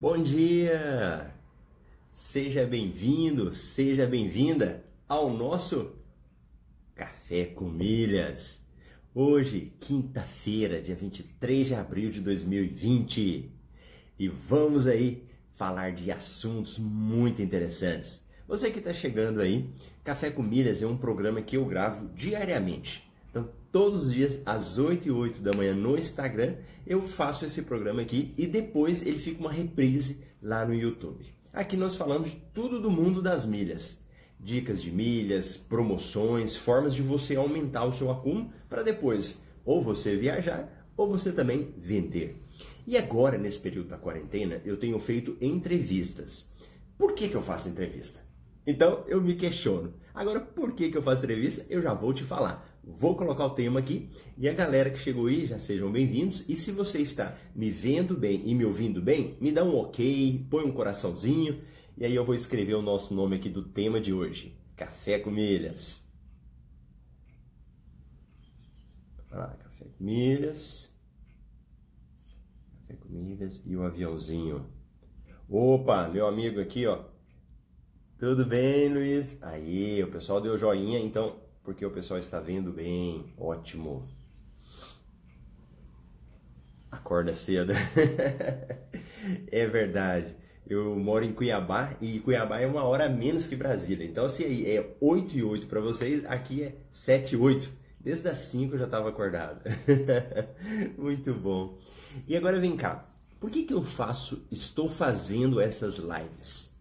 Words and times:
Bom 0.00 0.16
dia! 0.16 1.34
Seja 2.12 2.64
bem-vindo, 2.64 3.52
seja 3.52 4.06
bem-vinda 4.06 4.84
ao 5.08 5.28
nosso 5.28 5.96
Café 6.94 7.46
com 7.46 7.64
Milhas. 7.64 8.60
Hoje, 9.12 9.72
quinta-feira, 9.80 10.80
dia 10.80 10.94
23 10.94 11.66
de 11.66 11.74
abril 11.74 12.10
de 12.10 12.20
2020. 12.20 13.50
E 14.16 14.28
vamos 14.28 14.86
aí 14.86 15.26
falar 15.54 15.90
de 15.90 16.12
assuntos 16.12 16.78
muito 16.78 17.42
interessantes. 17.42 18.24
Você 18.46 18.70
que 18.70 18.78
está 18.78 18.94
chegando 18.94 19.40
aí, 19.40 19.68
Café 20.04 20.30
com 20.30 20.44
Milhas 20.44 20.80
é 20.80 20.86
um 20.86 20.96
programa 20.96 21.42
que 21.42 21.56
eu 21.56 21.64
gravo 21.64 22.08
diariamente. 22.14 23.07
Todos 23.70 24.06
os 24.06 24.14
dias, 24.14 24.40
às 24.46 24.78
8 24.78 25.08
e 25.08 25.10
8 25.10 25.42
da 25.42 25.52
manhã 25.52 25.74
no 25.74 25.98
Instagram, 25.98 26.56
eu 26.86 27.02
faço 27.02 27.44
esse 27.44 27.60
programa 27.60 28.00
aqui 28.00 28.32
e 28.38 28.46
depois 28.46 29.02
ele 29.02 29.18
fica 29.18 29.40
uma 29.40 29.52
reprise 29.52 30.20
lá 30.42 30.64
no 30.64 30.72
YouTube. 30.72 31.26
Aqui 31.52 31.76
nós 31.76 31.94
falamos 31.94 32.30
de 32.30 32.36
tudo 32.54 32.80
do 32.80 32.90
mundo 32.90 33.20
das 33.20 33.44
milhas. 33.44 33.98
Dicas 34.40 34.80
de 34.80 34.90
milhas, 34.90 35.58
promoções, 35.58 36.56
formas 36.56 36.94
de 36.94 37.02
você 37.02 37.36
aumentar 37.36 37.84
o 37.84 37.92
seu 37.92 38.10
acúmulo 38.10 38.50
para 38.70 38.82
depois 38.82 39.38
ou 39.66 39.82
você 39.82 40.16
viajar 40.16 40.88
ou 40.96 41.10
você 41.10 41.30
também 41.30 41.74
vender. 41.76 42.42
E 42.86 42.96
agora, 42.96 43.36
nesse 43.36 43.58
período 43.58 43.90
da 43.90 43.98
quarentena, 43.98 44.62
eu 44.64 44.78
tenho 44.78 44.98
feito 44.98 45.36
entrevistas. 45.42 46.50
Por 46.96 47.12
que, 47.12 47.28
que 47.28 47.34
eu 47.34 47.42
faço 47.42 47.68
entrevista? 47.68 48.20
Então 48.66 49.04
eu 49.08 49.20
me 49.20 49.34
questiono. 49.34 49.92
Agora, 50.14 50.40
por 50.40 50.72
que, 50.72 50.90
que 50.90 50.96
eu 50.96 51.02
faço 51.02 51.22
entrevista? 51.22 51.66
Eu 51.68 51.82
já 51.82 51.92
vou 51.94 52.14
te 52.14 52.24
falar. 52.24 52.67
Vou 52.90 53.14
colocar 53.14 53.44
o 53.44 53.50
tema 53.50 53.80
aqui 53.80 54.08
e 54.36 54.48
a 54.48 54.54
galera 54.54 54.88
que 54.88 54.98
chegou 54.98 55.26
aí 55.26 55.46
já 55.46 55.58
sejam 55.58 55.92
bem-vindos. 55.92 56.42
E 56.48 56.56
se 56.56 56.72
você 56.72 57.00
está 57.02 57.36
me 57.54 57.70
vendo 57.70 58.16
bem 58.16 58.42
e 58.48 58.54
me 58.54 58.64
ouvindo 58.64 59.02
bem, 59.02 59.36
me 59.42 59.52
dá 59.52 59.62
um 59.62 59.76
ok, 59.76 60.46
põe 60.50 60.64
um 60.64 60.72
coraçãozinho 60.72 61.60
e 61.98 62.06
aí 62.06 62.14
eu 62.14 62.24
vou 62.24 62.34
escrever 62.34 62.74
o 62.74 62.82
nosso 62.82 63.12
nome 63.12 63.36
aqui 63.36 63.50
do 63.50 63.62
tema 63.62 64.00
de 64.00 64.12
hoje: 64.12 64.58
Café 64.74 65.18
com 65.18 65.30
Milhas. 65.30 66.02
Café 69.28 69.84
com 69.84 70.04
milhas. 70.04 70.90
Café 72.80 72.94
com 73.00 73.08
milhas 73.10 73.62
e 73.66 73.76
o 73.76 73.82
aviãozinho. 73.82 74.66
Opa, 75.46 76.08
meu 76.08 76.26
amigo 76.26 76.58
aqui, 76.58 76.86
ó. 76.86 77.04
Tudo 78.18 78.46
bem, 78.46 78.88
Luiz? 78.88 79.36
Aí, 79.42 80.02
o 80.02 80.10
pessoal 80.10 80.40
deu 80.40 80.56
joinha, 80.56 80.98
então 80.98 81.47
porque 81.68 81.84
o 81.84 81.90
pessoal 81.90 82.18
está 82.18 82.40
vendo 82.40 82.72
bem. 82.72 83.30
Ótimo. 83.36 84.02
Acorda 86.90 87.34
cedo. 87.34 87.74
é 89.52 89.66
verdade. 89.66 90.34
Eu 90.66 90.96
moro 90.96 91.26
em 91.26 91.32
Cuiabá 91.34 91.94
e 92.00 92.20
Cuiabá 92.20 92.58
é 92.58 92.66
uma 92.66 92.84
hora 92.84 93.06
menos 93.06 93.46
que 93.46 93.54
Brasília. 93.54 94.06
Então, 94.06 94.30
se 94.30 94.44
aí 94.44 94.64
é 94.64 94.96
8 94.98 95.36
e 95.36 95.42
8 95.42 95.66
para 95.66 95.78
vocês, 95.78 96.24
aqui 96.24 96.62
é 96.62 96.74
7 96.90 97.34
e 97.34 97.36
8. 97.36 97.70
Desde 98.00 98.26
as 98.30 98.38
5 98.38 98.72
eu 98.74 98.78
já 98.78 98.86
estava 98.86 99.10
acordado. 99.10 99.60
Muito 100.96 101.34
bom. 101.34 101.78
E 102.26 102.34
agora 102.34 102.58
vem 102.58 102.78
cá. 102.78 103.06
Por 103.38 103.50
que, 103.50 103.64
que 103.64 103.74
eu 103.74 103.84
faço, 103.84 104.42
estou 104.50 104.88
fazendo 104.88 105.60
essas 105.60 105.96
lives? 105.96 106.74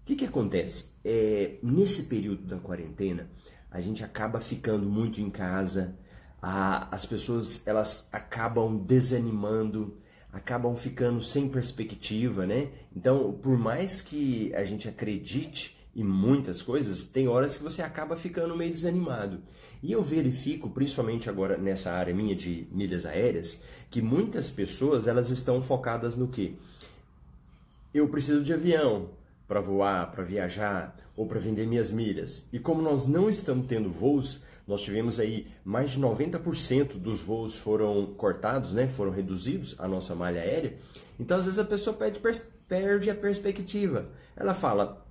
O 0.00 0.06
que, 0.06 0.16
que 0.16 0.24
acontece? 0.24 0.86
É, 1.04 1.58
nesse 1.62 2.04
período 2.04 2.44
da 2.44 2.56
quarentena, 2.56 3.28
a 3.72 3.80
gente 3.80 4.04
acaba 4.04 4.38
ficando 4.38 4.86
muito 4.86 5.20
em 5.20 5.30
casa, 5.30 5.96
a, 6.40 6.94
as 6.94 7.06
pessoas 7.06 7.66
elas 7.66 8.06
acabam 8.12 8.76
desanimando, 8.76 9.96
acabam 10.30 10.76
ficando 10.76 11.22
sem 11.22 11.48
perspectiva, 11.48 12.46
né? 12.46 12.68
Então, 12.94 13.32
por 13.32 13.56
mais 13.56 14.02
que 14.02 14.54
a 14.54 14.64
gente 14.64 14.88
acredite 14.88 15.76
em 15.96 16.04
muitas 16.04 16.62
coisas, 16.62 17.06
tem 17.06 17.28
horas 17.28 17.56
que 17.56 17.62
você 17.62 17.82
acaba 17.82 18.16
ficando 18.16 18.56
meio 18.56 18.70
desanimado. 18.70 19.42
E 19.82 19.92
eu 19.92 20.02
verifico, 20.02 20.70
principalmente 20.70 21.28
agora 21.28 21.56
nessa 21.56 21.92
área 21.92 22.14
minha 22.14 22.34
de 22.34 22.66
milhas 22.70 23.04
aéreas, 23.04 23.60
que 23.90 24.00
muitas 24.00 24.50
pessoas 24.50 25.06
elas 25.06 25.30
estão 25.30 25.62
focadas 25.62 26.16
no 26.16 26.28
que? 26.28 26.56
Eu 27.92 28.08
preciso 28.08 28.42
de 28.42 28.54
avião, 28.54 29.10
para 29.46 29.60
voar, 29.60 30.10
para 30.10 30.24
viajar 30.24 30.96
ou 31.16 31.26
para 31.26 31.38
vender 31.38 31.66
minhas 31.66 31.90
milhas. 31.90 32.46
E 32.52 32.58
como 32.58 32.80
nós 32.80 33.06
não 33.06 33.28
estamos 33.28 33.66
tendo 33.66 33.90
voos, 33.90 34.40
nós 34.66 34.82
tivemos 34.82 35.18
aí 35.18 35.48
mais 35.64 35.90
de 35.90 36.00
90% 36.00 36.94
dos 36.94 37.20
voos 37.20 37.56
foram 37.56 38.14
cortados, 38.14 38.72
né? 38.72 38.88
Foram 38.88 39.10
reduzidos 39.10 39.74
a 39.78 39.88
nossa 39.88 40.14
malha 40.14 40.40
aérea. 40.40 40.76
Então 41.18 41.36
às 41.36 41.44
vezes 41.44 41.58
a 41.58 41.64
pessoa 41.64 41.94
perde, 41.94 42.20
perde 42.68 43.10
a 43.10 43.14
perspectiva. 43.14 44.08
Ela 44.36 44.54
fala: 44.54 45.04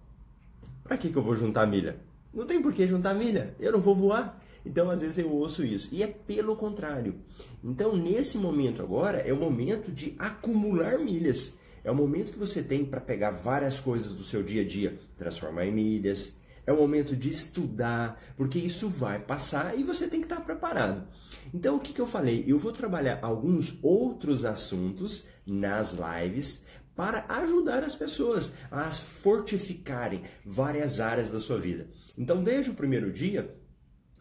"Para 0.84 0.98
que 0.98 1.10
que 1.10 1.18
eu 1.18 1.24
vou 1.24 1.38
juntar 1.38 1.68
milha? 1.68 1.98
Não 2.34 2.46
tem 2.46 2.62
por 2.62 2.74
que 2.74 2.88
juntar 2.88 3.14
milha. 3.14 3.54
Eu 3.60 3.74
não 3.74 3.82
vou 3.82 3.96
voar". 3.96 4.42
Então, 4.66 4.90
às 4.90 5.02
vezes 5.02 5.18
eu 5.18 5.32
ouço 5.32 5.66
isso. 5.66 5.90
E 5.92 6.04
é 6.04 6.08
pelo 6.08 6.56
contrário. 6.56 7.16
Então, 7.64 7.96
nesse 7.96 8.38
momento 8.38 8.82
agora, 8.82 9.18
é 9.20 9.34
o 9.34 9.38
momento 9.38 9.92
de 9.92 10.16
acumular 10.20 11.00
milhas. 11.00 11.54
É 11.84 11.90
o 11.90 11.96
momento 11.96 12.32
que 12.32 12.40
você 12.40 12.62
tem 12.62 12.86
para 12.86 13.02
pegar 13.02 13.32
várias 13.32 13.80
coisas 13.80 14.14
do 14.14 14.24
seu 14.24 14.44
dia 14.44 14.62
a 14.62 14.66
dia, 14.66 15.00
transformar 15.18 15.66
em 15.66 15.72
milhas. 15.72 16.40
É 16.66 16.72
o 16.72 16.78
momento 16.78 17.16
de 17.16 17.28
estudar, 17.28 18.22
porque 18.38 18.60
isso 18.60 18.88
vai 18.88 19.18
passar 19.18 19.78
e 19.78 19.84
você 19.84 20.08
tem 20.08 20.20
que 20.20 20.28
estar 20.28 20.42
preparado. 20.42 21.08
Então, 21.52 21.78
o 21.78 21.80
que, 21.80 21.92
que 21.92 22.00
eu 22.00 22.06
falei? 22.06 22.46
Eu 22.48 22.60
vou 22.60 22.72
trabalhar 22.72 23.20
alguns 23.24 23.80
outros 23.82 24.46
assuntos 24.46 25.26
nas 25.46 25.94
lives 25.94 26.64
para 26.96 27.26
ajudar 27.28 27.84
as 27.84 27.96
pessoas 27.96 28.52
a 28.70 28.92
fortificarem 28.92 30.22
várias 30.46 31.00
áreas 31.00 31.32
da 31.32 31.40
sua 31.40 31.60
vida. 31.60 31.88
Então, 32.16 32.44
desde 32.44 32.70
o 32.70 32.76
primeiro 32.76 33.12
dia, 33.12 33.56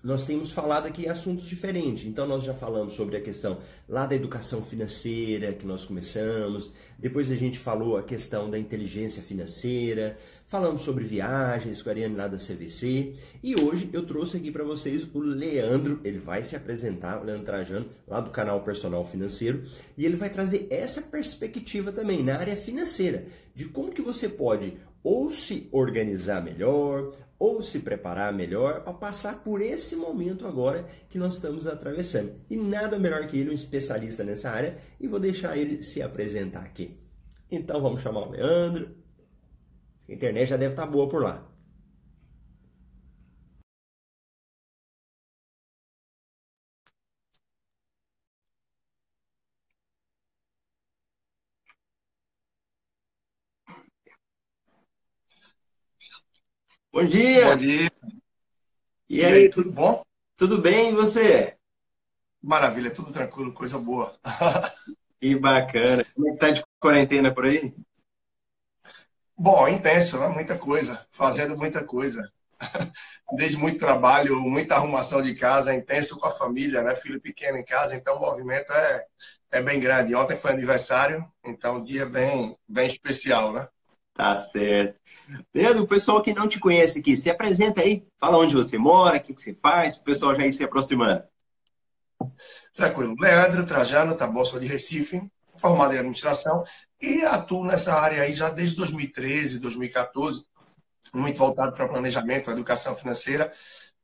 nós 0.03 0.25
temos 0.25 0.51
falado 0.51 0.87
aqui 0.87 1.09
assuntos 1.09 1.47
diferentes. 1.47 2.07
Então, 2.07 2.27
nós 2.27 2.43
já 2.43 2.55
falamos 2.55 2.95
sobre 2.95 3.17
a 3.17 3.21
questão 3.21 3.59
lá 3.89 4.07
da 4.07 4.15
educação 4.15 4.63
financeira, 4.63 5.53
que 5.53 5.67
nós 5.67 5.85
começamos. 5.85 6.73
Depois, 6.99 7.31
a 7.31 7.37
gente 7.37 7.59
falou 7.59 7.99
a 7.99 8.03
questão 8.03 8.49
da 8.49 8.59
inteligência 8.59 9.23
financeira. 9.23 10.17
Falamos 10.47 10.83
sobre 10.83 11.05
viagens 11.05 11.81
com 11.83 11.91
a 11.91 11.93
Ariane 11.93 12.17
lá 12.17 12.27
da 12.27 12.39
CVC. 12.39 13.15
E 13.43 13.55
hoje 13.63 13.89
eu 13.93 14.05
trouxe 14.05 14.39
aqui 14.39 14.51
para 14.51 14.65
vocês 14.65 15.07
o 15.15 15.21
Leandro. 15.21 16.01
Ele 16.03 16.19
vai 16.19 16.43
se 16.43 16.57
apresentar, 16.57 17.21
o 17.21 17.25
Leandro 17.25 17.45
Trajano, 17.45 17.87
lá 18.09 18.21
do 18.21 18.31
canal 18.31 18.63
Personal 18.63 19.07
Financeiro. 19.07 19.63
E 19.97 20.05
ele 20.05 20.17
vai 20.17 20.31
trazer 20.31 20.67
essa 20.71 21.03
perspectiva 21.03 21.93
também 21.93 22.23
na 22.23 22.37
área 22.37 22.57
financeira. 22.57 23.27
De 23.55 23.67
como 23.67 23.93
que 23.93 24.03
você 24.03 24.29
pode 24.29 24.77
ou 25.03 25.31
se 25.31 25.69
organizar 25.73 26.43
melhor, 26.43 27.13
ou 27.39 27.63
se 27.63 27.79
preparar 27.79 28.33
melhor 28.33 28.83
para 28.83 28.93
passar 28.93 29.43
por 29.43 29.63
esse 29.63 29.97
momento 29.97 30.47
agora 30.47 30.87
que 31.09 31.19
nós 31.19 31.35
estamos 31.35 31.67
atravessando. 31.67 32.35
E 32.51 32.57
nada 32.57 32.99
melhor 32.99 33.27
que 33.27 33.39
ele, 33.39 33.51
um 33.51 33.55
especialista 33.55 34.23
nessa 34.23 34.51
área, 34.51 34.77
e 35.01 35.09
vou 35.09 35.19
deixar 35.19 35.57
ele 35.57 35.83
se 35.83 36.03
apresentar 36.03 36.61
aqui. 36.61 36.99
Então 37.51 37.81
vamos 37.81 38.03
chamar 38.03 38.29
o 38.29 38.31
Leandro. 38.31 38.95
A 40.09 40.13
internet 40.13 40.51
já 40.51 40.57
deve 40.57 40.75
estar 40.75 40.87
boa 40.87 41.09
por 41.09 41.23
lá. 41.23 41.50
Bom 56.93 57.05
dia! 57.05 57.47
Bom 57.47 57.57
dia! 57.57 57.89
E, 59.09 59.19
e 59.19 59.25
aí, 59.25 59.33
aí, 59.33 59.51
tudo 59.51 59.71
bom? 59.71 60.03
Tudo 60.37 60.61
bem, 60.61 60.91
e 60.91 60.95
você? 60.95 61.57
Maravilha, 62.43 62.93
tudo 62.93 63.13
tranquilo, 63.13 63.53
coisa 63.53 63.79
boa. 63.79 64.19
Que 65.21 65.39
bacana. 65.39 66.03
Como 66.15 66.29
é 66.29 66.33
que 66.33 66.39
tá 66.39 66.51
de 66.51 66.65
quarentena 66.81 67.33
por 67.33 67.45
aí? 67.45 67.75
Bom, 69.37 69.69
intenso, 69.69 70.19
né? 70.19 70.29
Muita 70.29 70.59
coisa, 70.59 71.07
fazendo 71.13 71.57
muita 71.57 71.85
coisa. 71.85 72.27
Desde 73.37 73.59
muito 73.59 73.79
trabalho, 73.79 74.41
muita 74.41 74.77
arrumação 74.77 75.23
de 75.23 75.35
casa, 75.35 75.75
intenso 75.75 76.19
com 76.19 76.27
a 76.27 76.31
família, 76.31 76.83
né? 76.83 76.97
Filho 76.97 77.21
pequeno 77.21 77.59
em 77.59 77.65
casa, 77.65 77.95
então 77.95 78.17
o 78.17 78.21
movimento 78.21 78.73
é, 78.73 79.05
é 79.53 79.63
bem 79.63 79.79
grande. 79.79 80.15
Ontem 80.15 80.37
foi 80.37 80.53
aniversário, 80.53 81.25
então 81.45 81.77
um 81.77 81.85
dia 81.85 82.07
bem, 82.07 82.57
bem 82.67 82.87
especial, 82.87 83.53
né? 83.53 83.69
Tá 84.21 84.37
certo. 84.37 85.01
Pedro, 85.51 85.83
o 85.85 85.87
pessoal 85.87 86.21
que 86.21 86.35
não 86.35 86.47
te 86.47 86.61
conhece 86.61 86.99
aqui, 86.99 87.17
se 87.17 87.31
apresenta 87.31 87.81
aí, 87.81 88.07
fala 88.19 88.37
onde 88.37 88.55
você 88.55 88.77
mora, 88.77 89.17
o 89.17 89.23
que, 89.23 89.33
que 89.33 89.43
você 89.43 89.55
faz, 89.55 89.97
o 89.97 90.05
pessoal 90.05 90.37
já 90.37 90.45
ir 90.45 90.53
se 90.53 90.63
aproximando. 90.63 91.23
Tranquilo. 92.75 93.17
Leandro 93.19 93.65
Trajano, 93.65 94.15
Tabossa 94.15 94.61
de 94.61 94.67
Recife, 94.67 95.23
formado 95.57 95.95
em 95.95 95.99
administração 96.01 96.63
e 97.01 97.23
atuo 97.23 97.65
nessa 97.65 97.95
área 97.95 98.23
aí 98.23 98.35
já 98.35 98.51
desde 98.51 98.77
2013, 98.77 99.59
2014, 99.59 100.45
muito 101.15 101.39
voltado 101.39 101.73
para 101.73 101.89
planejamento, 101.89 102.51
educação 102.51 102.95
financeira. 102.95 103.51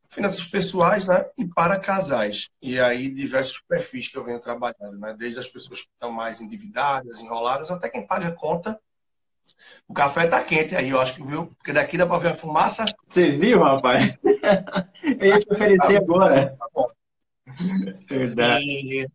finanças 0.08 0.46
pessoais 0.46 1.04
né, 1.04 1.28
e 1.36 1.46
para 1.46 1.78
casais. 1.78 2.48
E 2.62 2.80
aí 2.80 3.10
diversos 3.10 3.60
perfis 3.68 4.08
que 4.08 4.16
eu 4.16 4.24
venho 4.24 4.40
trabalhando, 4.40 4.98
né? 4.98 5.14
desde 5.18 5.40
as 5.40 5.46
pessoas 5.46 5.82
que 5.82 5.88
estão 5.92 6.10
mais 6.10 6.40
endividadas, 6.40 7.20
enroladas, 7.20 7.70
até 7.70 7.90
quem 7.90 8.06
paga 8.06 8.32
conta. 8.32 8.80
O 9.88 9.94
café 9.94 10.24
está 10.24 10.42
quente 10.42 10.74
aí, 10.74 10.90
eu 10.90 11.00
acho 11.00 11.14
que 11.14 11.22
viu, 11.22 11.46
porque 11.46 11.72
daqui 11.72 11.96
dá 11.96 12.06
para 12.06 12.18
ver 12.18 12.28
a 12.30 12.34
fumaça. 12.34 12.84
Você 13.12 13.36
viu, 13.38 13.62
rapaz? 13.62 14.14
eu 15.02 15.26
ia 15.26 15.40
te 15.40 15.52
oferecer 15.52 15.96
agora. 15.96 16.42
Tá 16.42 16.68
bom. 16.74 16.88
Verdade. 18.08 18.64
E, 18.64 19.06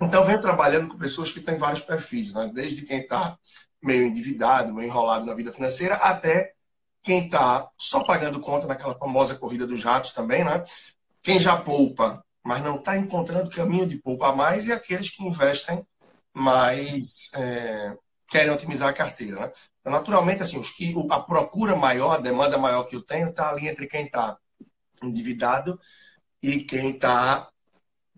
então, 0.00 0.24
venho 0.24 0.40
trabalhando 0.40 0.88
com 0.88 0.98
pessoas 0.98 1.32
que 1.32 1.40
têm 1.40 1.56
vários 1.56 1.80
perfis, 1.80 2.34
né? 2.34 2.50
desde 2.52 2.82
quem 2.82 2.98
está 2.98 3.38
meio 3.82 4.04
endividado, 4.04 4.74
meio 4.74 4.88
enrolado 4.88 5.24
na 5.24 5.34
vida 5.34 5.52
financeira, 5.52 5.94
até 5.96 6.52
quem 7.02 7.26
está 7.26 7.70
só 7.78 8.04
pagando 8.04 8.40
conta 8.40 8.66
naquela 8.66 8.94
famosa 8.94 9.36
corrida 9.36 9.66
dos 9.66 9.82
ratos 9.84 10.12
também, 10.12 10.44
né? 10.44 10.64
Quem 11.22 11.38
já 11.38 11.56
poupa, 11.56 12.22
mas 12.44 12.62
não 12.62 12.76
está 12.76 12.96
encontrando 12.96 13.50
caminho 13.50 13.86
de 13.86 13.98
poupar 13.98 14.34
mais, 14.34 14.66
e 14.66 14.72
aqueles 14.72 15.10
que 15.10 15.24
investem 15.24 15.86
mais, 16.34 17.30
é, 17.34 17.96
querem 18.28 18.52
otimizar 18.52 18.88
a 18.88 18.92
carteira, 18.92 19.40
né? 19.40 19.52
Então, 19.80 19.92
naturalmente, 19.92 20.42
assim, 20.42 20.58
os 20.58 20.70
que, 20.70 20.94
a 21.10 21.20
procura 21.20 21.76
maior, 21.76 22.16
a 22.16 22.20
demanda 22.20 22.58
maior 22.58 22.84
que 22.84 22.96
eu 22.96 23.02
tenho, 23.02 23.28
está 23.28 23.50
ali 23.50 23.68
entre 23.68 23.86
quem 23.86 24.06
está 24.06 24.36
endividado 25.02 25.78
e 26.42 26.64
quem 26.64 26.90
está 26.90 27.48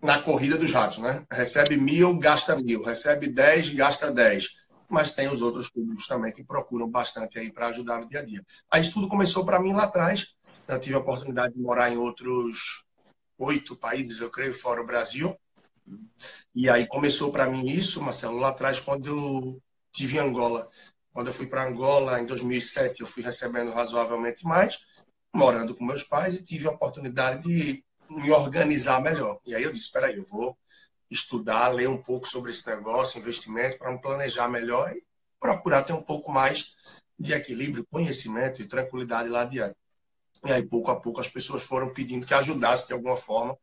na 0.01 0.21
corrida 0.21 0.57
dos 0.57 0.71
ratos, 0.73 0.97
né? 0.97 1.25
Recebe 1.31 1.77
mil, 1.77 2.17
gasta 2.17 2.55
mil. 2.55 2.83
Recebe 2.83 3.27
dez, 3.27 3.69
gasta 3.69 4.11
dez 4.11 4.59
mas 4.89 5.13
tem 5.13 5.29
os 5.29 5.43
outros 5.43 5.69
públicos 5.69 6.07
também 6.07 6.31
que 6.31 6.43
procuram 6.43 6.89
bastante 6.89 7.37
aí 7.37 7.51
para 7.51 7.67
ajudar 7.67 7.99
no 7.99 8.09
dia 8.09 8.19
a 8.19 8.25
dia. 8.25 8.43
Aí 8.71 8.81
isso 8.81 8.93
tudo 8.93 9.07
começou 9.07 9.45
para 9.45 9.59
mim 9.59 9.71
lá 9.71 9.83
atrás. 9.83 10.33
Eu 10.67 10.79
tive 10.79 10.95
a 10.95 10.99
oportunidade 10.99 11.53
de 11.53 11.61
morar 11.61 11.91
em 11.91 11.97
outros 11.97 12.83
oito 13.37 13.75
países, 13.75 14.19
eu 14.19 14.29
creio, 14.29 14.53
fora 14.53 14.81
o 14.81 14.85
Brasil. 14.85 15.37
E 16.53 16.69
aí 16.69 16.87
começou 16.87 17.31
para 17.31 17.49
mim 17.49 17.67
isso, 17.67 18.01
Marcelo, 18.01 18.37
lá 18.37 18.49
atrás, 18.49 18.79
quando 18.79 19.07
eu 19.07 19.61
tive 19.91 20.19
Angola. 20.19 20.69
Quando 21.13 21.27
eu 21.27 21.33
fui 21.33 21.47
para 21.47 21.67
Angola 21.67 22.19
em 22.19 22.25
2007, 22.25 23.01
eu 23.01 23.07
fui 23.07 23.23
recebendo 23.23 23.71
razoavelmente 23.71 24.45
mais, 24.45 24.79
morando 25.33 25.75
com 25.75 25.85
meus 25.85 26.03
pais 26.03 26.35
e 26.35 26.43
tive 26.43 26.67
a 26.67 26.71
oportunidade 26.71 27.43
de 27.43 27.83
me 28.09 28.31
organizar 28.31 29.01
melhor. 29.01 29.39
E 29.45 29.53
aí 29.53 29.63
eu 29.63 29.71
disse, 29.71 29.85
espera 29.85 30.07
aí, 30.07 30.17
eu 30.17 30.25
vou 30.25 30.57
estudar, 31.09 31.69
ler 31.69 31.89
um 31.89 32.01
pouco 32.01 32.27
sobre 32.27 32.51
esse 32.51 32.67
negócio, 32.67 33.19
investimento, 33.19 33.77
para 33.77 33.91
me 33.91 34.01
planejar 34.01 34.47
melhor 34.47 34.91
e 34.91 35.03
procurar 35.39 35.83
ter 35.83 35.93
um 35.93 36.01
pouco 36.01 36.31
mais 36.31 36.75
de 37.17 37.33
equilíbrio, 37.33 37.85
conhecimento 37.91 38.61
e 38.61 38.67
tranquilidade 38.67 39.29
lá 39.29 39.41
adiante. 39.41 39.75
E 40.45 40.51
aí, 40.51 40.65
pouco 40.65 40.89
a 40.89 40.99
pouco, 40.99 41.19
as 41.19 41.27
pessoas 41.27 41.63
foram 41.63 41.93
pedindo 41.93 42.25
que 42.25 42.33
ajudasse 42.33 42.87
de 42.87 42.93
alguma 42.93 43.17
forma, 43.17 43.57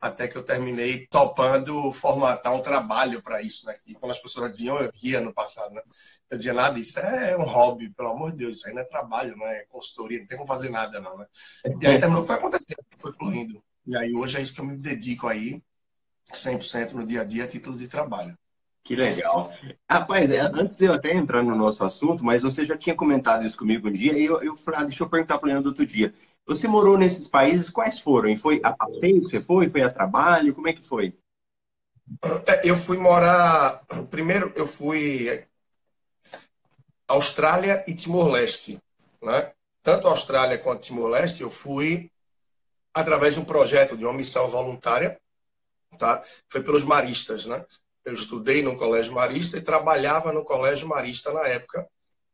até 0.00 0.26
que 0.26 0.36
eu 0.36 0.42
terminei 0.42 1.06
topando 1.08 1.92
formatar 1.92 2.54
um 2.54 2.62
trabalho 2.62 3.20
para 3.22 3.42
isso, 3.42 3.66
né? 3.66 3.76
E 3.86 3.94
quando 3.94 4.12
as 4.12 4.18
pessoas 4.18 4.50
diziam, 4.50 4.78
eu 4.78 4.90
ria 4.94 5.20
no 5.20 5.34
passado, 5.34 5.74
né? 5.74 5.82
Eu 6.30 6.38
dizia, 6.38 6.54
nada, 6.54 6.78
isso 6.78 6.98
é 6.98 7.36
um 7.36 7.42
hobby, 7.42 7.90
pelo 7.90 8.10
amor 8.10 8.30
de 8.30 8.38
Deus, 8.38 8.56
isso 8.56 8.68
aí 8.68 8.74
não 8.74 8.80
é 8.80 8.84
trabalho, 8.84 9.36
não 9.36 9.46
é 9.46 9.64
consultoria, 9.68 10.20
não 10.20 10.26
tem 10.26 10.38
como 10.38 10.48
fazer 10.48 10.70
nada, 10.70 11.00
não, 11.00 11.18
né? 11.18 11.26
E 11.80 11.86
aí 11.86 12.00
terminou, 12.00 12.24
foi 12.24 12.36
acontecendo, 12.36 12.82
foi 12.96 13.12
fluindo. 13.12 13.62
E 13.86 13.94
aí 13.96 14.14
hoje 14.14 14.38
é 14.38 14.40
isso 14.40 14.54
que 14.54 14.60
eu 14.60 14.64
me 14.64 14.76
dedico 14.76 15.26
aí, 15.26 15.62
100% 16.32 16.92
no 16.92 17.06
dia 17.06 17.20
a 17.20 17.24
dia 17.24 17.44
a 17.44 17.48
título 17.48 17.76
de 17.76 17.86
trabalho. 17.86 18.38
Que 18.90 18.96
legal. 18.96 19.52
Rapaz, 19.88 20.32
é, 20.32 20.40
antes 20.40 20.76
de 20.76 20.86
eu 20.86 20.92
até 20.92 21.14
entrar 21.14 21.44
no 21.44 21.54
nosso 21.54 21.84
assunto, 21.84 22.24
mas 22.24 22.42
você 22.42 22.64
já 22.64 22.76
tinha 22.76 22.92
comentado 22.92 23.44
isso 23.44 23.56
comigo 23.56 23.86
um 23.86 23.92
dia, 23.92 24.18
e 24.18 24.24
eu, 24.24 24.42
eu 24.42 24.56
falei, 24.56 24.80
ah, 24.80 24.82
deixa 24.82 25.04
eu 25.04 25.08
perguntar 25.08 25.38
para 25.38 25.46
o 25.46 25.48
Leandro 25.48 25.68
outro 25.68 25.86
dia. 25.86 26.12
Você 26.44 26.66
morou 26.66 26.98
nesses 26.98 27.28
países, 27.28 27.70
quais 27.70 28.00
foram? 28.00 28.36
Foi 28.36 28.60
a 28.64 28.72
passeio 28.72 29.20
que 29.22 29.30
você 29.30 29.40
foi? 29.40 29.70
Foi 29.70 29.82
a 29.82 29.92
trabalho? 29.92 30.52
Como 30.52 30.66
é 30.66 30.72
que 30.72 30.84
foi? 30.84 31.16
É, 32.48 32.68
eu 32.68 32.74
fui 32.74 32.98
morar. 32.98 33.80
Primeiro, 34.10 34.52
eu 34.56 34.66
fui 34.66 35.40
Austrália 37.06 37.84
e 37.86 37.94
Timor-Leste. 37.94 38.76
Né? 39.22 39.52
Tanto 39.84 40.08
Austrália 40.08 40.58
quanto 40.58 40.82
Timor-Leste, 40.82 41.42
eu 41.42 41.50
fui 41.50 42.10
através 42.92 43.34
de 43.34 43.40
um 43.40 43.44
projeto 43.44 43.96
de 43.96 44.04
uma 44.04 44.14
missão 44.14 44.48
voluntária 44.48 45.16
tá? 45.98 46.22
Foi 46.48 46.62
pelos 46.62 46.84
maristas, 46.84 47.46
né? 47.46 47.64
Eu 48.04 48.14
estudei 48.14 48.62
no 48.62 48.76
colégio 48.76 49.12
marista 49.12 49.58
e 49.58 49.62
trabalhava 49.62 50.32
no 50.32 50.44
colégio 50.44 50.88
marista 50.88 51.32
na 51.32 51.46
época 51.46 51.86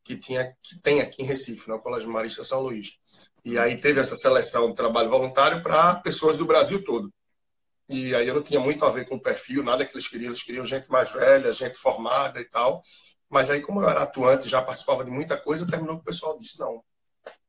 que 0.07 0.15
tinha 0.15 0.55
que 0.63 0.79
tem 0.81 1.01
aqui 1.01 1.21
em 1.21 1.25
Recife, 1.25 1.67
no 1.67 1.75
né? 1.75 1.81
Colégio 1.81 2.09
Marista 2.09 2.43
São 2.43 2.61
Luís. 2.61 2.97
E 3.43 3.57
aí 3.57 3.77
teve 3.77 3.99
essa 3.99 4.15
seleção 4.15 4.69
de 4.69 4.75
trabalho 4.75 5.09
voluntário 5.09 5.61
para 5.61 5.95
pessoas 5.95 6.37
do 6.37 6.45
Brasil 6.45 6.83
todo. 6.83 7.11
E 7.89 8.15
aí 8.15 8.27
eu 8.27 8.35
não 8.35 8.41
tinha 8.41 8.59
muito 8.59 8.85
a 8.85 8.89
ver 8.89 9.05
com 9.07 9.15
o 9.15 9.21
perfil, 9.21 9.63
nada 9.63 9.85
que 9.85 9.93
eles 9.93 10.07
queriam, 10.07 10.29
eles 10.29 10.43
queriam 10.43 10.65
gente 10.65 10.89
mais 10.89 11.11
velha, 11.11 11.51
gente 11.51 11.77
formada 11.77 12.39
e 12.39 12.45
tal. 12.45 12.81
Mas 13.29 13.49
aí 13.49 13.61
como 13.61 13.81
eu 13.81 13.89
era 13.89 14.03
atuante, 14.03 14.47
já 14.47 14.61
participava 14.61 15.03
de 15.03 15.11
muita 15.11 15.37
coisa, 15.37 15.67
terminou 15.67 15.95
que 15.95 16.01
o 16.01 16.05
pessoal 16.05 16.37
disse, 16.37 16.57
não, 16.59 16.81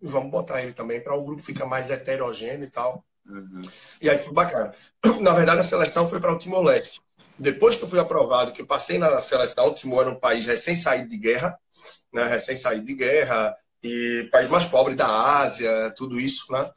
vamos 0.00 0.30
botar 0.30 0.60
ele 0.62 0.72
também 0.72 1.00
para 1.00 1.14
o 1.14 1.24
grupo 1.24 1.42
ficar 1.42 1.66
mais 1.66 1.90
heterogêneo 1.90 2.66
e 2.66 2.70
tal. 2.70 3.04
Uhum. 3.24 3.60
E 4.00 4.10
aí 4.10 4.18
foi 4.18 4.32
bacana. 4.32 4.74
Na 5.20 5.32
verdade, 5.32 5.60
a 5.60 5.64
seleção 5.64 6.08
foi 6.08 6.20
para 6.20 6.32
o 6.32 6.38
Timor-Leste. 6.38 7.00
Depois 7.38 7.76
que 7.76 7.84
eu 7.84 7.88
fui 7.88 8.00
aprovado, 8.00 8.52
que 8.52 8.62
eu 8.62 8.66
passei 8.66 8.98
na 8.98 9.20
seleção, 9.20 9.68
o 9.68 9.74
Timor 9.74 10.02
era 10.02 10.10
um 10.10 10.18
país 10.18 10.44
recém 10.44 10.74
saído 10.74 11.08
de 11.08 11.16
guerra, 11.16 11.58
né? 12.12 12.24
recém 12.24 12.56
saído 12.56 12.84
de 12.84 12.94
guerra, 12.94 13.56
e 13.82 14.28
país 14.32 14.48
mais 14.48 14.64
pobre 14.64 14.94
da 14.94 15.08
Ásia, 15.08 15.92
tudo 15.96 16.18
isso, 16.18 16.50
né? 16.52 16.68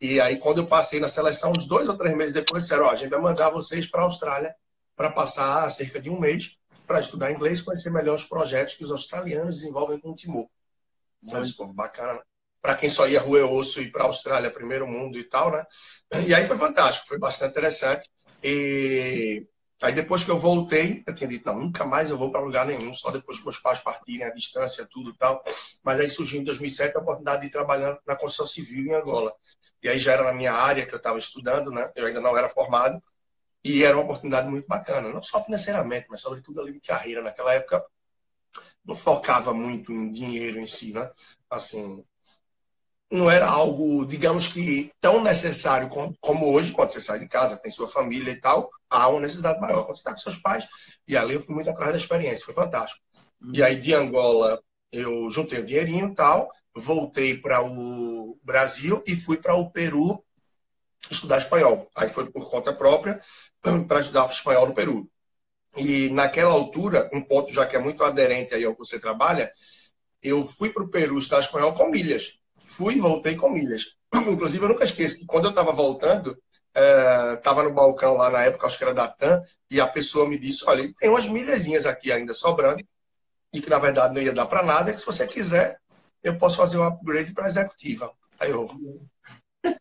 E 0.00 0.20
aí, 0.20 0.38
quando 0.38 0.58
eu 0.58 0.66
passei 0.66 1.00
na 1.00 1.08
seleção, 1.08 1.52
uns 1.52 1.66
dois 1.66 1.88
ou 1.88 1.96
três 1.96 2.16
meses 2.16 2.32
depois, 2.32 2.62
disseram: 2.62 2.84
Ó, 2.84 2.88
oh, 2.88 2.90
a 2.90 2.94
gente 2.94 3.10
vai 3.10 3.20
mandar 3.20 3.50
vocês 3.50 3.86
para 3.86 4.00
a 4.00 4.04
Austrália 4.04 4.54
para 4.96 5.10
passar 5.10 5.70
cerca 5.70 6.00
de 6.00 6.10
um 6.10 6.18
mês 6.18 6.58
para 6.86 7.00
estudar 7.00 7.30
inglês 7.30 7.60
e 7.60 7.64
conhecer 7.64 7.90
melhor 7.90 8.16
os 8.16 8.24
projetos 8.24 8.74
que 8.74 8.84
os 8.84 8.90
australianos 8.90 9.56
desenvolvem 9.56 9.98
com 10.00 10.10
o 10.10 10.16
Timor. 10.16 10.48
Mas, 11.22 11.52
pô, 11.52 11.66
bacana, 11.72 12.14
né? 12.14 12.20
para 12.60 12.74
quem 12.74 12.90
só 12.90 13.06
ia 13.06 13.20
roer 13.20 13.50
osso 13.50 13.80
e 13.80 13.90
para 13.90 14.04
a 14.04 14.06
Austrália, 14.06 14.50
primeiro 14.50 14.86
mundo 14.86 15.18
e 15.18 15.24
tal, 15.24 15.50
né? 15.50 15.64
E 16.26 16.34
aí 16.34 16.46
foi 16.46 16.58
fantástico, 16.58 17.06
foi 17.06 17.18
bastante 17.18 17.52
interessante. 17.52 18.08
E 18.42 19.46
aí 19.80 19.92
depois 19.92 20.24
que 20.24 20.30
eu 20.30 20.38
voltei, 20.38 21.02
eu 21.06 21.14
tinha 21.14 21.28
dito, 21.28 21.46
não, 21.46 21.58
nunca 21.58 21.84
mais 21.84 22.10
eu 22.10 22.18
vou 22.18 22.30
para 22.30 22.40
lugar 22.40 22.66
nenhum, 22.66 22.92
só 22.94 23.10
depois 23.10 23.38
que 23.38 23.44
meus 23.44 23.58
pais 23.58 23.80
partirem, 23.80 24.26
a 24.26 24.30
distância, 24.30 24.86
tudo 24.90 25.10
e 25.10 25.14
tal. 25.16 25.42
Mas 25.82 26.00
aí 26.00 26.08
surgiu 26.08 26.40
em 26.40 26.44
2007 26.44 26.96
a 26.96 27.00
oportunidade 27.00 27.42
de 27.42 27.50
trabalhar 27.50 27.98
na 28.06 28.16
construção 28.16 28.46
civil 28.46 28.86
em 28.86 28.94
Angola. 28.94 29.34
E 29.82 29.88
aí 29.88 29.98
já 29.98 30.12
era 30.12 30.24
na 30.24 30.32
minha 30.32 30.52
área 30.52 30.86
que 30.86 30.94
eu 30.94 30.98
estava 30.98 31.18
estudando, 31.18 31.70
né? 31.70 31.90
Eu 31.94 32.06
ainda 32.06 32.20
não 32.20 32.36
era 32.36 32.48
formado. 32.48 33.02
E 33.62 33.84
era 33.84 33.96
uma 33.96 34.04
oportunidade 34.04 34.48
muito 34.48 34.66
bacana, 34.66 35.08
não 35.10 35.22
só 35.22 35.42
financeiramente, 35.44 36.06
mas 36.10 36.20
sobretudo 36.20 36.60
ali 36.60 36.72
de 36.72 36.80
carreira. 36.80 37.22
Naquela 37.22 37.54
época, 37.54 37.84
não 38.84 38.94
focava 38.94 39.52
muito 39.52 39.92
em 39.92 40.10
dinheiro 40.10 40.58
em 40.58 40.66
si, 40.66 40.92
né? 40.92 41.10
Assim, 41.48 42.04
não 43.10 43.30
era 43.30 43.48
algo, 43.48 44.06
digamos 44.06 44.48
que, 44.48 44.92
tão 45.00 45.22
necessário 45.22 45.90
como 46.20 46.52
hoje, 46.52 46.72
quando 46.72 46.90
você 46.90 47.00
sai 47.00 47.18
de 47.18 47.28
casa, 47.28 47.56
tem 47.56 47.70
sua 47.70 47.88
família 47.88 48.30
e 48.30 48.40
tal, 48.40 48.70
há 48.88 49.08
uma 49.08 49.20
necessidade 49.20 49.60
maior 49.60 49.82
quando 49.82 49.96
você 49.96 50.00
está 50.00 50.12
com 50.12 50.18
seus 50.18 50.36
pais. 50.36 50.66
E 51.08 51.16
ali 51.16 51.34
eu 51.34 51.40
fui 51.40 51.54
muito 51.54 51.68
atrás 51.68 51.90
da 51.90 51.98
experiência, 51.98 52.44
foi 52.44 52.54
fantástico. 52.54 53.02
Uhum. 53.42 53.50
E 53.52 53.62
aí 53.62 53.76
de 53.76 53.92
Angola 53.94 54.62
eu 54.92 55.28
juntei 55.30 55.60
o 55.60 55.64
dinheirinho 55.64 56.08
e 56.08 56.14
tal, 56.14 56.50
voltei 56.74 57.36
para 57.36 57.62
o 57.62 58.38
Brasil 58.42 59.02
e 59.06 59.14
fui 59.14 59.36
para 59.36 59.54
o 59.54 59.70
Peru 59.70 60.24
estudar 61.10 61.38
espanhol. 61.38 61.88
Aí 61.94 62.08
foi 62.08 62.30
por 62.30 62.48
conta 62.48 62.72
própria 62.72 63.20
para 63.88 64.00
estudar 64.00 64.28
espanhol 64.30 64.66
no 64.68 64.74
Peru. 64.74 65.08
E 65.76 66.08
naquela 66.10 66.50
altura, 66.50 67.08
um 67.12 67.22
ponto 67.22 67.52
já 67.52 67.66
que 67.66 67.76
é 67.76 67.78
muito 67.78 68.02
aderente 68.02 68.54
aí 68.54 68.64
ao 68.64 68.72
que 68.72 68.80
você 68.80 68.98
trabalha, 68.98 69.52
eu 70.22 70.44
fui 70.44 70.70
para 70.70 70.82
o 70.82 70.90
Peru 70.90 71.18
estudar 71.18 71.40
espanhol 71.40 71.72
com 71.74 71.90
milhas. 71.90 72.40
Fui 72.70 72.94
e 72.94 73.00
voltei 73.00 73.34
com 73.34 73.50
milhas. 73.50 73.96
Inclusive, 74.14 74.64
eu 74.64 74.68
nunca 74.68 74.84
esqueço 74.84 75.18
que 75.18 75.26
quando 75.26 75.46
eu 75.46 75.50
estava 75.50 75.72
voltando, 75.72 76.40
estava 76.72 77.62
é, 77.62 77.64
no 77.64 77.74
balcão 77.74 78.16
lá 78.16 78.30
na 78.30 78.42
época, 78.42 78.64
acho 78.64 78.78
que 78.78 78.84
era 78.84 78.94
da 78.94 79.08
TAM, 79.08 79.42
e 79.68 79.80
a 79.80 79.88
pessoa 79.88 80.28
me 80.28 80.38
disse: 80.38 80.64
Olha, 80.68 80.88
tem 80.96 81.10
umas 81.10 81.28
milhazinhas 81.28 81.84
aqui 81.84 82.12
ainda 82.12 82.32
sobrando, 82.32 82.86
e 83.52 83.60
que 83.60 83.68
na 83.68 83.80
verdade 83.80 84.14
não 84.14 84.22
ia 84.22 84.32
dar 84.32 84.46
para 84.46 84.62
nada, 84.62 84.92
que 84.92 85.00
se 85.00 85.06
você 85.06 85.26
quiser, 85.26 85.80
eu 86.22 86.38
posso 86.38 86.58
fazer 86.58 86.78
um 86.78 86.84
upgrade 86.84 87.34
para 87.34 87.48
executiva. 87.48 88.12
Aí 88.38 88.52
eu, 88.52 88.68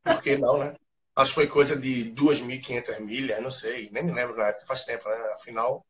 por 0.04 0.22
que 0.24 0.36
não, 0.36 0.58
né? 0.58 0.76
Acho 1.16 1.30
que 1.30 1.36
foi 1.36 1.48
coisa 1.48 1.76
de 1.76 2.12
2.500 2.16 3.02
milhas, 3.02 3.40
não 3.40 3.52
sei, 3.52 3.88
nem 3.92 4.02
me 4.04 4.12
lembro 4.12 4.36
na 4.36 4.48
época, 4.48 4.66
faz 4.66 4.84
tempo, 4.86 5.08
né? 5.08 5.16
Afinal, 5.34 5.86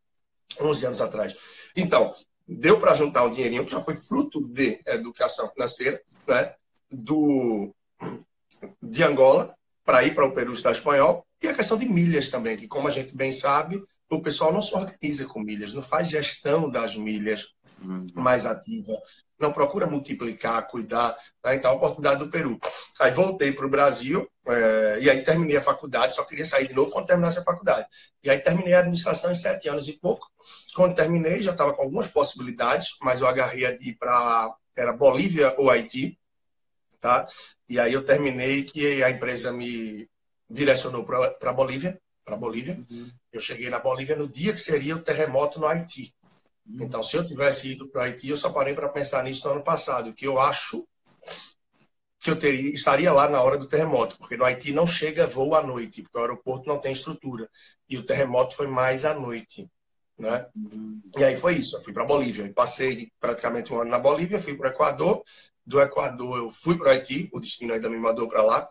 11 0.59 0.85
anos 0.85 1.01
atrás. 1.01 1.33
Então, 1.77 2.13
deu 2.45 2.77
para 2.77 2.93
juntar 2.93 3.23
um 3.23 3.31
dinheirinho 3.31 3.63
que 3.63 3.71
já 3.71 3.79
foi 3.79 3.93
fruto 3.93 4.45
de 4.49 4.81
educação 4.85 5.47
financeira, 5.47 6.01
né? 6.27 6.53
Do, 6.91 7.73
de 8.81 9.03
Angola 9.03 9.53
para 9.85 10.03
ir 10.03 10.13
para 10.13 10.25
o 10.25 10.33
Peru 10.33 10.53
estudar 10.53 10.71
espanhol 10.71 11.25
e 11.41 11.47
a 11.47 11.53
questão 11.53 11.77
de 11.77 11.87
milhas 11.87 12.29
também, 12.29 12.57
que 12.57 12.67
como 12.67 12.87
a 12.87 12.91
gente 12.91 13.15
bem 13.15 13.31
sabe, 13.31 13.81
o 14.09 14.21
pessoal 14.21 14.51
não 14.51 14.61
se 14.61 14.75
organiza 14.75 15.25
com 15.25 15.39
milhas, 15.39 15.73
não 15.73 15.83
faz 15.83 16.09
gestão 16.09 16.69
das 16.69 16.95
milhas 16.95 17.53
uhum. 17.81 18.05
mais 18.13 18.45
ativa. 18.45 18.93
Não 19.39 19.53
procura 19.53 19.87
multiplicar, 19.87 20.67
cuidar. 20.67 21.15
Né? 21.45 21.55
Então, 21.55 21.71
a 21.71 21.75
oportunidade 21.75 22.19
do 22.19 22.29
Peru. 22.29 22.59
Aí 22.99 23.11
voltei 23.11 23.53
para 23.53 23.65
o 23.65 23.69
Brasil 23.69 24.29
é, 24.45 24.99
e 25.01 25.09
aí 25.09 25.23
terminei 25.23 25.55
a 25.55 25.61
faculdade. 25.61 26.13
Só 26.13 26.25
queria 26.25 26.43
sair 26.43 26.67
de 26.67 26.73
novo 26.73 26.91
quando 26.91 27.07
terminasse 27.07 27.39
a 27.39 27.43
faculdade. 27.43 27.87
E 28.21 28.29
aí 28.29 28.39
terminei 28.39 28.73
a 28.73 28.79
administração 28.79 29.31
em 29.31 29.35
sete 29.35 29.69
anos 29.69 29.87
e 29.87 29.93
pouco. 29.93 30.27
Quando 30.75 30.93
terminei, 30.93 31.41
já 31.41 31.51
estava 31.51 31.73
com 31.73 31.83
algumas 31.83 32.07
possibilidades, 32.07 32.97
mas 33.01 33.21
eu 33.21 33.27
agarrei 33.27 33.65
a 33.65 33.75
de 33.75 33.91
ir 33.91 33.97
para 33.97 34.53
era 34.75 34.93
Bolívia 34.93 35.53
ou 35.57 35.69
Haiti, 35.69 36.17
tá? 36.99 37.27
E 37.67 37.79
aí 37.79 37.93
eu 37.93 38.05
terminei 38.05 38.63
que 38.63 39.03
a 39.03 39.09
empresa 39.09 39.51
me 39.51 40.07
direcionou 40.49 41.05
para 41.05 41.53
Bolívia, 41.53 41.99
para 42.25 42.35
Bolívia. 42.35 42.79
Uhum. 42.89 43.09
Eu 43.31 43.41
cheguei 43.41 43.69
na 43.69 43.79
Bolívia 43.79 44.15
no 44.15 44.27
dia 44.27 44.53
que 44.53 44.59
seria 44.59 44.95
o 44.95 45.01
terremoto 45.01 45.59
no 45.59 45.67
Haiti. 45.67 46.13
Uhum. 46.65 46.83
Então, 46.85 47.03
se 47.03 47.15
eu 47.15 47.25
tivesse 47.25 47.71
ido 47.71 47.87
para 47.87 48.01
o 48.01 48.03
Haiti, 48.03 48.29
eu 48.29 48.37
só 48.37 48.51
parei 48.51 48.73
para 48.73 48.89
pensar 48.89 49.23
nisso 49.23 49.47
no 49.47 49.55
ano 49.55 49.63
passado, 49.63 50.13
que 50.13 50.25
eu 50.25 50.39
acho 50.39 50.87
que 52.19 52.29
eu 52.29 52.37
teria, 52.37 52.69
estaria 52.73 53.13
lá 53.13 53.29
na 53.29 53.41
hora 53.41 53.57
do 53.57 53.67
terremoto, 53.67 54.17
porque 54.17 54.35
no 54.35 54.43
Haiti 54.43 54.73
não 54.73 54.85
chega 54.85 55.25
voo 55.25 55.55
à 55.55 55.63
noite, 55.63 56.03
porque 56.03 56.17
o 56.17 56.21
aeroporto 56.21 56.67
não 56.67 56.79
tem 56.79 56.91
estrutura. 56.91 57.49
E 57.87 57.97
o 57.97 58.05
terremoto 58.05 58.55
foi 58.55 58.67
mais 58.67 59.05
à 59.05 59.13
noite. 59.13 59.69
Né? 60.17 60.45
Uhum. 60.53 61.01
E 61.17 61.23
aí 61.23 61.37
foi 61.37 61.55
isso, 61.55 61.77
eu 61.77 61.81
fui 61.81 61.93
para 61.93 62.03
Bolívia. 62.03 62.45
Eu 62.45 62.53
passei 62.53 63.09
praticamente 63.21 63.73
um 63.73 63.79
ano 63.79 63.89
na 63.89 63.99
Bolívia, 63.99 64.39
fui 64.39 64.57
para 64.57 64.69
o 64.69 64.71
Equador. 64.73 65.23
Do 65.65 65.81
Equador 65.81 66.37
eu 66.37 66.49
fui 66.49 66.77
para 66.77 66.87
o 66.87 66.91
Haiti, 66.91 67.29
o 67.31 67.39
destino 67.39 67.73
ainda 67.73 67.89
me 67.89 67.97
mandou 67.97 68.27
para 68.27 68.41
lá. 68.41 68.69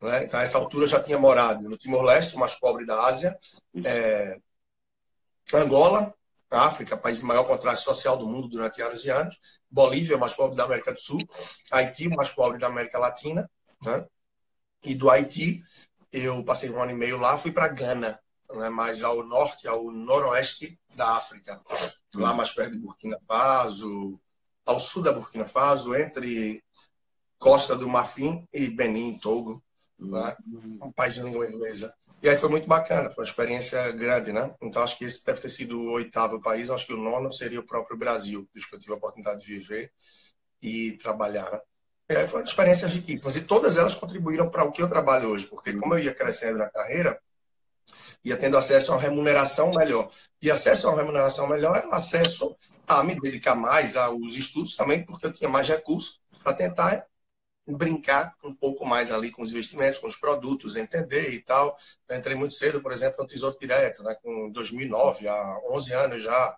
Né? 0.00 0.24
Então, 0.24 0.40
a 0.40 0.42
essa 0.42 0.58
altura 0.58 0.84
eu 0.84 0.88
já 0.88 1.02
tinha 1.02 1.18
morado 1.18 1.68
no 1.68 1.76
Timor-Leste, 1.76 2.34
o 2.34 2.38
mais 2.38 2.54
pobre 2.54 2.84
da 2.84 3.04
Ásia, 3.04 3.38
é... 3.84 4.38
Angola, 5.54 6.12
África, 6.50 6.96
país 6.96 7.18
de 7.18 7.24
maior 7.24 7.44
contraste 7.44 7.84
social 7.84 8.16
do 8.16 8.26
mundo 8.26 8.48
durante 8.48 8.82
anos 8.82 9.04
e 9.04 9.10
anos, 9.10 9.38
Bolívia, 9.70 10.16
o 10.16 10.20
mais 10.20 10.34
pobre 10.34 10.56
da 10.56 10.64
América 10.64 10.92
do 10.92 11.00
Sul, 11.00 11.26
Haiti, 11.70 12.08
o 12.08 12.16
mais 12.16 12.30
pobre 12.30 12.58
da 12.58 12.66
América 12.66 12.98
Latina. 12.98 13.48
Né? 13.84 14.06
E 14.84 14.94
do 14.94 15.08
Haiti, 15.08 15.62
eu 16.12 16.44
passei 16.44 16.70
um 16.70 16.80
ano 16.82 16.92
e 16.92 16.94
meio 16.94 17.18
lá, 17.18 17.38
fui 17.38 17.52
para 17.52 17.68
Gana, 17.68 18.18
né? 18.54 18.68
mais 18.68 19.02
ao 19.02 19.24
norte, 19.24 19.66
ao 19.66 19.90
noroeste 19.90 20.78
da 20.94 21.16
África, 21.16 21.60
lá 22.14 22.34
mais 22.34 22.50
perto 22.50 22.72
de 22.72 22.78
Burkina 22.78 23.16
Faso, 23.26 24.20
ao 24.64 24.78
sul 24.78 25.02
da 25.02 25.12
Burkina 25.12 25.44
Faso, 25.44 25.94
entre 25.94 26.62
Costa 27.38 27.76
do 27.76 27.88
Marfim 27.88 28.46
e 28.52 28.68
Benin, 28.68 29.18
Togo, 29.18 29.62
né? 29.98 30.36
um 30.80 30.92
país 30.92 31.14
de 31.14 31.22
língua 31.22 31.46
inglesa. 31.46 31.92
E 32.22 32.28
aí 32.28 32.36
foi 32.36 32.48
muito 32.48 32.68
bacana, 32.68 33.10
foi 33.10 33.24
uma 33.24 33.28
experiência 33.28 33.90
grande, 33.90 34.32
né? 34.32 34.54
Então 34.62 34.80
acho 34.80 34.96
que 34.96 35.04
esse 35.04 35.26
deve 35.26 35.40
ter 35.40 35.50
sido 35.50 35.76
o 35.76 35.90
oitavo 35.90 36.40
país, 36.40 36.70
acho 36.70 36.86
que 36.86 36.94
o 36.94 36.96
nono 36.96 37.32
seria 37.32 37.58
o 37.58 37.66
próprio 37.66 37.96
Brasil, 37.96 38.48
dos 38.54 38.64
que 38.64 38.76
eu 38.76 38.78
tive 38.78 38.92
a 38.92 38.96
oportunidade 38.96 39.44
de 39.44 39.58
viver 39.58 39.92
e 40.62 40.92
trabalhar. 40.98 41.50
Né? 41.50 41.60
E 42.10 42.16
aí 42.16 42.28
foram 42.28 42.44
experiências 42.44 42.92
riquíssimas 42.92 43.34
e 43.34 43.42
todas 43.42 43.76
elas 43.76 43.96
contribuíram 43.96 44.48
para 44.48 44.64
o 44.64 44.70
que 44.70 44.80
eu 44.80 44.88
trabalho 44.88 45.30
hoje, 45.30 45.48
porque 45.48 45.72
como 45.72 45.94
eu 45.94 45.98
ia 45.98 46.14
crescendo 46.14 46.58
na 46.58 46.70
carreira, 46.70 47.20
ia 48.24 48.36
tendo 48.36 48.56
acesso 48.56 48.92
a 48.92 48.94
uma 48.94 49.02
remuneração 49.02 49.72
melhor. 49.72 50.08
E 50.40 50.48
acesso 50.48 50.86
a 50.86 50.90
uma 50.90 51.00
remuneração 51.00 51.48
melhor 51.48 51.76
era 51.76 51.88
acesso 51.88 52.56
a 52.86 53.02
me 53.02 53.18
dedicar 53.20 53.54
mais 53.54 53.96
aos 53.96 54.36
estudos 54.36 54.76
também, 54.76 55.04
porque 55.04 55.26
eu 55.26 55.32
tinha 55.32 55.48
mais 55.48 55.68
recursos 55.68 56.20
para 56.42 56.54
tentar 56.54 57.06
brincar 57.66 58.34
um 58.42 58.54
pouco 58.54 58.84
mais 58.84 59.12
ali 59.12 59.30
com 59.30 59.42
os 59.42 59.50
investimentos, 59.50 60.00
com 60.00 60.08
os 60.08 60.16
produtos, 60.16 60.76
entender 60.76 61.30
e 61.30 61.40
tal. 61.40 61.76
Eu 62.08 62.16
entrei 62.16 62.36
muito 62.36 62.54
cedo, 62.54 62.82
por 62.82 62.92
exemplo, 62.92 63.16
no 63.20 63.26
Tesouro 63.26 63.56
Direto, 63.58 64.02
né, 64.02 64.16
com 64.22 64.50
2009, 64.50 65.28
há 65.28 65.60
11 65.70 65.92
anos 65.92 66.22
já. 66.24 66.56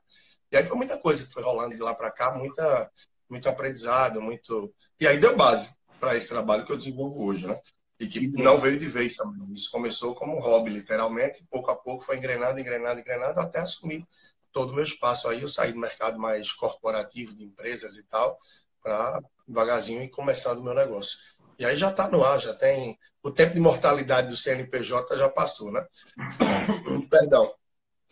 E 0.51 0.57
aí 0.57 0.65
foi 0.65 0.77
muita 0.77 0.97
coisa 0.97 1.25
que 1.25 1.33
foi 1.33 1.43
rolando 1.43 1.75
de 1.75 1.83
lá 1.83 1.95
para 1.95 2.11
cá, 2.11 2.33
muita, 2.33 2.91
muito 3.29 3.49
aprendizado, 3.49 4.21
muito. 4.21 4.73
E 4.99 5.07
aí 5.07 5.19
deu 5.19 5.37
base 5.37 5.77
para 6.01 6.17
esse 6.17 6.29
trabalho 6.29 6.65
que 6.65 6.73
eu 6.73 6.77
desenvolvo 6.77 7.25
hoje, 7.25 7.47
né? 7.47 7.59
E 8.01 8.09
que 8.09 8.27
não 8.29 8.59
veio 8.59 8.79
de 8.79 8.87
vez 8.87 9.15
também. 9.15 9.53
Isso 9.53 9.71
começou 9.71 10.15
como 10.15 10.41
hobby, 10.41 10.71
literalmente, 10.71 11.47
pouco 11.51 11.71
a 11.71 11.77
pouco 11.77 12.05
foi 12.05 12.17
engrenando, 12.17 12.59
engrenando, 12.59 13.01
engrenando, 13.01 13.41
até 13.41 13.61
assumir 13.61 14.07
todo 14.55 14.71
o 14.71 14.75
meu 14.75 14.85
espaço. 14.85 15.29
Aí 15.29 15.43
eu 15.43 15.49
saí 15.49 15.73
do 15.73 15.79
mercado 15.79 16.19
mais 16.19 16.53
corporativo, 16.53 17.35
de 17.35 17.45
empresas 17.45 17.99
e 17.99 18.05
tal, 18.05 18.39
para 18.83 19.21
devagarzinho 19.47 20.03
ir 20.03 20.09
começando 20.09 20.61
o 20.61 20.65
meu 20.65 20.73
negócio. 20.73 21.19
E 21.59 21.67
aí 21.67 21.77
já 21.77 21.91
está 21.91 22.09
no 22.09 22.25
ar, 22.25 22.41
já 22.41 22.55
tem. 22.55 22.99
O 23.23 23.31
tempo 23.31 23.55
de 23.55 23.61
mortalidade 23.61 24.29
do 24.29 24.37
CNPJ 24.37 25.17
já 25.17 25.29
passou, 25.29 25.71
né? 25.71 25.85
Perdão. 27.11 27.53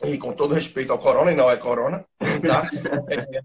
E 0.04 0.18
com 0.18 0.32
todo 0.32 0.54
respeito 0.54 0.92
ao 0.92 0.98
corona, 0.98 1.32
e 1.32 1.36
não 1.36 1.50
é 1.50 1.56
corona, 1.56 2.04
tá? 2.18 2.68
É, 3.08 3.42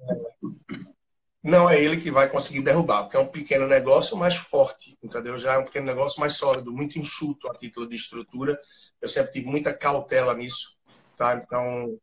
não 1.44 1.70
é 1.70 1.80
ele 1.80 1.98
que 1.98 2.10
vai 2.10 2.27
conseguir 2.30 2.62
derrubar, 2.62 3.04
porque 3.04 3.16
é 3.16 3.20
um 3.20 3.27
pequeno 3.27 3.68
negócio 3.68 4.18
mais 4.18 4.36
forte, 4.36 4.98
entendeu? 5.04 5.38
Já 5.38 5.54
é 5.54 5.58
um 5.60 5.66
pequeno 5.66 5.86
negócio 5.86 6.20
mais 6.20 6.34
sólido, 6.34 6.74
muito 6.74 6.98
enxuto 6.98 7.48
a 7.48 7.54
título 7.54 7.88
de 7.88 7.96
estrutura. 7.96 8.60
Eu 9.00 9.08
sempre 9.08 9.32
tive 9.32 9.48
muita 9.48 9.72
cautela 9.72 10.34
nisso, 10.34 10.77
tá? 11.16 11.36
Então, 11.36 12.00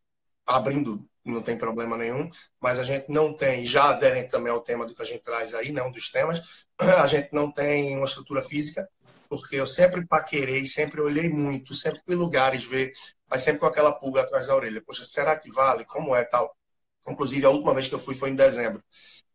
abrindo 0.46 1.02
não 1.24 1.40
tem 1.40 1.56
problema 1.56 1.96
nenhum, 1.96 2.28
mas 2.60 2.78
a 2.78 2.84
gente 2.84 3.10
não 3.10 3.34
tem, 3.34 3.64
já 3.64 3.90
aderem 3.90 4.28
também 4.28 4.52
ao 4.52 4.60
tema 4.60 4.86
do 4.86 4.94
que 4.94 5.00
a 5.00 5.06
gente 5.06 5.22
traz 5.22 5.54
aí, 5.54 5.72
né, 5.72 5.82
um 5.82 5.90
dos 5.90 6.10
temas, 6.10 6.66
a 6.78 7.06
gente 7.06 7.32
não 7.32 7.50
tem 7.50 7.96
uma 7.96 8.04
estrutura 8.04 8.42
física, 8.42 8.88
porque 9.28 9.56
eu 9.56 9.66
sempre 9.66 10.06
paquerei, 10.06 10.66
sempre 10.66 11.00
olhei 11.00 11.28
muito, 11.28 11.72
sempre 11.72 12.00
fui 12.04 12.14
lugares 12.14 12.64
ver, 12.64 12.92
mas 13.28 13.42
sempre 13.42 13.60
com 13.60 13.66
aquela 13.66 13.92
pulga 13.92 14.20
atrás 14.20 14.46
da 14.46 14.54
orelha. 14.54 14.82
Poxa, 14.84 15.04
será 15.04 15.36
que 15.36 15.50
vale? 15.50 15.84
Como 15.86 16.14
é 16.14 16.24
tal? 16.24 16.54
Inclusive, 17.08 17.44
a 17.44 17.50
última 17.50 17.74
vez 17.74 17.88
que 17.88 17.94
eu 17.94 17.98
fui 17.98 18.14
foi 18.14 18.30
em 18.30 18.36
dezembro. 18.36 18.82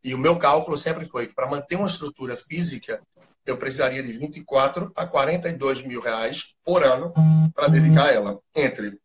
E 0.02 0.14
o 0.14 0.18
meu 0.18 0.38
cálculo 0.38 0.78
sempre 0.78 1.04
foi 1.04 1.26
que 1.26 1.34
para 1.34 1.48
manter 1.48 1.76
uma 1.76 1.86
estrutura 1.86 2.36
física, 2.36 3.02
eu 3.44 3.58
precisaria 3.58 4.02
de 4.02 4.12
24 4.12 4.92
a 4.94 5.06
42 5.06 5.82
mil 5.82 6.00
reais 6.00 6.54
por 6.64 6.84
ano 6.84 7.12
para 7.54 7.68
dedicar 7.68 8.12
ela, 8.12 8.38
entre 8.54 8.98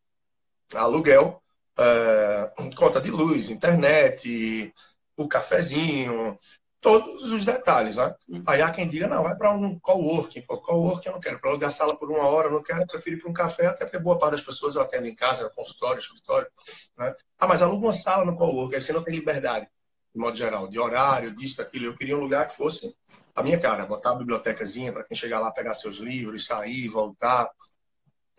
aluguel, 0.74 1.42
uh, 1.78 2.74
conta 2.74 3.00
de 3.00 3.10
luz, 3.10 3.50
internet, 3.50 4.72
o 5.16 5.28
cafezinho, 5.28 6.38
todos 6.80 7.32
os 7.32 7.44
detalhes, 7.44 7.96
né? 7.96 8.14
Uhum. 8.28 8.44
Aí 8.46 8.62
há 8.62 8.70
quem 8.70 8.86
diga, 8.86 9.08
não, 9.08 9.22
vai 9.22 9.36
para 9.36 9.52
um 9.52 9.78
coworking. 9.78 10.42
Pô, 10.42 10.58
coworking 10.58 11.08
eu 11.08 11.14
não 11.14 11.20
quero, 11.20 11.40
para 11.40 11.50
alugar 11.50 11.70
sala 11.70 11.96
por 11.96 12.10
uma 12.10 12.26
hora 12.26 12.48
eu 12.48 12.52
não 12.52 12.62
quero, 12.62 12.82
eu 12.82 12.86
prefiro 12.86 13.16
ir 13.16 13.20
para 13.20 13.30
um 13.30 13.34
café, 13.34 13.66
até 13.66 13.84
porque 13.84 13.98
boa 13.98 14.18
parte 14.18 14.32
das 14.32 14.42
pessoas 14.42 14.76
eu 14.76 14.82
atendo 14.82 15.06
em 15.06 15.14
casa, 15.14 15.50
consultório, 15.50 15.98
escritório. 15.98 16.48
Né? 16.96 17.14
Ah, 17.38 17.46
mas 17.46 17.62
aluga 17.62 17.86
uma 17.86 17.92
sala 17.92 18.24
no 18.24 18.36
coworking, 18.36 18.76
aí 18.76 18.82
você 18.82 18.92
não 18.92 19.02
tem 19.02 19.14
liberdade, 19.14 19.66
de 20.14 20.20
modo 20.20 20.36
geral, 20.36 20.68
de 20.68 20.78
horário, 20.78 21.34
disso, 21.34 21.58
daquilo. 21.58 21.86
Eu 21.86 21.96
queria 21.96 22.16
um 22.16 22.20
lugar 22.20 22.46
que 22.46 22.56
fosse 22.56 22.94
a 23.34 23.42
minha 23.42 23.58
cara, 23.58 23.84
botar 23.84 24.12
a 24.12 24.14
bibliotecazinha 24.14 24.92
para 24.92 25.04
quem 25.04 25.16
chegar 25.16 25.40
lá 25.40 25.50
pegar 25.50 25.74
seus 25.74 25.98
livros, 25.98 26.46
sair, 26.46 26.88
voltar. 26.88 27.50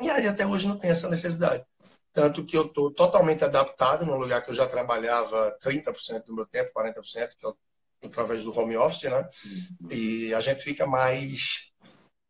E 0.01 0.10
aí 0.10 0.27
até 0.27 0.46
hoje 0.46 0.67
não 0.67 0.77
tem 0.77 0.89
essa 0.89 1.10
necessidade. 1.10 1.63
Tanto 2.17 2.43
que 2.43 2.57
eu 2.57 2.65
estou 2.65 2.91
totalmente 2.91 3.43
adaptado 3.43 4.03
num 4.03 4.17
lugar 4.17 4.43
que 4.43 4.50
eu 4.50 4.55
já 4.55 4.65
trabalhava 4.65 5.55
30% 5.62 6.25
do 6.25 6.33
meu 6.33 6.47
tempo, 6.47 6.71
40%, 6.74 7.36
que 7.38 7.45
é 7.45 8.07
através 8.07 8.43
do 8.43 8.57
home 8.57 8.75
office, 8.75 9.03
né? 9.03 9.29
Uhum. 9.45 9.91
E 9.91 10.33
a 10.33 10.41
gente 10.41 10.63
fica 10.63 10.88
mais 10.88 11.71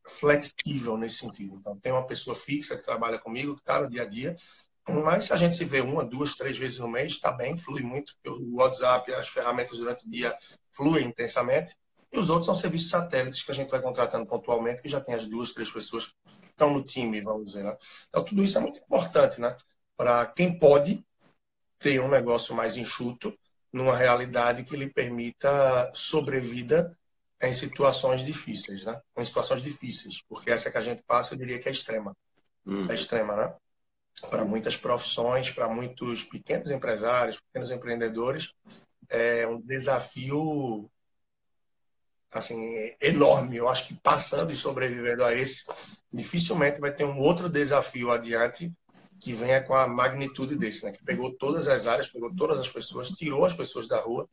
flexível 0.06 0.98
nesse 0.98 1.20
sentido. 1.20 1.56
Então, 1.56 1.80
tem 1.80 1.90
uma 1.90 2.06
pessoa 2.06 2.36
fixa 2.36 2.76
que 2.76 2.84
trabalha 2.84 3.18
comigo, 3.18 3.54
que 3.54 3.62
está 3.62 3.80
no 3.80 3.88
dia 3.88 4.02
a 4.02 4.04
dia, 4.04 4.36
mas 4.86 5.24
se 5.24 5.32
a 5.32 5.38
gente 5.38 5.56
se 5.56 5.64
vê 5.64 5.80
uma, 5.80 6.04
duas, 6.04 6.36
três 6.36 6.58
vezes 6.58 6.80
no 6.80 6.88
mês, 6.88 7.12
está 7.12 7.32
bem, 7.32 7.56
flui 7.56 7.80
muito. 7.80 8.12
O 8.26 8.56
WhatsApp, 8.56 9.10
as 9.14 9.28
ferramentas 9.28 9.78
durante 9.78 10.06
o 10.06 10.10
dia 10.10 10.36
fluem 10.70 11.06
intensamente. 11.06 11.74
E 12.12 12.18
os 12.18 12.28
outros 12.28 12.44
são 12.44 12.54
serviços 12.54 12.90
satélites 12.90 13.42
que 13.42 13.52
a 13.52 13.54
gente 13.54 13.70
vai 13.70 13.80
contratando 13.80 14.26
pontualmente, 14.26 14.82
que 14.82 14.88
já 14.90 15.00
tem 15.00 15.14
as 15.14 15.26
duas, 15.26 15.54
três 15.54 15.72
pessoas 15.72 16.08
que 16.08 16.12
estão 16.50 16.74
no 16.74 16.84
time, 16.84 17.22
vamos 17.22 17.46
dizer. 17.46 17.64
Né? 17.64 17.74
Então, 18.10 18.22
tudo 18.22 18.44
isso 18.44 18.58
é 18.58 18.60
muito 18.60 18.80
importante, 18.80 19.40
né? 19.40 19.56
Para 19.98 20.24
quem 20.26 20.56
pode 20.56 21.04
ter 21.80 22.00
um 22.00 22.08
negócio 22.08 22.54
mais 22.54 22.76
enxuto 22.76 23.36
numa 23.72 23.96
realidade 23.96 24.62
que 24.62 24.76
lhe 24.76 24.88
permita 24.88 25.90
sobrevida 25.92 26.96
em 27.42 27.52
situações 27.52 28.24
difíceis, 28.24 28.86
né? 28.86 28.98
Em 29.16 29.24
situações 29.24 29.60
difíceis, 29.60 30.22
porque 30.28 30.50
essa 30.50 30.70
que 30.70 30.78
a 30.78 30.82
gente 30.82 31.02
passa, 31.02 31.34
eu 31.34 31.38
diria 31.38 31.58
que 31.58 31.68
é 31.68 31.72
extrema. 31.72 32.16
Hum. 32.64 32.86
É 32.88 32.94
extrema, 32.94 33.36
né? 33.36 33.54
Para 34.30 34.44
muitas 34.44 34.76
profissões, 34.76 35.50
para 35.50 35.68
muitos 35.68 36.22
pequenos 36.22 36.70
empresários, 36.70 37.40
pequenos 37.40 37.70
empreendedores, 37.70 38.54
é 39.08 39.46
um 39.46 39.60
desafio 39.60 40.88
assim 42.30 42.94
enorme. 43.00 43.56
Eu 43.56 43.68
acho 43.68 43.88
que 43.88 43.94
passando 43.94 44.52
e 44.52 44.56
sobrevivendo 44.56 45.24
a 45.24 45.34
esse, 45.34 45.64
dificilmente 46.12 46.80
vai 46.80 46.92
ter 46.92 47.04
um 47.04 47.18
outro 47.18 47.48
desafio 47.48 48.12
adiante 48.12 48.72
que 49.20 49.32
venha 49.32 49.62
com 49.62 49.74
a 49.74 49.86
magnitude 49.86 50.56
desse, 50.56 50.84
né? 50.84 50.92
Que 50.92 51.04
pegou 51.04 51.32
todas 51.32 51.68
as 51.68 51.86
áreas, 51.86 52.08
pegou 52.08 52.34
todas 52.34 52.58
as 52.58 52.70
pessoas, 52.70 53.08
tirou 53.08 53.44
as 53.44 53.54
pessoas 53.54 53.88
da 53.88 54.00
rua, 54.00 54.28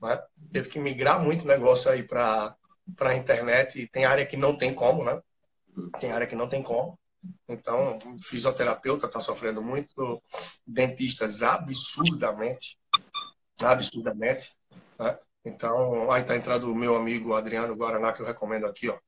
né? 0.00 0.20
Teve 0.52 0.68
que 0.68 0.78
migrar 0.78 1.22
muito 1.22 1.46
negócio 1.46 1.90
aí 1.90 2.02
para 2.02 2.56
a 3.00 3.14
internet 3.14 3.80
e 3.80 3.88
tem 3.88 4.04
área 4.04 4.26
que 4.26 4.36
não 4.36 4.56
tem 4.56 4.74
como, 4.74 5.04
né? 5.04 5.20
Tem 6.00 6.12
área 6.12 6.26
que 6.26 6.36
não 6.36 6.48
tem 6.48 6.62
como. 6.62 6.98
Então, 7.48 7.98
fisioterapeuta 8.20 9.06
está 9.06 9.20
sofrendo 9.20 9.62
muito, 9.62 10.20
dentistas 10.66 11.42
absurdamente, 11.42 12.78
absurdamente. 13.60 14.56
Né? 14.98 15.18
Então, 15.44 16.10
aí 16.10 16.22
está 16.22 16.36
entrando 16.36 16.70
o 16.70 16.74
meu 16.74 16.96
amigo 16.96 17.34
Adriano 17.34 17.76
Guaraná, 17.76 18.12
que 18.12 18.22
eu 18.22 18.26
recomendo 18.26 18.66
aqui, 18.66 18.88
ó, 18.88 18.98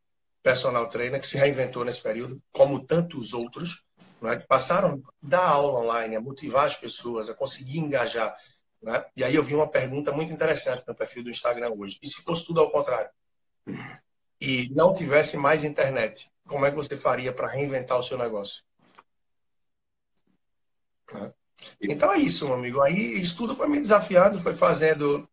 personal 0.42 0.88
trainer, 0.88 1.20
que 1.20 1.26
se 1.26 1.38
reinventou 1.38 1.84
nesse 1.84 2.02
período, 2.02 2.40
como 2.52 2.84
tantos 2.84 3.32
outros, 3.32 3.84
né, 4.24 4.36
que 4.36 4.46
passaram 4.46 5.02
da 5.22 5.46
aula 5.46 5.80
online, 5.80 6.16
a 6.16 6.20
motivar 6.20 6.64
as 6.64 6.76
pessoas, 6.76 7.28
a 7.28 7.34
conseguir 7.34 7.78
engajar. 7.78 8.34
Né? 8.82 9.04
E 9.14 9.22
aí 9.22 9.34
eu 9.34 9.44
vi 9.44 9.54
uma 9.54 9.68
pergunta 9.68 10.12
muito 10.12 10.32
interessante 10.32 10.84
no 10.88 10.94
perfil 10.94 11.22
do 11.22 11.30
Instagram 11.30 11.72
hoje. 11.76 11.98
E 12.02 12.06
se 12.06 12.22
fosse 12.22 12.46
tudo 12.46 12.60
ao 12.60 12.70
contrário? 12.70 13.10
E 14.40 14.68
não 14.74 14.92
tivesse 14.92 15.36
mais 15.36 15.62
internet, 15.62 16.30
como 16.46 16.66
é 16.66 16.70
que 16.70 16.76
você 16.76 16.96
faria 16.96 17.32
para 17.32 17.48
reinventar 17.48 17.98
o 17.98 18.02
seu 18.02 18.18
negócio? 18.18 18.62
Né? 21.12 21.32
Então 21.80 22.12
é 22.12 22.18
isso, 22.18 22.46
meu 22.46 22.54
amigo. 22.54 22.80
Aí 22.80 23.20
isso 23.20 23.36
tudo 23.36 23.54
foi 23.54 23.68
me 23.68 23.80
desafiando, 23.80 24.40
foi 24.40 24.54
fazendo 24.54 25.28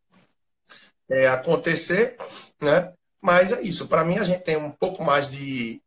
é, 1.09 1.27
acontecer, 1.27 2.17
né? 2.61 2.93
Mas 3.21 3.51
é 3.51 3.61
isso. 3.61 3.87
Para 3.87 4.03
mim, 4.03 4.17
a 4.17 4.23
gente 4.23 4.43
tem 4.43 4.57
um 4.57 4.71
pouco 4.71 5.03
mais 5.03 5.29
de 5.29 5.81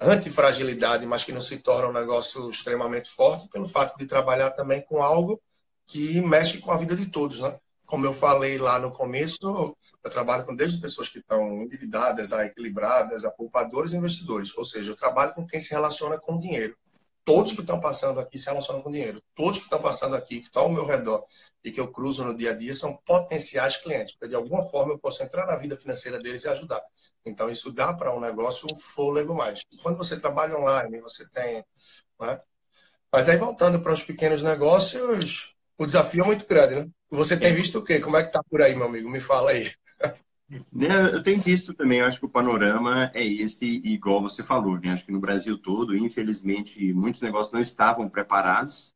antifragilidade, 0.00 1.06
mas 1.06 1.24
que 1.24 1.32
não 1.32 1.40
se 1.40 1.58
torna 1.58 1.88
um 1.88 2.00
negócio 2.00 2.50
extremamente 2.50 3.10
forte 3.10 3.48
pelo 3.48 3.68
fato 3.68 3.96
de 3.98 4.06
trabalhar 4.06 4.50
também 4.50 4.80
com 4.82 5.02
algo 5.02 5.40
que 5.86 6.20
mexe 6.20 6.58
com 6.58 6.70
a 6.70 6.76
vida 6.76 6.94
de 6.94 7.06
todos, 7.06 7.40
né? 7.40 7.58
Como 7.86 8.04
eu 8.04 8.12
falei 8.12 8.58
lá 8.58 8.78
no 8.78 8.90
começo, 8.92 9.76
eu 10.04 10.10
trabalho 10.10 10.44
com 10.44 10.54
desde 10.54 10.78
pessoas 10.78 11.08
que 11.08 11.18
estão 11.18 11.62
endividadas, 11.62 12.32
a 12.32 12.44
equilibradas, 12.44 13.24
a 13.24 13.30
poupadores 13.30 13.92
e 13.92 13.96
investidores. 13.96 14.56
Ou 14.56 14.64
seja, 14.64 14.90
eu 14.90 14.96
trabalho 14.96 15.32
com 15.32 15.46
quem 15.46 15.58
se 15.58 15.70
relaciona 15.70 16.18
com 16.18 16.38
dinheiro 16.38 16.76
todos 17.28 17.52
que 17.52 17.60
estão 17.60 17.78
passando 17.78 18.20
aqui 18.20 18.38
se 18.38 18.46
relacionam 18.46 18.80
com 18.80 18.90
dinheiro. 18.90 19.22
Todos 19.34 19.58
que 19.58 19.64
estão 19.64 19.82
passando 19.82 20.16
aqui, 20.16 20.38
que 20.38 20.46
estão 20.46 20.62
ao 20.62 20.70
meu 20.70 20.86
redor 20.86 21.22
e 21.62 21.70
que 21.70 21.78
eu 21.78 21.92
cruzo 21.92 22.24
no 22.24 22.34
dia 22.34 22.52
a 22.52 22.54
dia, 22.54 22.72
são 22.72 22.96
potenciais 23.04 23.76
clientes, 23.76 24.14
porque 24.14 24.30
de 24.30 24.34
alguma 24.34 24.62
forma 24.62 24.94
eu 24.94 24.98
posso 24.98 25.22
entrar 25.22 25.46
na 25.46 25.56
vida 25.56 25.76
financeira 25.76 26.18
deles 26.18 26.44
e 26.44 26.48
ajudar. 26.48 26.82
Então, 27.28 27.50
isso 27.50 27.72
dá 27.72 27.92
para 27.92 28.14
um 28.14 28.20
negócio 28.20 28.68
um 28.70 28.76
fôlego 28.78 29.34
mais. 29.34 29.62
Quando 29.82 29.96
você 29.96 30.18
trabalha 30.18 30.58
online, 30.58 31.00
você 31.00 31.28
tem. 31.30 31.64
Né? 32.20 32.40
Mas 33.12 33.28
aí, 33.28 33.36
voltando 33.36 33.80
para 33.80 33.92
os 33.92 34.02
pequenos 34.02 34.42
negócios, 34.42 35.54
o 35.76 35.86
desafio 35.86 36.24
é 36.24 36.26
muito 36.26 36.46
grande, 36.46 36.74
né? 36.74 36.88
Você 37.10 37.36
tem 37.38 37.54
visto 37.54 37.78
o 37.78 37.84
quê? 37.84 38.00
Como 38.00 38.16
é 38.16 38.24
que 38.24 38.32
tá 38.32 38.42
por 38.50 38.60
aí, 38.60 38.74
meu 38.74 38.86
amigo? 38.86 39.08
Me 39.08 39.20
fala 39.20 39.50
aí. 39.50 39.70
Né, 40.72 41.12
eu 41.12 41.22
tenho 41.22 41.40
visto 41.40 41.74
também, 41.74 42.00
acho 42.00 42.18
que 42.18 42.24
o 42.24 42.30
panorama 42.30 43.10
é 43.12 43.22
esse, 43.22 43.66
igual 43.84 44.22
você 44.22 44.42
falou, 44.42 44.80
né? 44.80 44.92
acho 44.92 45.04
que 45.04 45.12
no 45.12 45.20
Brasil 45.20 45.58
todo, 45.58 45.94
infelizmente, 45.94 46.90
muitos 46.94 47.20
negócios 47.20 47.52
não 47.52 47.60
estavam 47.60 48.08
preparados 48.08 48.90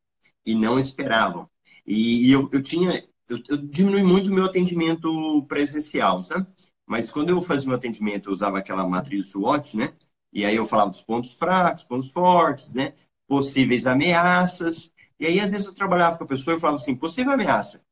e 0.46 0.54
não 0.54 0.78
esperavam. 0.78 1.46
E, 1.86 2.28
e 2.28 2.32
eu, 2.32 2.48
eu 2.52 2.62
tinha, 2.62 3.06
eu, 3.28 3.38
eu 3.50 3.56
diminui 3.58 4.02
muito 4.02 4.30
o 4.30 4.34
meu 4.34 4.46
atendimento 4.46 5.44
presencial, 5.46 6.24
sabe? 6.24 6.46
Mas 6.92 7.10
quando 7.10 7.30
eu 7.30 7.42
fazia 7.42 7.70
um 7.70 7.74
atendimento, 7.74 8.28
eu 8.28 8.32
usava 8.32 8.58
aquela 8.58 8.86
matriz 8.86 9.28
SWOT, 9.28 9.76
né? 9.76 9.94
E 10.32 10.44
aí 10.44 10.56
eu 10.56 10.66
falava 10.66 10.90
dos 10.90 11.00
pontos 11.00 11.32
fracos, 11.32 11.82
pontos 11.84 12.10
fortes, 12.10 12.74
né? 12.74 12.94
Possíveis 13.26 13.86
ameaças. 13.86 14.92
E 15.18 15.26
aí, 15.26 15.40
às 15.40 15.52
vezes, 15.52 15.66
eu 15.66 15.74
trabalhava 15.74 16.18
com 16.18 16.24
a 16.24 16.26
pessoa 16.26 16.56
e 16.56 16.60
falava 16.60 16.76
assim, 16.76 16.94
possível 16.94 17.32
ameaça 17.32 17.82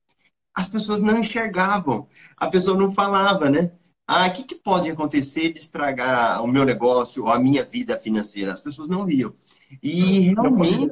as 0.54 0.69
pessoas 0.69 1.02
não 1.02 1.19
enxergavam, 1.19 2.07
a 2.37 2.49
pessoa 2.49 2.76
não 2.76 2.92
falava, 2.92 3.49
né? 3.49 3.73
Ah, 4.07 4.26
o 4.26 4.33
que, 4.33 4.42
que 4.42 4.54
pode 4.57 4.90
acontecer 4.90 5.52
de 5.52 5.61
estragar 5.61 6.42
o 6.42 6.47
meu 6.47 6.64
negócio 6.64 7.25
ou 7.25 7.30
a 7.30 7.38
minha 7.38 7.64
vida 7.64 7.97
financeira? 7.97 8.52
As 8.52 8.62
pessoas 8.62 8.88
não 8.88 9.07
viam. 9.07 9.33
E 9.83 10.21
realmente, 10.21 10.90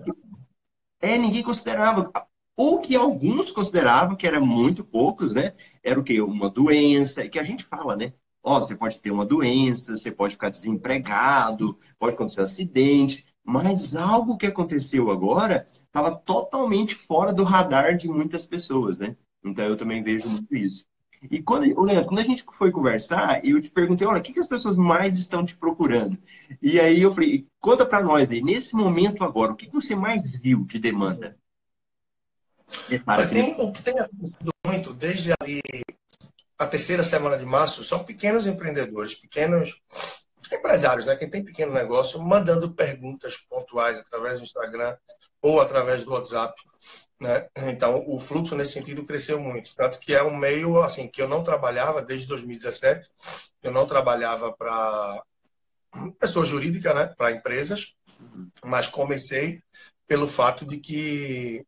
é, 1.00 1.19
ninguém 1.19 1.43
considerava. 1.43 2.12
Ou 2.59 2.81
que 2.81 2.97
alguns 2.97 3.53
consideravam, 3.53 4.17
que 4.17 4.27
era 4.27 4.41
muito 4.41 4.83
poucos, 4.83 5.33
né? 5.33 5.55
Era 5.81 6.00
o 6.00 6.03
quê? 6.03 6.21
Uma 6.21 6.50
doença, 6.50 7.25
e 7.25 7.29
que 7.29 7.38
a 7.38 7.45
gente 7.45 7.62
fala, 7.65 7.95
né? 7.95 8.12
Ó, 8.43 8.57
oh, 8.57 8.61
você 8.61 8.75
pode 8.75 8.99
ter 8.99 9.12
uma 9.12 9.25
doença, 9.25 9.95
você 9.95 10.11
pode 10.11 10.33
ficar 10.35 10.49
desempregado, 10.49 11.79
pode 12.00 12.15
acontecer 12.15 12.41
um 12.41 12.43
acidente, 12.43 13.25
mas 13.45 13.95
algo 13.95 14.37
que 14.37 14.47
aconteceu 14.47 15.09
agora 15.09 15.67
estava 15.71 16.11
totalmente 16.11 16.97
fora 16.97 17.33
do 17.33 17.45
radar 17.45 17.97
de 17.97 18.09
muitas 18.09 18.45
pessoas, 18.45 18.99
né? 18.99 19.17
Então 19.45 19.65
eu 19.65 19.77
também 19.77 20.03
vejo 20.03 20.29
muito 20.29 20.57
isso. 20.57 20.85
E 21.31 21.41
quando, 21.41 21.62
Leandro, 21.81 22.07
quando 22.07 22.21
a 22.21 22.25
gente 22.25 22.45
foi 22.53 22.73
conversar, 22.73 23.45
eu 23.45 23.61
te 23.61 23.71
perguntei, 23.71 24.05
olha, 24.05 24.19
o 24.19 24.23
que, 24.23 24.33
que 24.33 24.41
as 24.41 24.49
pessoas 24.49 24.77
mais 24.77 25.17
estão 25.17 25.45
te 25.45 25.57
procurando? 25.57 26.19
E 26.61 26.80
aí 26.80 27.00
eu 27.00 27.15
falei, 27.15 27.47
conta 27.61 27.87
para 27.87 28.02
nós 28.02 28.32
aí, 28.32 28.43
nesse 28.43 28.75
momento 28.75 29.23
agora, 29.23 29.52
o 29.52 29.56
que, 29.56 29.67
que 29.67 29.75
você 29.75 29.95
mais 29.95 30.28
viu 30.41 30.65
de 30.65 30.80
demanda? 30.80 31.37
Tem, 33.31 33.61
o 33.61 33.73
que 33.73 33.83
tem 33.83 33.99
acontecido 33.99 34.50
muito, 34.67 34.93
desde 34.93 35.33
ali 35.41 35.61
a 36.59 36.67
terceira 36.67 37.04
semana 37.04 37.39
de 37.39 37.47
março, 37.47 37.85
são 37.85 38.04
pequenos 38.04 38.47
empreendedores, 38.47 39.15
pequenos 39.15 39.81
empresários, 40.52 41.07
né? 41.07 41.15
Quem 41.15 41.28
tem 41.28 41.45
pequeno 41.45 41.73
negócio, 41.73 42.21
mandando 42.21 42.73
perguntas 42.73 43.37
pontuais 43.37 43.99
através 43.99 44.39
do 44.39 44.45
Instagram 44.45 44.97
ou 45.41 45.61
através 45.61 46.04
do 46.04 46.13
WhatsApp. 46.13 46.54
Né? 47.21 47.49
Então, 47.57 48.04
o 48.07 48.19
fluxo 48.19 48.57
nesse 48.57 48.73
sentido 48.73 49.04
cresceu 49.04 49.41
muito. 49.41 49.75
Tanto 49.75 49.99
que 49.99 50.15
é 50.15 50.23
um 50.23 50.37
meio 50.37 50.83
assim 50.83 51.09
que 51.09 51.21
eu 51.21 51.28
não 51.28 51.43
trabalhava 51.43 52.02
desde 52.02 52.26
2017. 52.26 53.09
Eu 53.63 53.71
não 53.71 53.87
trabalhava 53.87 54.52
para 54.52 55.23
pessoa 56.19 56.47
jurídica, 56.47 56.95
né? 56.95 57.07
para 57.17 57.33
empresas, 57.33 57.95
mas 58.65 58.87
comecei 58.89 59.63
pelo 60.07 60.26
fato 60.26 60.65
de 60.65 60.78
que 60.78 61.65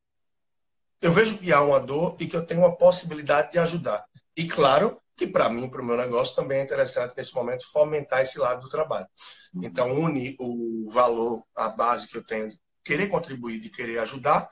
eu 1.01 1.13
vejo 1.13 1.39
que 1.39 1.53
há 1.53 1.63
uma 1.63 1.81
dor 1.81 2.17
e 2.21 2.27
que 2.27 2.37
eu 2.37 2.45
tenho 2.45 2.61
uma 2.61 2.77
possibilidade 2.77 3.53
de 3.53 3.59
ajudar. 3.59 4.05
E 4.37 4.47
claro 4.47 5.01
que 5.17 5.27
para 5.27 5.51
mim, 5.51 5.69
para 5.69 5.83
o 5.83 5.85
meu 5.85 5.97
negócio, 5.97 6.35
também 6.35 6.61
é 6.61 6.63
interessante 6.63 7.15
nesse 7.17 7.35
momento 7.35 7.71
fomentar 7.71 8.23
esse 8.23 8.39
lado 8.39 8.63
do 8.63 8.69
trabalho. 8.69 9.07
Então, 9.63 9.93
une 9.93 10.37
o 10.39 10.91
valor, 10.91 11.45
a 11.55 11.69
base 11.69 12.09
que 12.09 12.17
eu 12.17 12.25
tenho 12.25 12.49
de 12.49 12.59
querer 12.83 13.09
contribuir, 13.09 13.61
de 13.61 13.69
querer 13.69 13.99
ajudar, 13.99 14.49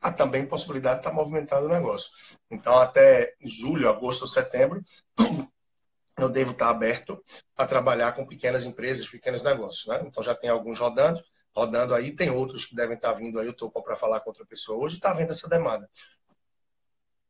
há 0.00 0.12
também 0.12 0.46
possibilidade 0.46 1.00
de 1.00 1.06
estar 1.06 1.12
movimentando 1.12 1.66
o 1.66 1.68
negócio. 1.68 2.10
Então, 2.50 2.78
até 2.78 3.34
julho, 3.40 3.88
agosto, 3.88 4.26
setembro, 4.26 4.84
eu 6.18 6.28
devo 6.28 6.52
estar 6.52 6.70
aberto 6.70 7.20
a 7.56 7.66
trabalhar 7.66 8.12
com 8.12 8.26
pequenas 8.26 8.64
empresas, 8.64 9.08
pequenos 9.08 9.42
negócios. 9.42 9.86
Né? 9.86 10.02
Então, 10.04 10.22
já 10.22 10.34
tem 10.34 10.50
alguns 10.50 10.78
rodando, 10.78 11.20
rodando 11.54 11.94
aí, 11.94 12.12
tem 12.12 12.30
outros 12.30 12.64
que 12.64 12.74
devem 12.74 12.96
estar 12.96 13.12
vindo 13.12 13.38
aí. 13.38 13.46
Eu 13.46 13.52
estou 13.52 13.70
para 13.70 13.96
falar 13.96 14.20
com 14.20 14.30
outra 14.30 14.44
pessoa 14.46 14.78
hoje, 14.78 14.96
está 14.96 15.12
vendo 15.12 15.30
essa 15.30 15.48
demanda. 15.48 15.88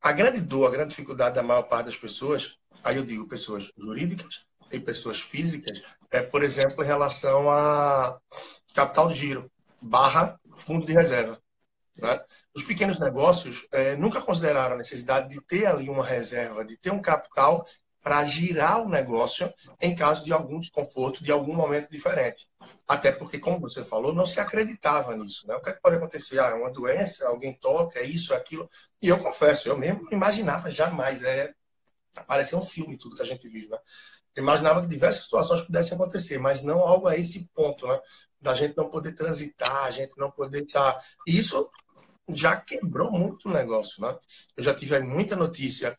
A 0.00 0.12
grande 0.12 0.40
dor, 0.40 0.66
a 0.66 0.70
grande 0.70 0.90
dificuldade 0.90 1.34
da 1.34 1.42
maior 1.42 1.62
parte 1.62 1.86
das 1.86 1.96
pessoas, 1.96 2.58
aí 2.82 2.96
eu 2.96 3.04
digo 3.04 3.28
pessoas 3.28 3.70
jurídicas 3.76 4.46
e 4.70 4.80
pessoas 4.80 5.20
físicas, 5.20 5.82
é, 6.10 6.22
por 6.22 6.42
exemplo, 6.42 6.82
em 6.82 6.86
relação 6.86 7.50
a 7.50 8.18
capital 8.74 9.08
de 9.08 9.14
giro, 9.14 9.50
barra 9.80 10.38
fundo 10.56 10.86
de 10.86 10.92
reserva. 10.92 11.40
Né? 11.96 12.20
Os 12.54 12.64
pequenos 12.64 12.98
negócios 12.98 13.66
é, 13.70 13.94
nunca 13.96 14.20
consideraram 14.20 14.74
a 14.74 14.78
necessidade 14.78 15.28
de 15.28 15.40
ter 15.42 15.66
ali 15.66 15.88
uma 15.88 16.04
reserva, 16.04 16.64
de 16.64 16.76
ter 16.76 16.90
um 16.90 17.02
capital 17.02 17.66
para 18.02 18.24
girar 18.24 18.82
o 18.82 18.88
negócio 18.88 19.52
em 19.80 19.94
caso 19.94 20.24
de 20.24 20.32
algum 20.32 20.58
desconforto, 20.58 21.22
de 21.22 21.30
algum 21.30 21.54
momento 21.54 21.88
diferente. 21.88 22.48
Até 22.86 23.12
porque, 23.12 23.38
como 23.38 23.60
você 23.60 23.84
falou, 23.84 24.12
não 24.12 24.26
se 24.26 24.40
acreditava 24.40 25.16
nisso. 25.16 25.46
Né? 25.46 25.54
O 25.54 25.62
que, 25.62 25.70
é 25.70 25.72
que 25.72 25.80
pode 25.80 25.96
acontecer? 25.96 26.40
Ah, 26.40 26.48
é 26.48 26.54
uma 26.54 26.70
doença, 26.70 27.28
alguém 27.28 27.54
toca, 27.54 28.00
é 28.00 28.04
isso, 28.04 28.34
é 28.34 28.36
aquilo. 28.36 28.68
E 29.00 29.08
eu 29.08 29.18
confesso, 29.18 29.68
eu 29.68 29.78
mesmo 29.78 30.02
não 30.02 30.12
imaginava 30.12 30.70
jamais. 30.70 31.22
É, 31.22 31.54
parecia 32.26 32.58
um 32.58 32.64
filme 32.64 32.98
tudo 32.98 33.16
que 33.16 33.22
a 33.22 33.26
gente 33.26 33.48
vive. 33.48 33.68
Né? 33.68 33.78
Imaginava 34.36 34.82
que 34.82 34.88
diversas 34.88 35.24
situações 35.24 35.62
pudessem 35.62 35.94
acontecer, 35.94 36.38
mas 36.38 36.64
não 36.64 36.80
algo 36.80 37.06
a 37.06 37.16
esse 37.16 37.48
ponto, 37.54 37.86
né? 37.86 38.00
Da 38.40 38.54
gente 38.54 38.76
não 38.76 38.90
poder 38.90 39.12
transitar, 39.14 39.84
a 39.84 39.90
gente 39.90 40.12
não 40.16 40.30
poder 40.30 40.64
estar. 40.64 40.94
Tá... 40.94 41.02
E 41.26 41.38
isso 41.38 41.70
já 42.30 42.56
quebrou 42.56 43.12
muito 43.12 43.48
o 43.48 43.52
negócio, 43.52 44.02
né? 44.02 44.18
Eu 44.56 44.64
já 44.64 44.74
tive 44.74 44.98
muita 45.00 45.36
notícia, 45.36 45.96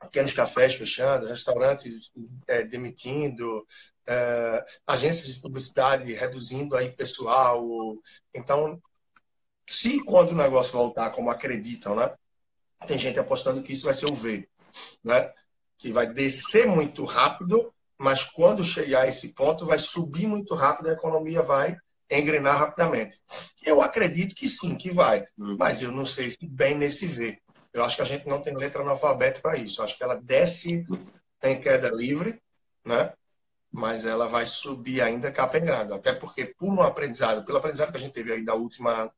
pequenos 0.00 0.32
cafés 0.32 0.74
fechando, 0.74 1.26
restaurantes 1.26 2.10
é, 2.46 2.62
demitindo, 2.64 3.66
é, 4.06 4.64
agências 4.86 5.34
de 5.34 5.40
publicidade 5.40 6.12
reduzindo 6.12 6.76
aí 6.76 6.90
pessoal. 6.90 7.62
Então, 8.34 8.80
se 9.66 10.02
quando 10.04 10.32
o 10.32 10.36
negócio 10.36 10.72
voltar 10.72 11.10
como 11.10 11.30
acreditam, 11.30 11.94
né? 11.94 12.14
Tem 12.86 12.98
gente 12.98 13.18
apostando 13.18 13.62
que 13.62 13.72
isso 13.72 13.84
vai 13.84 13.94
ser 13.94 14.06
o 14.06 14.14
V, 14.14 14.48
né? 15.04 15.32
Que 15.76 15.92
vai 15.92 16.06
descer 16.06 16.66
muito 16.66 17.04
rápido, 17.04 17.72
mas 17.98 18.24
quando 18.24 18.62
chegar 18.62 19.02
a 19.02 19.08
esse 19.08 19.34
ponto 19.34 19.66
vai 19.66 19.78
subir 19.78 20.26
muito 20.26 20.54
rápido, 20.54 20.88
a 20.88 20.92
economia 20.92 21.42
vai 21.42 21.76
engrenar 22.10 22.56
rapidamente. 22.56 23.18
Eu 23.62 23.82
acredito 23.82 24.34
que 24.34 24.48
sim, 24.48 24.76
que 24.76 24.90
vai, 24.90 25.26
hum. 25.36 25.56
mas 25.58 25.82
eu 25.82 25.92
não 25.92 26.06
sei 26.06 26.30
se 26.30 26.54
bem 26.54 26.74
nesse 26.76 27.06
V. 27.06 27.38
Eu 27.72 27.84
acho 27.84 27.96
que 27.96 28.02
a 28.02 28.06
gente 28.06 28.26
não 28.26 28.42
tem 28.42 28.56
letra 28.56 28.82
no 28.82 28.90
alfabeto 28.90 29.40
para 29.40 29.56
isso. 29.56 29.80
Eu 29.80 29.84
acho 29.84 29.96
que 29.96 30.02
ela 30.02 30.16
desce, 30.16 30.86
tem 31.38 31.60
queda 31.60 31.90
livre, 31.90 32.40
né? 32.84 33.12
Mas 33.70 34.06
ela 34.06 34.26
vai 34.26 34.46
subir 34.46 35.02
ainda 35.02 35.30
capengando. 35.30 35.94
Até 35.94 36.14
porque, 36.14 36.46
por 36.46 36.72
um 36.72 36.82
aprendizado, 36.82 37.44
pelo 37.44 37.58
aprendizado 37.58 37.90
que 37.90 37.98
a 37.98 38.00
gente 38.00 38.14
teve 38.14 38.32
aí 38.32 38.44
da 38.44 38.54
última 38.54 39.12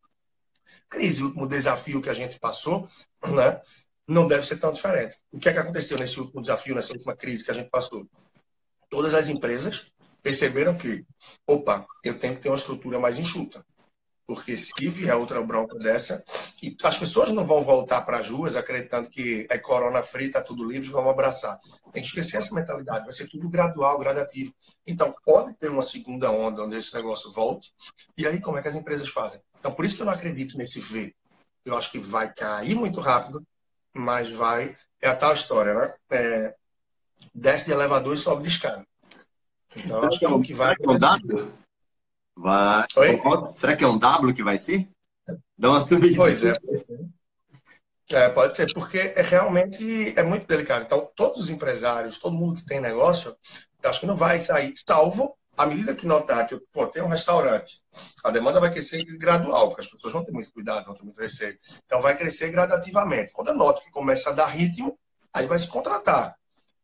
crise, 0.88 1.22
último 1.22 1.46
desafio 1.46 2.02
que 2.02 2.10
a 2.10 2.14
gente 2.14 2.38
passou, 2.38 2.88
né? 3.28 3.60
não 4.10 4.26
deve 4.26 4.44
ser 4.44 4.58
tão 4.58 4.72
diferente. 4.72 5.18
O 5.30 5.38
que 5.38 5.48
é 5.48 5.52
que 5.52 5.58
aconteceu 5.58 5.96
nesse 5.96 6.18
último 6.18 6.40
desafio, 6.40 6.74
nessa 6.74 6.92
última 6.92 7.14
crise 7.14 7.44
que 7.44 7.50
a 7.52 7.54
gente 7.54 7.70
passou? 7.70 8.04
Todas 8.88 9.14
as 9.14 9.28
empresas 9.28 9.92
perceberam 10.20 10.76
que, 10.76 11.06
opa, 11.46 11.86
eu 12.02 12.18
tenho 12.18 12.34
que 12.34 12.42
ter 12.42 12.48
uma 12.48 12.56
estrutura 12.56 12.98
mais 12.98 13.20
enxuta. 13.20 13.64
Porque 14.31 14.57
se 14.57 14.88
vier 14.88 15.16
outra 15.16 15.43
bronca 15.43 15.77
dessa, 15.77 16.25
e 16.62 16.77
as 16.85 16.97
pessoas 16.97 17.33
não 17.33 17.45
vão 17.45 17.64
voltar 17.64 18.03
para 18.03 18.19
as 18.19 18.31
ruas 18.31 18.55
acreditando 18.55 19.11
que 19.11 19.45
é 19.51 19.59
corona 19.59 20.05
free, 20.05 20.27
está 20.27 20.40
tudo 20.40 20.71
livre, 20.71 20.88
vamos 20.88 21.11
abraçar. 21.11 21.59
Tem 21.93 22.01
que 22.01 22.07
esquecer 22.07 22.37
essa 22.37 22.55
mentalidade, 22.55 23.07
vai 23.07 23.12
ser 23.12 23.29
tudo 23.29 23.51
gradual, 23.51 23.99
gradativo. 23.99 24.55
Então, 24.87 25.12
pode 25.25 25.53
ter 25.55 25.69
uma 25.69 25.83
segunda 25.83 26.31
onda 26.31 26.62
onde 26.62 26.77
esse 26.77 26.95
negócio 26.95 27.33
volte, 27.33 27.73
e 28.16 28.25
aí 28.25 28.40
como 28.40 28.57
é 28.57 28.62
que 28.62 28.69
as 28.69 28.77
empresas 28.77 29.09
fazem? 29.09 29.40
Então, 29.59 29.75
por 29.75 29.85
isso 29.85 29.97
que 29.97 30.03
eu 30.03 30.07
não 30.07 30.12
acredito 30.12 30.57
nesse 30.57 30.79
V. 30.79 31.12
Eu 31.64 31.77
acho 31.77 31.90
que 31.90 31.99
vai 31.99 32.33
cair 32.33 32.77
muito 32.77 33.01
rápido, 33.01 33.43
mas 33.93 34.31
vai. 34.31 34.77
É 35.03 35.09
a 35.09 35.16
tal 35.16 35.35
história, 35.35 35.75
né? 35.75 35.93
É, 36.09 36.55
desce 37.35 37.66
de 37.66 37.73
elevador 37.73 38.14
e 38.14 38.19
sobe 38.19 38.45
de 38.45 38.51
escada. 38.51 38.87
Então, 39.75 40.05
acho 40.05 40.21
que 40.21 40.25
é 40.25 40.29
o 40.29 40.40
que 40.40 40.55
vai. 40.55 40.77
Vai. 42.40 42.87
Oi? 42.96 43.20
Será 43.61 43.76
que 43.76 43.85
é 43.85 43.87
um 43.87 43.98
W 43.98 44.35
que 44.35 44.42
vai 44.42 44.57
ser? 44.57 44.88
Dá 45.59 45.68
uma 45.68 45.83
subida. 45.83 46.16
Pois 46.16 46.42
é. 46.42 46.57
É, 48.12 48.29
pode 48.31 48.55
ser, 48.55 48.72
porque 48.72 48.98
é 48.98 49.22
realmente 49.22 50.18
é 50.18 50.22
muito 50.22 50.46
delicado. 50.46 50.85
Então, 50.85 51.09
todos 51.14 51.38
os 51.38 51.50
empresários, 51.50 52.18
todo 52.18 52.35
mundo 52.35 52.57
que 52.57 52.64
tem 52.64 52.81
negócio, 52.81 53.37
eu 53.83 53.90
acho 53.90 54.00
que 54.00 54.07
não 54.07 54.16
vai 54.16 54.40
sair, 54.40 54.72
salvo 54.74 55.37
à 55.57 55.66
medida 55.66 55.94
que 55.94 56.07
notar 56.07 56.46
que 56.48 56.59
pô, 56.72 56.87
tem 56.87 57.03
um 57.03 57.09
restaurante, 57.09 57.83
a 58.24 58.31
demanda 58.31 58.59
vai 58.59 58.72
crescer 58.72 59.05
gradual, 59.18 59.68
porque 59.68 59.83
as 59.83 59.90
pessoas 59.90 60.14
vão 60.14 60.24
ter 60.24 60.33
muito 60.33 60.50
cuidado, 60.50 60.87
vão 60.87 60.94
ter 60.94 61.05
muito 61.05 61.20
receio. 61.20 61.59
Então, 61.85 62.00
vai 62.00 62.16
crescer 62.16 62.50
gradativamente. 62.50 63.33
Quando 63.33 63.48
eu 63.48 63.55
noto 63.55 63.83
que 63.83 63.90
começa 63.90 64.31
a 64.31 64.33
dar 64.33 64.46
ritmo, 64.46 64.98
aí 65.33 65.46
vai 65.46 65.59
se 65.59 65.68
contratar. 65.68 66.35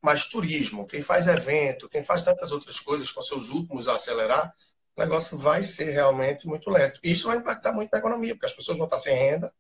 Mas 0.02 0.26
turismo, 0.26 0.86
quem 0.86 1.00
faz 1.00 1.26
evento, 1.26 1.88
quem 1.88 2.04
faz 2.04 2.22
tantas 2.22 2.52
outras 2.52 2.78
coisas 2.78 3.10
com 3.10 3.22
seus 3.22 3.48
últimos 3.48 3.88
a 3.88 3.94
acelerar, 3.94 4.54
o 4.96 5.00
negócio 5.00 5.36
vai 5.36 5.62
ser 5.62 5.90
realmente 5.90 6.46
muito 6.46 6.70
lento. 6.70 6.98
Isso 7.02 7.28
vai 7.28 7.36
impactar 7.36 7.72
muito 7.72 7.90
na 7.92 7.98
economia, 7.98 8.34
porque 8.34 8.46
as 8.46 8.54
pessoas 8.54 8.78
vão 8.78 8.86
estar 8.86 8.98
sem 8.98 9.14
renda, 9.14 9.52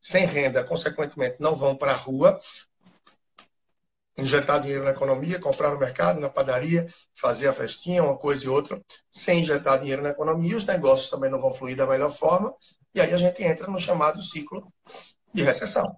sem 0.00 0.26
renda, 0.26 0.62
consequentemente, 0.62 1.40
não 1.40 1.56
vão 1.56 1.74
para 1.74 1.92
a 1.92 1.96
rua, 1.96 2.38
injetar 4.16 4.60
dinheiro 4.60 4.84
na 4.84 4.90
economia, 4.90 5.40
comprar 5.40 5.70
no 5.70 5.78
mercado, 5.78 6.20
na 6.20 6.28
padaria, 6.28 6.86
fazer 7.14 7.48
a 7.48 7.52
festinha, 7.52 8.04
uma 8.04 8.16
coisa 8.16 8.44
e 8.44 8.48
outra, 8.48 8.80
sem 9.10 9.40
injetar 9.40 9.78
dinheiro 9.78 10.02
na 10.02 10.10
economia, 10.10 10.56
os 10.56 10.66
negócios 10.66 11.08
também 11.08 11.30
não 11.30 11.40
vão 11.40 11.52
fluir 11.52 11.76
da 11.76 11.86
melhor 11.86 12.12
forma, 12.12 12.54
e 12.94 13.00
aí 13.00 13.12
a 13.12 13.16
gente 13.16 13.42
entra 13.42 13.66
no 13.66 13.78
chamado 13.78 14.22
ciclo 14.22 14.70
de 15.32 15.42
recessão. 15.42 15.96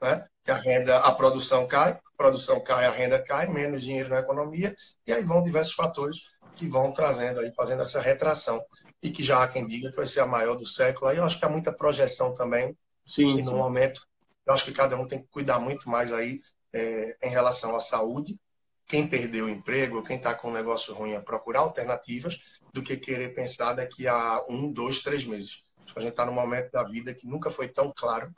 Né? 0.00 0.24
Que 0.44 0.52
a 0.52 0.54
renda, 0.54 0.98
a 1.00 1.12
produção 1.12 1.66
cai, 1.66 1.92
a 1.92 2.00
produção 2.16 2.60
cai, 2.60 2.86
a 2.86 2.90
renda 2.90 3.22
cai, 3.22 3.48
menos 3.48 3.82
dinheiro 3.82 4.08
na 4.08 4.20
economia, 4.20 4.74
e 5.06 5.12
aí 5.12 5.22
vão 5.22 5.42
diversos 5.42 5.74
fatores 5.74 6.29
que 6.60 6.68
vão 6.68 6.92
trazendo 6.92 7.40
aí, 7.40 7.50
fazendo 7.52 7.80
essa 7.80 8.02
retração. 8.02 8.62
E 9.02 9.10
que 9.10 9.22
já 9.22 9.42
há 9.42 9.48
quem 9.48 9.66
diga 9.66 9.88
que 9.88 9.96
vai 9.96 10.04
ser 10.04 10.20
a 10.20 10.26
maior 10.26 10.54
do 10.54 10.66
século. 10.66 11.06
Aí 11.08 11.16
eu 11.16 11.24
acho 11.24 11.38
que 11.38 11.44
há 11.46 11.48
muita 11.48 11.72
projeção 11.72 12.34
também. 12.34 12.76
Sim, 13.14 13.38
e 13.38 13.42
no 13.42 13.52
sim. 13.52 13.56
momento, 13.56 14.06
eu 14.46 14.52
acho 14.52 14.66
que 14.66 14.72
cada 14.72 14.94
um 15.00 15.08
tem 15.08 15.22
que 15.22 15.28
cuidar 15.28 15.58
muito 15.58 15.88
mais 15.88 16.12
aí 16.12 16.42
é, 16.70 17.16
em 17.22 17.30
relação 17.30 17.74
à 17.74 17.80
saúde. 17.80 18.38
Quem 18.86 19.06
perdeu 19.06 19.46
o 19.46 19.48
emprego, 19.48 20.04
quem 20.04 20.18
está 20.18 20.34
com 20.34 20.48
um 20.48 20.52
negócio 20.52 20.92
ruim, 20.92 21.12
é 21.12 21.20
procurar 21.20 21.60
alternativas 21.60 22.38
do 22.74 22.82
que 22.82 22.98
querer 22.98 23.32
pensar 23.32 23.72
daqui 23.72 24.06
a 24.06 24.44
um, 24.46 24.70
dois, 24.70 25.00
três 25.00 25.24
meses. 25.24 25.64
A 25.96 26.00
gente 26.00 26.10
está 26.10 26.26
num 26.26 26.32
momento 26.32 26.70
da 26.70 26.82
vida 26.82 27.14
que 27.14 27.26
nunca 27.26 27.50
foi 27.50 27.68
tão 27.68 27.90
claro 27.96 28.30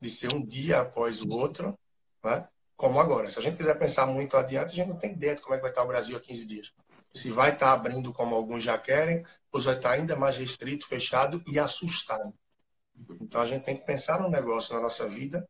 de 0.00 0.08
ser 0.08 0.30
um 0.30 0.44
dia 0.44 0.80
após 0.80 1.20
o 1.20 1.28
outro, 1.28 1.78
né? 2.24 2.48
como 2.76 2.98
agora. 2.98 3.28
Se 3.28 3.38
a 3.38 3.42
gente 3.42 3.58
quiser 3.58 3.78
pensar 3.78 4.06
muito 4.06 4.36
adiante, 4.36 4.72
a 4.72 4.74
gente 4.74 4.88
não 4.88 4.96
tem 4.96 5.12
ideia 5.12 5.36
de 5.36 5.42
como 5.42 5.54
é 5.54 5.58
que 5.58 5.62
vai 5.62 5.70
estar 5.70 5.82
o 5.82 5.88
Brasil 5.88 6.16
há 6.16 6.20
15 6.20 6.48
dias 6.48 6.72
se 7.12 7.30
vai 7.30 7.52
estar 7.52 7.72
abrindo 7.72 8.12
como 8.12 8.34
alguns 8.34 8.62
já 8.62 8.78
querem, 8.78 9.24
ou 9.52 9.60
vai 9.60 9.76
estar 9.76 9.92
ainda 9.92 10.16
mais 10.16 10.36
restrito, 10.36 10.86
fechado 10.86 11.42
e 11.46 11.58
assustado. 11.58 12.32
Então 13.20 13.40
a 13.40 13.46
gente 13.46 13.64
tem 13.64 13.76
que 13.76 13.86
pensar 13.86 14.20
no 14.20 14.28
negócio 14.28 14.74
na 14.74 14.80
nossa 14.80 15.08
vida 15.08 15.46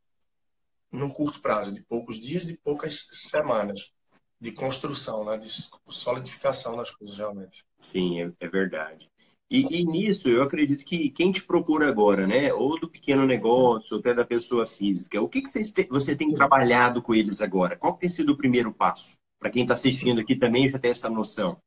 num 0.91 1.09
curto 1.09 1.41
prazo, 1.41 1.73
de 1.73 1.83
poucos 1.83 2.19
dias, 2.19 2.47
de 2.47 2.57
poucas 2.57 3.07
semanas, 3.11 3.91
de 4.39 4.51
construção, 4.51 5.23
né? 5.23 5.37
de 5.37 5.49
solidificação 5.87 6.77
das 6.77 6.91
coisas 6.91 7.17
realmente. 7.17 7.63
Sim, 7.91 8.21
é, 8.21 8.31
é 8.39 8.47
verdade. 8.47 9.09
E, 9.51 9.79
e, 9.79 9.83
nisso, 9.83 10.29
eu 10.29 10.43
acredito 10.43 10.85
que 10.85 11.09
quem 11.09 11.31
te 11.31 11.43
procura 11.43 11.87
agora, 11.89 12.27
né? 12.27 12.53
Ou 12.53 12.79
do 12.79 12.87
pequeno 12.87 13.25
negócio, 13.25 13.97
até 13.97 14.13
da 14.13 14.23
pessoa 14.23 14.63
física, 14.63 15.19
o 15.19 15.27
que, 15.27 15.41
que 15.41 15.49
você, 15.49 15.63
você 15.89 16.15
tem 16.15 16.29
trabalhado 16.29 17.01
com 17.01 17.15
eles 17.15 17.41
agora? 17.41 17.75
Qual 17.75 17.97
tem 17.97 18.07
sido 18.07 18.33
o 18.33 18.37
primeiro 18.37 18.71
passo? 18.71 19.17
Para 19.39 19.49
quem 19.49 19.63
está 19.63 19.73
assistindo 19.73 20.19
aqui 20.19 20.35
também 20.35 20.69
já 20.69 20.77
tem 20.77 20.91
essa 20.91 21.09
noção. 21.09 21.59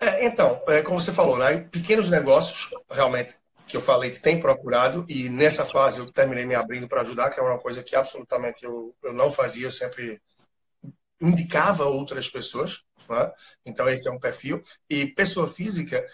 É, 0.00 0.26
então, 0.26 0.60
é, 0.68 0.82
como 0.82 1.00
você 1.00 1.12
falou, 1.12 1.38
né, 1.38 1.58
pequenos 1.70 2.10
negócios, 2.10 2.70
realmente, 2.90 3.34
que 3.66 3.76
eu 3.76 3.80
falei 3.80 4.10
que 4.10 4.20
tem 4.20 4.38
procurado, 4.38 5.06
e 5.08 5.28
nessa 5.28 5.64
fase 5.64 6.00
eu 6.00 6.12
terminei 6.12 6.44
me 6.44 6.54
abrindo 6.54 6.88
para 6.88 7.00
ajudar, 7.00 7.30
que 7.30 7.40
é 7.40 7.42
uma 7.42 7.58
coisa 7.58 7.82
que 7.82 7.96
absolutamente 7.96 8.64
eu, 8.64 8.94
eu 9.02 9.12
não 9.12 9.30
fazia, 9.30 9.66
eu 9.66 9.72
sempre 9.72 10.20
indicava 11.20 11.84
outras 11.84 12.28
pessoas. 12.28 12.84
Né? 13.08 13.32
Então, 13.64 13.88
esse 13.88 14.08
é 14.08 14.10
um 14.10 14.20
perfil. 14.20 14.62
E 14.88 15.06
pessoa 15.06 15.48
física, 15.48 16.04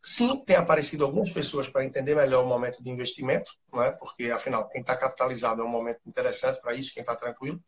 sim, 0.00 0.44
tem 0.44 0.56
aparecido 0.56 1.04
algumas 1.04 1.30
pessoas 1.30 1.68
para 1.68 1.84
entender 1.84 2.14
melhor 2.14 2.44
o 2.44 2.48
momento 2.48 2.82
de 2.82 2.90
investimento, 2.90 3.52
né? 3.72 3.92
porque, 3.92 4.30
afinal, 4.30 4.68
quem 4.68 4.80
está 4.80 4.96
capitalizado 4.96 5.62
é 5.62 5.64
um 5.64 5.68
momento 5.68 6.00
interessante 6.06 6.60
para 6.60 6.74
isso, 6.74 6.92
quem 6.92 7.02
está 7.02 7.14
tranquilo 7.14 7.62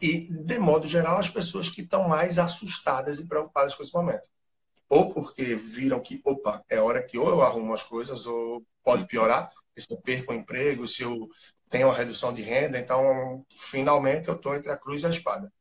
e, 0.00 0.28
de 0.32 0.58
modo 0.58 0.86
geral, 0.86 1.18
as 1.18 1.28
pessoas 1.28 1.68
que 1.68 1.82
estão 1.82 2.08
mais 2.08 2.38
assustadas 2.38 3.18
e 3.18 3.28
preocupadas 3.28 3.74
com 3.74 3.82
esse 3.82 3.94
momento. 3.94 4.28
Ou 4.88 5.12
porque 5.12 5.54
viram 5.54 6.00
que, 6.00 6.20
opa, 6.24 6.64
é 6.68 6.80
hora 6.80 7.02
que 7.02 7.18
ou 7.18 7.28
eu 7.28 7.42
arrumo 7.42 7.72
as 7.72 7.82
coisas, 7.82 8.26
ou 8.26 8.64
pode 8.82 9.06
piorar, 9.06 9.50
se 9.76 9.86
eu 9.90 10.00
perco 10.02 10.32
o 10.32 10.36
emprego, 10.36 10.86
se 10.86 11.02
eu 11.02 11.28
tenho 11.68 11.86
uma 11.86 11.94
redução 11.94 12.32
de 12.32 12.42
renda, 12.42 12.78
então, 12.78 13.44
finalmente, 13.50 14.28
eu 14.28 14.34
estou 14.34 14.54
entre 14.54 14.70
a 14.72 14.76
cruz 14.76 15.02
e 15.02 15.06
a 15.06 15.10
espada. 15.10 15.52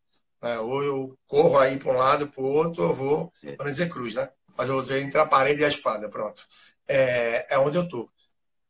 É, 0.42 0.58
ou 0.58 0.84
eu 0.84 1.18
corro 1.28 1.58
aí 1.58 1.78
para 1.78 1.92
um 1.92 1.98
lado, 1.98 2.28
para 2.30 2.42
o 2.42 2.46
outro, 2.46 2.84
eu 2.84 2.94
vou, 2.94 3.32
para 3.42 3.66
não 3.66 3.72
dizer 3.72 3.90
cruz, 3.90 4.16
né? 4.16 4.30
Mas 4.58 4.68
eu 4.68 4.76
vou 4.76 4.82
dizer 4.82 5.02
entre 5.02 5.20
a 5.20 5.26
parede 5.26 5.62
e 5.62 5.66
a 5.66 5.70
espada, 5.70 6.10
pronto. 6.10 6.46
É, 6.88 7.54
é 7.54 7.60
onde 7.60 7.78
eu 7.78 7.84
estou. 7.84 8.10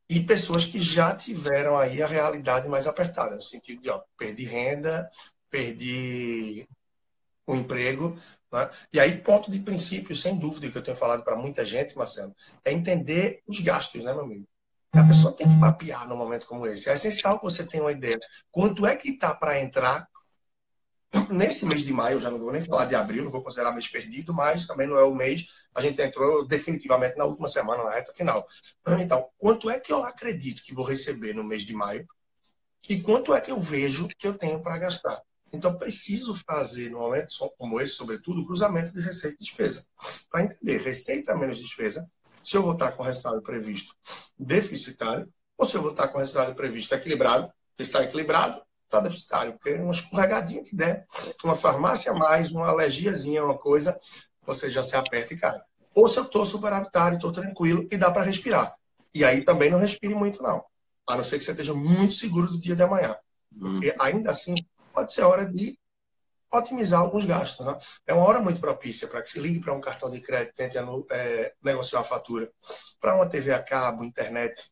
E 0.10 0.20
pessoas 0.20 0.66
que 0.66 0.80
já 0.82 1.16
tiveram 1.16 1.78
aí 1.78 2.02
a 2.02 2.08
realidade 2.08 2.68
mais 2.68 2.88
apertada, 2.88 3.36
no 3.36 3.42
sentido 3.42 3.82
de, 3.82 3.90
ó, 3.90 4.02
perdi 4.18 4.44
renda, 4.44 5.08
perdi 5.50 6.68
o 7.46 7.56
emprego. 7.56 8.18
Né? 8.52 8.70
E 8.94 9.00
aí, 9.00 9.18
ponto 9.18 9.50
de 9.52 9.60
princípio, 9.60 10.16
sem 10.16 10.38
dúvida, 10.38 10.70
que 10.72 10.78
eu 10.78 10.84
tenho 10.84 10.98
falado 10.98 11.24
para 11.24 11.36
muita 11.36 11.66
gente, 11.66 11.98
Marcelo, 11.98 12.36
é 12.64 12.72
entender 12.72 13.42
os 13.48 13.60
gastos, 13.60 14.04
né, 14.04 14.14
meu 14.14 14.24
amigo? 14.24 14.48
A 14.92 15.04
pessoa 15.04 15.34
tem 15.34 15.48
que 15.48 15.54
mapear 15.54 16.08
num 16.08 16.18
momento 16.18 16.48
como 16.48 16.66
esse. 16.66 16.90
É 16.90 16.94
essencial 16.94 17.38
que 17.38 17.46
você 17.46 17.64
tenha 17.66 17.84
uma 17.84 17.92
ideia. 17.92 18.20
Quanto 18.52 18.88
é 18.88 18.96
que 18.96 19.10
está 19.10 19.36
para 19.36 19.60
entrar 19.60 20.08
nesse 21.30 21.66
mês 21.68 21.84
de 21.86 21.94
maio? 21.94 22.16
Eu 22.16 22.20
já 22.20 22.32
não 22.32 22.40
vou 22.40 22.52
nem 22.52 22.64
falar 22.64 22.86
de 22.86 22.96
abril, 22.96 23.24
não 23.24 23.32
vou 23.32 23.44
considerar 23.44 23.72
mês 23.72 23.88
perdido, 23.88 24.34
mas 24.34 24.66
também 24.66 24.88
não 24.88 24.98
é 24.98 25.04
o 25.04 25.14
mês. 25.14 25.46
A 25.76 25.82
gente 25.82 26.02
entrou 26.02 26.44
definitivamente 26.48 27.18
na 27.18 27.26
última 27.26 27.48
semana, 27.48 27.84
na 27.84 27.92
reta 27.92 28.14
final. 28.16 28.48
Então, 29.00 29.30
quanto 29.38 29.70
é 29.70 29.80
que 29.80 29.94
eu 29.94 30.04
acredito 30.04 30.64
que 30.64 30.74
vou 30.74 30.86
receber 30.86 31.36
no 31.36 31.44
mês 31.44 31.64
de 31.64 31.74
maio? 31.74 32.08
E 32.90 33.00
quanto 33.02 33.32
é 33.36 33.40
que 33.40 33.52
eu 33.52 33.60
vejo 33.60 34.08
que 34.18 34.28
eu 34.28 34.36
tenho 34.36 34.60
para 34.64 34.80
gastar? 34.80 35.22
Então, 35.52 35.78
preciso 35.78 36.36
fazer, 36.48 36.90
no 36.90 37.00
momento 37.00 37.34
como 37.58 37.82
esse, 37.82 37.94
sobretudo, 37.94 38.42
o 38.42 38.46
cruzamento 38.46 38.94
de 38.94 39.02
receita 39.02 39.36
e 39.40 39.44
despesa. 39.44 39.86
Para 40.30 40.44
entender 40.44 40.78
receita 40.82 41.36
menos 41.36 41.60
despesa, 41.60 42.10
se 42.42 42.56
eu 42.56 42.62
vou 42.62 42.74
estar 42.74 42.92
com 42.92 43.04
o 43.04 43.06
resultado 43.06 43.42
previsto 43.42 43.94
deficitário, 44.38 45.32
ou 45.58 45.66
se 45.66 45.76
eu 45.76 45.82
vou 45.82 45.92
estar 45.92 46.08
com 46.08 46.18
o 46.18 46.22
resultado 46.22 46.56
previsto 46.56 46.94
equilibrado, 46.96 47.52
se 47.78 47.84
está 47.84 48.04
equilibrado, 48.04 48.62
está 48.86 49.00
deficitário, 49.00 49.54
porque 49.54 49.74
uma 49.74 49.92
escorregadinha 49.92 50.64
que 50.64 50.76
der, 50.76 51.06
uma 51.44 51.56
farmácia 51.56 52.12
a 52.12 52.16
mais, 52.16 52.52
uma 52.52 52.68
alergiazinha, 52.68 53.44
uma 53.44 53.58
coisa, 53.58 53.98
você 54.46 54.70
já 54.70 54.82
se 54.82 54.96
aperta 54.96 55.34
e 55.34 55.38
cai. 55.38 55.60
Ou 55.94 56.08
se 56.08 56.18
eu 56.18 56.24
estou 56.24 56.46
superavitário, 56.46 57.16
estou 57.16 57.32
tranquilo 57.32 57.88
e 57.92 57.98
dá 57.98 58.10
para 58.10 58.24
respirar. 58.24 58.76
E 59.14 59.24
aí 59.24 59.44
também 59.44 59.70
não 59.70 59.80
respire 59.80 60.14
muito, 60.16 60.42
não. 60.42 60.64
A 61.08 61.16
não 61.16 61.24
ser 61.24 61.38
que 61.38 61.44
você 61.44 61.52
esteja 61.52 61.74
muito 61.74 62.14
seguro 62.14 62.48
do 62.48 62.60
dia 62.60 62.76
de 62.76 62.84
amanhã. 62.84 63.16
Porque 63.60 63.94
ainda 64.00 64.32
assim, 64.32 64.56
pode 64.94 65.14
ser 65.14 65.24
hora 65.24 65.46
de 65.46 65.78
otimizar 66.52 67.02
alguns 67.02 67.26
gastos. 67.26 67.66
Né? 67.66 67.78
É 68.08 68.14
uma 68.14 68.26
hora 68.26 68.40
muito 68.40 68.60
propícia 68.60 69.08
para 69.08 69.22
que 69.22 69.30
se 69.30 69.40
ligue 69.40 69.60
para 69.60 69.74
um 69.74 69.82
cartão 69.82 70.10
de 70.10 70.20
crédito, 70.20 70.56
tente 70.56 70.78
é, 71.12 71.54
negociar 71.64 72.00
a 72.00 72.04
fatura, 72.04 72.52
para 73.00 73.16
uma 73.16 73.28
TV 73.28 73.54
a 73.54 73.62
cabo, 73.62 74.04
internet, 74.04 74.72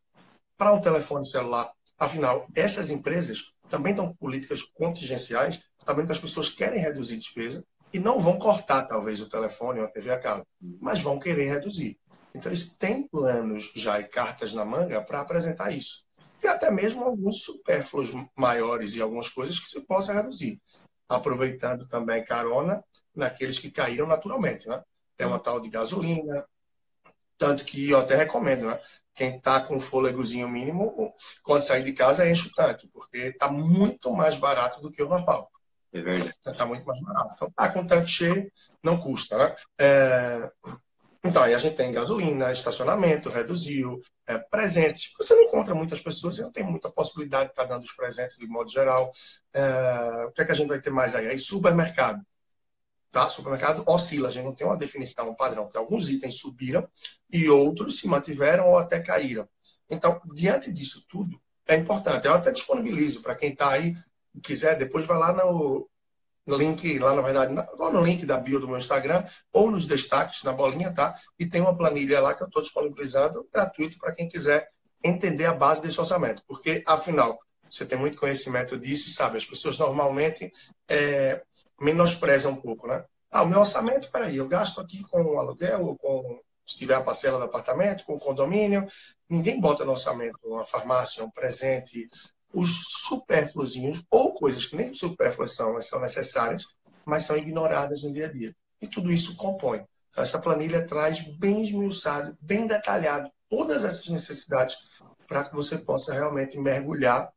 para 0.56 0.72
um 0.72 0.80
telefone 0.80 1.26
celular. 1.26 1.70
Afinal, 1.98 2.46
essas 2.54 2.90
empresas 2.90 3.52
também 3.68 3.92
estão 3.92 4.08
com 4.08 4.16
políticas 4.16 4.62
contingenciais, 4.62 5.60
sabendo 5.84 6.06
que 6.06 6.12
as 6.12 6.18
pessoas 6.18 6.48
querem 6.48 6.80
reduzir 6.80 7.16
despesa 7.16 7.64
e 7.92 7.98
não 7.98 8.18
vão 8.18 8.38
cortar, 8.38 8.86
talvez, 8.86 9.20
o 9.20 9.28
telefone 9.28 9.80
ou 9.80 9.86
a 9.86 9.90
TV 9.90 10.10
a 10.10 10.20
cabo, 10.20 10.46
mas 10.80 11.00
vão 11.00 11.18
querer 11.18 11.48
reduzir. 11.48 11.98
Então, 12.34 12.50
eles 12.50 12.76
têm 12.76 13.08
planos 13.08 13.72
já 13.74 13.98
e 13.98 14.04
cartas 14.04 14.52
na 14.52 14.64
manga 14.64 15.00
para 15.02 15.20
apresentar 15.20 15.70
isso. 15.70 16.04
E 16.42 16.46
até 16.46 16.70
mesmo 16.70 17.04
alguns 17.04 17.42
supérfluos 17.42 18.12
maiores 18.36 18.94
e 18.94 19.02
algumas 19.02 19.28
coisas 19.28 19.58
que 19.58 19.68
se 19.68 19.86
possa 19.86 20.12
reduzir, 20.12 20.60
aproveitando 21.08 21.86
também 21.86 22.24
carona 22.24 22.82
naqueles 23.14 23.58
que 23.58 23.70
caíram 23.70 24.06
naturalmente, 24.06 24.68
né? 24.68 24.82
Tem 25.16 25.26
uma 25.26 25.40
tal 25.40 25.60
de 25.60 25.68
gasolina, 25.68 26.46
tanto 27.36 27.64
que 27.64 27.90
eu 27.90 27.98
até 27.98 28.16
recomendo, 28.16 28.66
né? 28.66 28.80
Quem 29.14 29.36
está 29.36 29.60
com 29.60 29.80
fôlegozinho 29.80 30.48
mínimo, 30.48 31.14
quando 31.42 31.62
sair 31.62 31.82
de 31.82 31.92
casa, 31.92 32.28
enche 32.28 32.48
o 32.48 32.52
tanque, 32.52 32.88
porque 32.88 33.18
está 33.18 33.50
muito 33.50 34.12
mais 34.12 34.36
barato 34.36 34.80
do 34.80 34.92
que 34.92 35.02
o 35.02 35.08
normal. 35.08 35.50
É 35.92 36.00
verdade. 36.00 36.34
Está 36.46 36.66
muito 36.66 36.84
mais 36.84 37.00
barato. 37.00 37.34
Então, 37.34 37.50
tá 37.50 37.68
com 37.70 37.80
o 37.80 37.86
tanque 37.86 38.10
cheio, 38.10 38.52
não 38.82 39.00
custa, 39.00 39.36
né? 39.38 39.56
É... 39.78 40.52
Então, 41.24 41.42
aí 41.42 41.52
a 41.52 41.58
gente 41.58 41.76
tem 41.76 41.92
gasolina, 41.92 42.52
estacionamento, 42.52 43.28
reduziu, 43.28 44.00
é, 44.26 44.38
presentes. 44.38 45.12
Você 45.18 45.34
não 45.34 45.42
encontra 45.42 45.74
muitas 45.74 46.00
pessoas, 46.00 46.38
e 46.38 46.42
não 46.42 46.52
tem 46.52 46.64
muita 46.64 46.90
possibilidade 46.90 47.46
de 47.46 47.50
estar 47.50 47.64
dando 47.64 47.82
os 47.84 47.92
presentes 47.92 48.36
de 48.36 48.46
modo 48.46 48.70
geral. 48.70 49.10
É... 49.52 50.26
O 50.26 50.32
que 50.32 50.42
é 50.42 50.44
que 50.44 50.52
a 50.52 50.54
gente 50.54 50.68
vai 50.68 50.80
ter 50.80 50.90
mais 50.90 51.14
aí? 51.16 51.26
Aí, 51.26 51.38
supermercado. 51.38 52.24
Tá? 53.10 53.26
Supermercado 53.28 53.82
oscila, 53.88 54.28
a 54.28 54.30
gente 54.30 54.44
não 54.44 54.54
tem 54.54 54.66
uma 54.66 54.76
definição, 54.76 55.30
um 55.30 55.34
padrão, 55.34 55.64
porque 55.64 55.78
alguns 55.78 56.10
itens 56.10 56.38
subiram 56.38 56.86
e 57.30 57.48
outros 57.48 57.98
se 57.98 58.06
mantiveram 58.06 58.68
ou 58.68 58.78
até 58.78 59.00
caíram. 59.00 59.48
Então, 59.90 60.20
diante 60.34 60.72
disso 60.72 61.04
tudo, 61.08 61.40
é 61.66 61.74
importante. 61.74 62.26
Eu 62.26 62.34
até 62.34 62.52
disponibilizo 62.52 63.22
para 63.22 63.34
quem 63.34 63.52
está 63.52 63.70
aí, 63.70 63.96
quiser, 64.42 64.78
depois 64.78 65.06
vai 65.06 65.18
lá 65.18 65.32
no 65.32 65.88
link, 66.56 66.98
lá 66.98 67.14
na 67.14 67.22
verdade, 67.22 67.54
ou 67.78 67.92
no 67.92 68.04
link 68.04 68.24
da 68.24 68.36
bio 68.36 68.60
do 68.60 68.68
meu 68.68 68.78
Instagram, 68.78 69.24
ou 69.52 69.70
nos 69.70 69.86
destaques, 69.86 70.42
na 70.42 70.52
bolinha, 70.52 70.92
tá? 70.92 71.14
E 71.38 71.46
tem 71.46 71.60
uma 71.60 71.76
planilha 71.76 72.20
lá 72.20 72.34
que 72.34 72.42
eu 72.42 72.46
estou 72.46 72.62
disponibilizando 72.62 73.48
gratuito 73.52 73.98
para 73.98 74.12
quem 74.12 74.28
quiser 74.28 74.68
entender 75.02 75.46
a 75.46 75.54
base 75.54 75.82
desse 75.82 76.00
orçamento. 76.00 76.42
Porque, 76.46 76.82
afinal, 76.86 77.38
você 77.68 77.84
tem 77.84 77.98
muito 77.98 78.18
conhecimento 78.18 78.78
disso 78.78 79.08
e 79.08 79.12
sabe, 79.12 79.36
as 79.36 79.44
pessoas 79.44 79.78
normalmente 79.78 80.50
é, 80.88 81.42
menospreza 81.80 82.48
um 82.48 82.56
pouco, 82.56 82.86
né? 82.86 83.04
Ah, 83.30 83.42
o 83.42 83.46
meu 83.46 83.60
orçamento, 83.60 84.10
peraí, 84.10 84.36
eu 84.36 84.48
gasto 84.48 84.80
aqui 84.80 85.02
com 85.04 85.22
o 85.22 85.38
aluguel, 85.38 85.96
com 86.00 86.40
se 86.64 86.78
tiver 86.78 86.94
a 86.94 87.02
parcela 87.02 87.38
do 87.38 87.44
apartamento, 87.44 88.04
com 88.04 88.14
o 88.14 88.18
condomínio. 88.18 88.86
Ninguém 89.28 89.60
bota 89.60 89.84
no 89.84 89.92
orçamento 89.92 90.38
uma 90.44 90.64
farmácia, 90.64 91.24
um 91.24 91.30
presente, 91.30 92.08
os 92.52 92.82
supérfluos 93.06 93.74
ou 94.10 94.34
coisas 94.34 94.66
que 94.66 94.76
nem 94.76 94.94
supérfluas 94.94 95.54
são, 95.54 95.74
mas 95.74 95.86
são 95.86 96.00
necessárias, 96.00 96.64
mas 97.04 97.24
são 97.24 97.36
ignoradas 97.36 98.02
no 98.02 98.12
dia 98.12 98.26
a 98.26 98.32
dia. 98.32 98.54
E 98.80 98.86
tudo 98.86 99.12
isso 99.12 99.36
compõe. 99.36 99.84
Então, 100.10 100.22
essa 100.22 100.40
planilha 100.40 100.86
traz 100.86 101.20
bem 101.36 101.64
esmiuçado, 101.64 102.36
bem 102.40 102.66
detalhado 102.66 103.30
todas 103.48 103.84
essas 103.84 104.08
necessidades 104.08 104.76
para 105.26 105.44
que 105.44 105.54
você 105.54 105.78
possa 105.78 106.12
realmente 106.12 106.58
mergulhar 106.58 107.32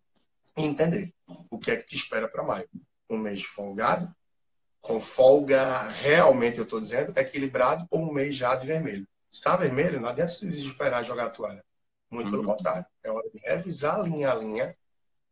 e 0.58 0.63
entender 0.63 1.13
o 1.50 1.60
que 1.60 1.71
é 1.71 1.76
que 1.76 1.86
te 1.86 1.95
espera 1.95 2.28
para 2.28 2.43
maio. 2.43 2.67
Um 3.10 3.17
mês 3.17 3.43
folgado, 3.43 4.13
com 4.82 5.00
folga 5.00 5.88
realmente, 5.89 6.58
eu 6.58 6.63
estou 6.63 6.80
dizendo, 6.80 7.17
equilibrado 7.17 7.86
ou 7.89 8.10
um 8.10 8.13
mês 8.13 8.36
já 8.36 8.56
de 8.56 8.65
vermelho. 8.65 9.08
Está 9.32 9.56
vermelho, 9.56 10.00
não 10.00 10.10
adianta 10.10 10.32
se 10.32 10.47
desesperar 10.47 11.06
jogar 11.06 11.26
a 11.26 11.30
toalha. 11.30 11.63
Muito 12.10 12.26
uhum. 12.26 12.32
pelo 12.32 12.43
contrário. 12.43 12.86
É 13.04 13.12
hora 13.12 13.30
de 13.30 13.39
revisar 13.39 14.02
linha 14.02 14.32
a 14.32 14.36
linha, 14.36 14.76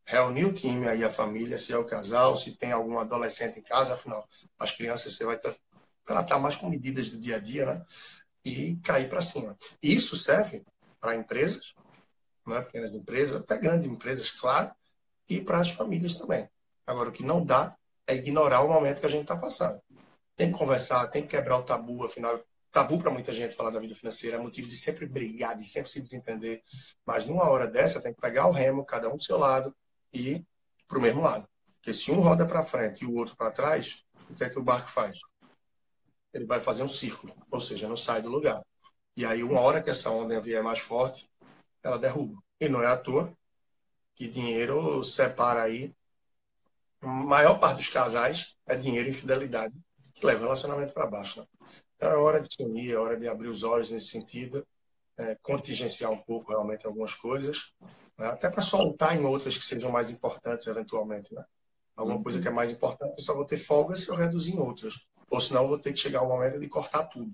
reunir 0.05 0.45
o 0.45 0.53
time 0.53 0.87
aí, 0.87 1.03
a 1.03 1.09
família, 1.09 1.57
se 1.57 1.71
é 1.71 1.77
o 1.77 1.85
casal, 1.85 2.35
se 2.35 2.55
tem 2.55 2.71
algum 2.71 2.97
adolescente 2.97 3.59
em 3.59 3.63
casa, 3.63 3.93
afinal, 3.93 4.27
as 4.57 4.71
crianças 4.71 5.15
você 5.15 5.25
vai 5.25 5.39
tratar 6.05 6.39
mais 6.39 6.55
com 6.55 6.69
medidas 6.69 7.09
do 7.09 7.19
dia 7.19 7.35
a 7.35 7.39
dia, 7.39 7.65
né? 7.65 7.85
E 8.43 8.77
cair 8.77 9.09
para 9.09 9.21
cima. 9.21 9.57
E 9.81 9.93
isso 9.93 10.17
serve 10.17 10.63
para 10.99 11.15
empresas, 11.15 11.73
né? 12.47 12.61
pequenas 12.61 12.95
empresas, 12.95 13.41
até 13.41 13.57
grandes 13.57 13.87
empresas, 13.87 14.31
claro, 14.31 14.71
e 15.27 15.41
para 15.41 15.59
as 15.59 15.71
famílias 15.71 16.17
também. 16.17 16.49
Agora, 16.85 17.09
o 17.09 17.11
que 17.11 17.23
não 17.23 17.45
dá 17.45 17.77
é 18.07 18.15
ignorar 18.15 18.61
o 18.61 18.69
momento 18.69 18.99
que 18.99 19.05
a 19.05 19.09
gente 19.09 19.21
está 19.21 19.37
passando. 19.37 19.79
Tem 20.35 20.51
que 20.51 20.57
conversar, 20.57 21.07
tem 21.09 21.21
que 21.21 21.29
quebrar 21.29 21.57
o 21.57 21.63
tabu, 21.63 22.03
afinal, 22.03 22.41
tabu 22.71 22.99
para 22.99 23.11
muita 23.11 23.33
gente 23.33 23.55
falar 23.55 23.69
da 23.69 23.79
vida 23.79 23.93
financeira 23.93 24.37
é 24.37 24.39
motivo 24.39 24.67
de 24.67 24.75
sempre 24.75 25.05
brigar, 25.05 25.57
de 25.57 25.65
sempre 25.65 25.91
se 25.91 26.01
desentender. 26.01 26.63
Mas 27.05 27.25
numa 27.25 27.47
hora 27.49 27.67
dessa, 27.67 28.01
tem 28.01 28.13
que 28.13 28.21
pegar 28.21 28.47
o 28.47 28.51
remo, 28.51 28.85
cada 28.85 29.09
um 29.09 29.17
do 29.17 29.23
seu 29.23 29.37
lado, 29.37 29.75
e 30.13 30.45
para 30.87 30.97
o 30.97 31.01
mesmo 31.01 31.21
lado. 31.21 31.47
Porque 31.75 31.93
se 31.93 32.11
um 32.11 32.19
roda 32.19 32.45
para 32.45 32.63
frente 32.63 33.03
e 33.03 33.07
o 33.07 33.15
outro 33.15 33.35
para 33.35 33.51
trás, 33.51 34.03
o 34.29 34.35
que 34.35 34.43
é 34.43 34.49
que 34.49 34.59
o 34.59 34.63
barco 34.63 34.89
faz? 34.89 35.19
Ele 36.33 36.45
vai 36.45 36.59
fazer 36.59 36.83
um 36.83 36.87
círculo, 36.87 37.33
ou 37.49 37.59
seja, 37.61 37.87
não 37.87 37.97
sai 37.97 38.21
do 38.21 38.29
lugar. 38.29 38.61
E 39.15 39.25
aí, 39.25 39.43
uma 39.43 39.59
hora 39.59 39.81
que 39.81 39.89
essa 39.89 40.09
onda 40.09 40.39
vier 40.39 40.63
mais 40.63 40.79
forte, 40.79 41.29
ela 41.83 41.97
derruba. 41.97 42.41
E 42.59 42.69
não 42.69 42.81
é 42.81 42.87
à 42.87 42.97
toa 42.97 43.33
que 44.15 44.27
dinheiro 44.27 45.03
separa 45.03 45.63
aí 45.63 45.95
a 47.01 47.07
maior 47.07 47.59
parte 47.59 47.77
dos 47.77 47.89
casais 47.89 48.57
é 48.67 48.75
dinheiro 48.75 49.07
e 49.07 49.11
infidelidade 49.11 49.73
que 50.13 50.25
leva 50.25 50.41
o 50.41 50.43
relacionamento 50.43 50.93
para 50.93 51.07
baixo. 51.07 51.39
Né? 51.39 51.47
Então 51.95 52.09
é 52.11 52.17
hora 52.17 52.41
de 52.41 52.47
se 52.51 52.61
unir, 52.63 52.91
é 52.91 52.97
hora 52.97 53.17
de 53.17 53.27
abrir 53.27 53.47
os 53.47 53.63
olhos 53.63 53.89
nesse 53.89 54.07
sentido, 54.07 54.65
é, 55.17 55.35
contingenciar 55.41 56.11
um 56.11 56.17
pouco 56.17 56.51
realmente 56.51 56.85
algumas 56.85 57.13
coisas, 57.13 57.73
né? 58.19 58.27
até 58.27 58.49
para 58.49 58.61
soltar 58.61 59.17
em 59.17 59.25
outras 59.25 59.57
que 59.57 59.65
sejam 59.65 59.91
mais 59.91 60.09
importantes 60.09 60.67
eventualmente. 60.67 61.33
Né? 61.33 61.43
Alguma 61.95 62.17
uhum. 62.17 62.23
coisa 62.23 62.41
que 62.41 62.47
é 62.47 62.51
mais 62.51 62.69
importante, 62.69 63.15
eu 63.17 63.23
só 63.23 63.33
vou 63.33 63.45
ter 63.45 63.57
folga 63.57 63.95
se 63.95 64.09
eu 64.09 64.15
reduzir 64.15 64.53
em 64.53 64.59
outras. 64.59 64.93
Ou 65.31 65.41
senão 65.41 65.63
eu 65.63 65.69
vou 65.69 65.79
ter 65.79 65.93
que 65.93 65.99
chegar 65.99 66.21
um 66.21 66.27
momento 66.27 66.59
de 66.59 66.67
cortar 66.67 67.05
tudo. 67.05 67.33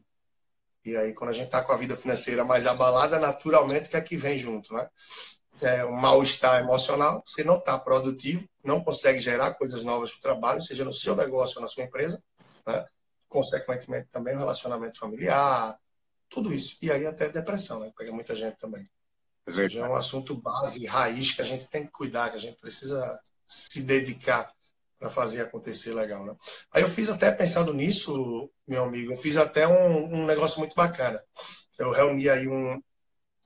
E 0.84 0.95
aí, 0.95 1.13
quando 1.13 1.32
a 1.32 1.34
gente 1.34 1.48
está 1.48 1.63
com 1.63 1.71
a 1.71 1.78
vida 1.78 1.95
financeira 1.95 2.45
mais 2.45 2.67
abalada, 2.67 3.19
naturalmente, 3.19 3.89
que 3.89 3.98
é 3.98 4.02
que 4.02 4.15
vem 4.15 4.38
junto, 4.38 4.74
né? 4.74 4.88
é, 5.62 5.86
um 5.86 5.93
mal-estar 5.95 6.60
emocional, 6.62 7.24
você 7.26 7.43
não 7.43 7.58
está 7.58 7.78
produtivo, 7.78 8.48
não 8.63 8.84
consegue 8.84 9.19
gerar 9.19 9.54
coisas 9.54 9.84
novas 9.84 10.12
para 10.12 10.17
o 10.17 10.21
trabalho, 10.21 10.62
seja 10.62 10.84
no 10.84 10.93
seu 10.93 11.15
negócio 11.15 11.58
ou 11.58 11.62
na 11.62 11.67
sua 11.67 11.84
empresa, 11.84 12.21
né? 12.65 12.86
consequentemente 13.30 14.10
também 14.10 14.36
o 14.36 14.39
relacionamento 14.39 15.00
familiar, 15.00 15.78
tudo 16.30 16.54
isso. 16.54 16.78
E 16.82 16.91
aí 16.91 17.06
até 17.06 17.30
depressão, 17.30 17.80
né? 17.80 17.91
Pega 17.98 18.12
muita 18.12 18.36
gente 18.36 18.58
também. 18.58 18.89
Ou 19.47 19.53
seja, 19.53 19.79
é 19.79 19.88
um 19.88 19.95
assunto 19.95 20.36
base, 20.36 20.86
raiz, 20.86 21.31
que 21.31 21.41
a 21.41 21.45
gente 21.45 21.69
tem 21.69 21.86
que 21.86 21.91
cuidar, 21.91 22.31
que 22.31 22.38
a 22.38 22.39
gente 22.39 22.60
precisa 22.60 23.19
se 23.45 23.84
dedicar 23.84 24.51
para 24.97 25.10
fazer 25.10 25.41
acontecer 25.41 25.93
legal, 25.93 26.25
né? 26.25 26.36
Aí 26.71 26.81
eu 26.81 26.89
fiz 26.89 27.10
até, 27.10 27.31
pensando 27.31 27.73
nisso, 27.73 28.49
meu 28.67 28.84
amigo, 28.84 29.12
eu 29.12 29.17
fiz 29.17 29.38
até 29.38 29.67
um, 29.67 30.15
um 30.15 30.25
negócio 30.25 30.60
muito 30.60 30.75
bacana. 30.75 31.21
Eu 31.77 31.91
reuni 31.91 32.29
aí 32.29 32.47
um, 32.47 32.81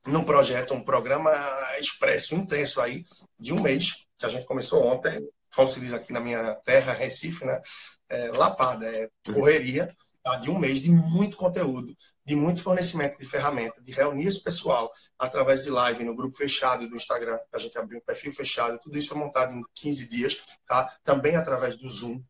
num 0.06 0.24
projeto, 0.24 0.74
um 0.74 0.84
programa 0.84 1.32
expresso, 1.80 2.36
intenso 2.36 2.80
aí, 2.80 3.04
de 3.38 3.54
um 3.54 3.62
mês, 3.62 4.06
que 4.18 4.26
a 4.26 4.30
gente 4.30 4.46
começou 4.46 4.86
ontem, 4.86 5.28
como 5.54 5.68
se 5.68 5.80
diz 5.80 5.94
aqui 5.94 6.14
na 6.14 6.20
minha 6.20 6.56
terra, 6.64 6.94
Recife, 6.94 7.46
né? 7.46 7.60
É, 8.08 8.32
lapada, 8.32 8.86
é 8.88 9.10
correria, 9.34 9.88
tá? 10.24 10.38
de 10.38 10.50
um 10.50 10.58
mês 10.58 10.82
de 10.82 10.92
muito 10.92 11.38
conteúdo, 11.38 11.96
de 12.30 12.36
muito 12.36 12.62
fornecimento 12.62 13.18
de 13.18 13.26
ferramenta, 13.26 13.82
de 13.82 13.92
reunir 13.92 14.28
esse 14.28 14.44
pessoal 14.44 14.94
através 15.18 15.64
de 15.64 15.72
live 15.72 16.04
no 16.04 16.16
grupo 16.16 16.38
fechado 16.38 16.88
do 16.88 16.96
Instagram, 16.96 17.40
a 17.52 17.58
gente 17.58 17.76
abriu 17.76 17.98
um 17.98 18.06
perfil 18.06 18.32
fechado, 18.32 18.78
tudo 18.78 19.00
isso 19.00 19.16
é 19.16 19.18
montado 19.18 19.52
em 19.52 19.64
15 19.74 20.08
dias, 20.08 20.46
tá? 20.68 20.96
Também 21.04 21.36
através 21.36 21.76
do 21.76 21.90
Zoom. 21.90 22.24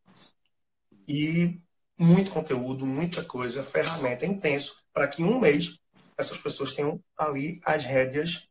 E 1.05 1.57
muito 1.97 2.31
conteúdo, 2.31 2.85
muita 2.85 3.25
coisa, 3.25 3.61
ferramenta 3.61 4.25
intenso, 4.25 4.81
para 4.93 5.05
que 5.05 5.21
em 5.21 5.25
um 5.25 5.37
mês 5.37 5.77
essas 6.17 6.37
pessoas 6.37 6.73
tenham 6.73 7.03
ali 7.17 7.59
as 7.65 7.83
rédeas 7.83 8.47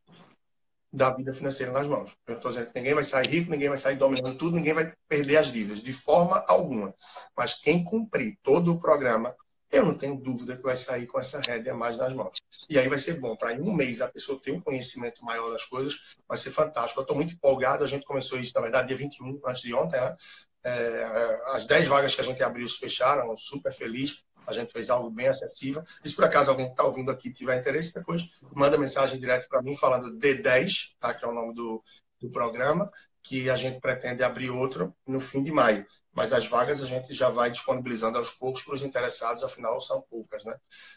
da 0.92 1.08
vida 1.14 1.32
financeira 1.32 1.72
nas 1.72 1.86
mãos. 1.86 2.14
Eu 2.26 2.36
estou 2.36 2.50
dizendo 2.50 2.70
que 2.70 2.78
ninguém 2.78 2.94
vai 2.94 3.04
sair 3.04 3.26
rico, 3.26 3.50
ninguém 3.50 3.70
vai 3.70 3.78
sair 3.78 3.96
dominando 3.96 4.36
tudo, 4.36 4.56
ninguém 4.56 4.74
vai 4.74 4.92
perder 5.08 5.38
as 5.38 5.50
dívidas, 5.50 5.82
de 5.82 5.94
forma 5.94 6.44
alguma. 6.46 6.94
Mas 7.34 7.54
quem 7.54 7.82
cumprir 7.82 8.36
todo 8.42 8.74
o 8.74 8.78
programa, 8.78 9.34
eu 9.70 9.84
não 9.84 9.96
tenho 9.96 10.16
dúvida 10.16 10.56
que 10.56 10.62
vai 10.62 10.76
sair 10.76 11.06
com 11.06 11.18
essa 11.18 11.40
rédea 11.40 11.74
mais 11.74 11.98
nas 11.98 12.12
mãos. 12.12 12.36
E 12.68 12.78
aí 12.78 12.88
vai 12.88 12.98
ser 12.98 13.20
bom. 13.20 13.36
Para 13.36 13.54
em 13.54 13.60
um 13.60 13.72
mês 13.72 14.00
a 14.00 14.08
pessoa 14.08 14.40
ter 14.42 14.52
um 14.52 14.60
conhecimento 14.60 15.24
maior 15.24 15.50
das 15.50 15.64
coisas, 15.64 16.16
vai 16.26 16.36
ser 16.36 16.50
fantástico. 16.50 17.00
Eu 17.00 17.02
estou 17.02 17.16
muito 17.16 17.34
empolgado. 17.34 17.84
A 17.84 17.86
gente 17.86 18.04
começou 18.04 18.38
isso, 18.38 18.52
na 18.54 18.62
verdade, 18.62 18.88
dia 18.88 18.96
21, 18.96 19.40
antes 19.46 19.62
de 19.62 19.74
ontem, 19.74 20.00
né? 20.00 20.16
É, 20.64 21.42
as 21.46 21.66
10 21.66 21.88
vagas 21.88 22.14
que 22.14 22.20
a 22.20 22.24
gente 22.24 22.42
abriu 22.42 22.68
se 22.68 22.78
fecharam, 22.78 23.34
super 23.36 23.72
feliz 23.72 24.24
a 24.48 24.52
gente 24.54 24.72
fez 24.72 24.88
algo 24.88 25.10
bem 25.10 25.28
acessível. 25.28 25.84
E 26.02 26.08
se 26.08 26.14
por 26.14 26.24
acaso 26.24 26.50
alguém 26.50 26.66
que 26.66 26.72
está 26.72 26.82
ouvindo 26.82 27.10
aqui 27.10 27.30
tiver 27.30 27.58
interesse, 27.58 27.94
depois 27.94 28.30
manda 28.54 28.78
mensagem 28.78 29.20
direto 29.20 29.46
para 29.46 29.60
mim 29.60 29.76
falando 29.76 30.16
D10, 30.16 30.94
tá? 30.98 31.12
que 31.12 31.22
é 31.22 31.28
o 31.28 31.34
nome 31.34 31.54
do, 31.54 31.84
do 32.18 32.30
programa, 32.30 32.90
que 33.22 33.50
a 33.50 33.56
gente 33.56 33.80
pretende 33.80 34.22
abrir 34.22 34.50
outro 34.50 34.94
no 35.06 35.20
fim 35.20 35.42
de 35.42 35.52
maio. 35.52 35.86
Mas 36.12 36.32
as 36.32 36.46
vagas 36.46 36.82
a 36.82 36.86
gente 36.86 37.14
já 37.14 37.28
vai 37.28 37.50
disponibilizando 37.50 38.18
aos 38.18 38.30
poucos 38.30 38.62
para 38.64 38.74
os 38.74 38.82
interessados, 38.82 39.42
afinal 39.42 39.80
são 39.80 40.02
poucas. 40.10 40.44
Né? 40.44 40.56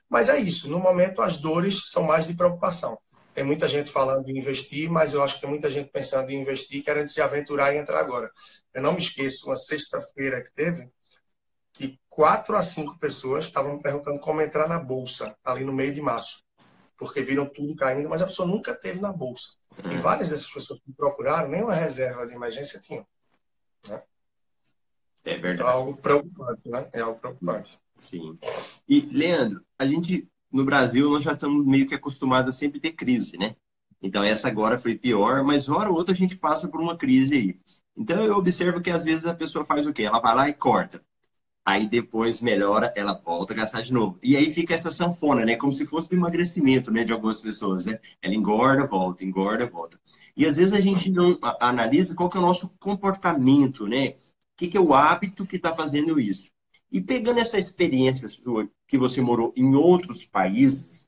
Mas 0.09 0.29
é 0.29 0.39
isso, 0.39 0.69
no 0.69 0.79
momento 0.79 1.21
as 1.21 1.41
dores 1.41 1.89
são 1.89 2.03
mais 2.03 2.27
de 2.27 2.33
preocupação. 2.33 2.97
Tem 3.33 3.43
muita 3.43 3.67
gente 3.67 3.89
falando 3.89 4.27
em 4.29 4.37
investir, 4.37 4.89
mas 4.89 5.13
eu 5.13 5.23
acho 5.23 5.35
que 5.35 5.41
tem 5.41 5.49
muita 5.49 5.71
gente 5.71 5.89
pensando 5.89 6.29
em 6.31 6.41
investir, 6.41 6.83
querendo 6.83 7.07
se 7.07 7.21
aventurar 7.21 7.73
e 7.73 7.77
entrar 7.77 7.99
agora. 7.99 8.29
Eu 8.73 8.81
não 8.81 8.93
me 8.93 8.99
esqueço, 8.99 9.47
uma 9.47 9.55
sexta-feira 9.55 10.41
que 10.41 10.51
teve, 10.53 10.89
que 11.73 11.97
quatro 12.09 12.57
a 12.57 12.63
cinco 12.63 12.99
pessoas 12.99 13.45
estavam 13.45 13.75
me 13.75 13.81
perguntando 13.81 14.19
como 14.19 14.41
entrar 14.41 14.67
na 14.67 14.79
bolsa 14.79 15.35
ali 15.45 15.63
no 15.63 15.71
meio 15.71 15.93
de 15.93 16.01
março, 16.01 16.43
porque 16.97 17.21
viram 17.21 17.47
tudo 17.47 17.75
caindo, 17.75 18.09
mas 18.09 18.21
a 18.21 18.27
pessoa 18.27 18.47
nunca 18.47 18.75
teve 18.75 18.99
na 18.99 19.13
bolsa. 19.13 19.60
E 19.89 19.97
várias 19.97 20.29
dessas 20.29 20.49
pessoas 20.51 20.79
que 20.79 20.91
procuraram, 20.93 21.49
nenhuma 21.49 21.73
reserva 21.73 22.27
de 22.27 22.33
emergência 22.33 22.79
tinham. 22.79 23.05
Né? 23.87 24.01
É 25.23 25.37
verdade. 25.37 25.55
Então, 25.55 25.67
é 25.67 25.71
algo 25.71 25.97
preocupante, 25.97 26.69
né? 26.69 26.89
É 26.93 27.01
algo 27.01 27.19
preocupante. 27.19 27.79
Sim. 28.09 28.37
E, 28.87 29.01
Leandro, 29.01 29.63
a 29.77 29.87
gente, 29.87 30.27
no 30.51 30.65
Brasil, 30.65 31.09
nós 31.09 31.23
já 31.23 31.33
estamos 31.33 31.65
meio 31.65 31.87
que 31.87 31.95
acostumados 31.95 32.49
a 32.49 32.57
sempre 32.57 32.79
ter 32.79 32.91
crise, 32.91 33.37
né? 33.37 33.55
Então, 34.01 34.23
essa 34.23 34.47
agora 34.47 34.79
foi 34.79 34.97
pior, 34.97 35.43
mas 35.43 35.69
hora 35.69 35.89
ou 35.89 35.95
outra 35.95 36.13
a 36.13 36.17
gente 36.17 36.35
passa 36.35 36.67
por 36.67 36.81
uma 36.81 36.97
crise 36.97 37.35
aí. 37.35 37.59
Então, 37.95 38.23
eu 38.23 38.35
observo 38.35 38.81
que 38.81 38.89
às 38.89 39.03
vezes 39.03 39.25
a 39.25 39.33
pessoa 39.33 39.63
faz 39.63 39.85
o 39.85 39.93
quê? 39.93 40.03
Ela 40.03 40.19
vai 40.19 40.35
lá 40.35 40.49
e 40.49 40.53
corta. 40.53 41.03
Aí 41.63 41.87
depois 41.87 42.41
melhora, 42.41 42.91
ela 42.95 43.13
volta 43.13 43.53
a 43.53 43.55
gastar 43.55 43.81
de 43.81 43.93
novo. 43.93 44.17
E 44.23 44.35
aí 44.35 44.51
fica 44.51 44.73
essa 44.73 44.89
sanfona, 44.89 45.45
né? 45.45 45.55
Como 45.55 45.71
se 45.71 45.85
fosse 45.85 46.13
um 46.13 46.17
emagrecimento, 46.17 46.91
né? 46.91 47.03
De 47.03 47.13
algumas 47.13 47.39
pessoas, 47.39 47.85
né? 47.85 47.99
Ela 48.21 48.33
engorda, 48.33 48.87
volta, 48.87 49.23
engorda, 49.23 49.67
volta. 49.67 49.99
E 50.35 50.45
às 50.45 50.57
vezes 50.57 50.73
a 50.73 50.81
gente 50.81 51.11
não 51.11 51.37
analisa 51.59 52.15
qual 52.15 52.29
que 52.29 52.37
é 52.37 52.39
o 52.39 52.43
nosso 52.43 52.69
comportamento, 52.79 53.87
né? 53.87 54.09
O 54.09 54.57
que, 54.57 54.67
que 54.69 54.77
é 54.77 54.81
o 54.81 54.93
hábito 54.93 55.45
que 55.45 55.57
está 55.57 55.75
fazendo 55.75 56.19
isso. 56.19 56.49
E 56.91 56.99
pegando 56.99 57.39
essa 57.39 57.57
experiência 57.57 58.27
sua, 58.27 58.67
que 58.87 58.97
você 58.97 59.21
morou 59.21 59.53
em 59.55 59.75
outros 59.75 60.25
países, 60.25 61.07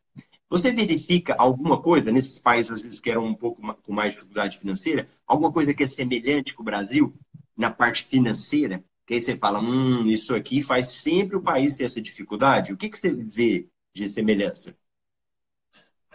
você 0.49 0.71
verifica 0.71 1.35
alguma 1.37 1.81
coisa 1.81 2.11
nesses 2.11 2.37
países, 2.37 2.71
às 2.71 2.83
vezes, 2.83 2.99
que 2.99 3.09
eram 3.09 3.25
um 3.25 3.33
pouco 3.33 3.61
com 3.81 3.91
mais 3.91 4.13
dificuldade 4.13 4.59
financeira, 4.59 5.09
alguma 5.25 5.51
coisa 5.51 5.73
que 5.73 5.83
é 5.83 5.87
semelhante 5.87 6.53
com 6.53 6.61
o 6.61 6.65
Brasil, 6.65 7.13
na 7.57 7.71
parte 7.71 8.05
financeira? 8.05 8.83
Que 9.05 9.15
aí 9.15 9.19
você 9.19 9.37
fala, 9.37 9.59
hum, 9.59 10.07
isso 10.07 10.33
aqui 10.35 10.61
faz 10.61 10.89
sempre 10.89 11.35
o 11.35 11.41
país 11.41 11.75
ter 11.75 11.85
essa 11.85 12.01
dificuldade. 12.01 12.71
O 12.71 12.77
que, 12.77 12.89
que 12.89 12.97
você 12.97 13.13
vê 13.13 13.67
de 13.93 14.07
semelhança? 14.07 14.75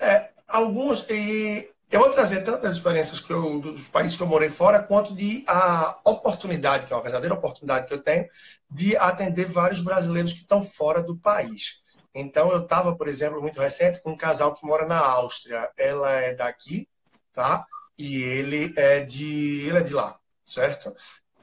É, 0.01 0.31
alguns, 0.49 1.09
e 1.11 1.69
eu 1.91 2.01
vou 2.01 2.13
trazer 2.13 2.43
tantas 2.43 2.77
experiências 2.77 3.21
que 3.21 3.33
eu, 3.33 3.59
dos 3.61 3.89
países 3.89 4.17
que 4.17 4.23
eu 4.23 4.27
morei 4.27 4.51
fora, 4.51 4.83
quanto 4.83 5.15
de 5.15 5.43
a 5.47 5.99
oportunidade, 6.05 6.87
que 6.87 6.93
é 6.93 6.97
uma 6.97 7.03
verdadeira 7.03 7.35
oportunidade 7.35 7.87
que 7.87 7.95
eu 7.95 8.03
tenho, 8.03 8.29
de 8.71 8.97
atender 8.97 9.47
vários 9.47 9.81
brasileiros 9.81 10.33
que 10.33 10.41
estão 10.41 10.61
fora 10.61 11.03
do 11.03 11.17
país. 11.17 11.83
Então, 12.15 12.51
eu 12.53 12.61
estava, 12.63 12.95
por 12.95 13.09
exemplo, 13.09 13.41
muito 13.41 13.61
recente 13.61 14.03
com 14.03 14.11
um 14.11 14.17
casal 14.17 14.55
que 14.55 14.67
mora 14.67 14.87
na 14.87 14.99
Áustria. 14.99 15.71
Ela 15.77 16.11
é 16.13 16.35
daqui, 16.35 16.89
tá? 17.33 17.67
E 17.97 18.23
ele 18.23 18.73
é 18.77 19.05
de, 19.05 19.67
ele 19.67 19.79
é 19.79 19.83
de 19.83 19.95
lá, 19.95 20.19
certo? 20.45 20.95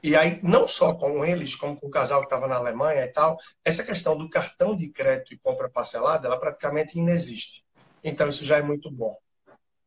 E 0.02 0.14
aí, 0.14 0.40
não 0.42 0.68
só 0.68 0.94
com 0.94 1.24
eles, 1.24 1.56
como 1.56 1.76
com 1.78 1.86
o 1.86 1.90
casal 1.90 2.20
que 2.20 2.26
estava 2.26 2.46
na 2.46 2.56
Alemanha 2.56 3.04
e 3.04 3.08
tal, 3.08 3.38
essa 3.64 3.82
questão 3.82 4.16
do 4.16 4.28
cartão 4.28 4.76
de 4.76 4.88
crédito 4.88 5.34
e 5.34 5.38
compra 5.38 5.68
parcelada, 5.68 6.28
ela 6.28 6.38
praticamente 6.38 6.98
inexiste. 6.98 7.64
Então, 8.04 8.28
isso 8.28 8.44
já 8.44 8.58
é 8.58 8.62
muito 8.62 8.90
bom. 8.90 9.16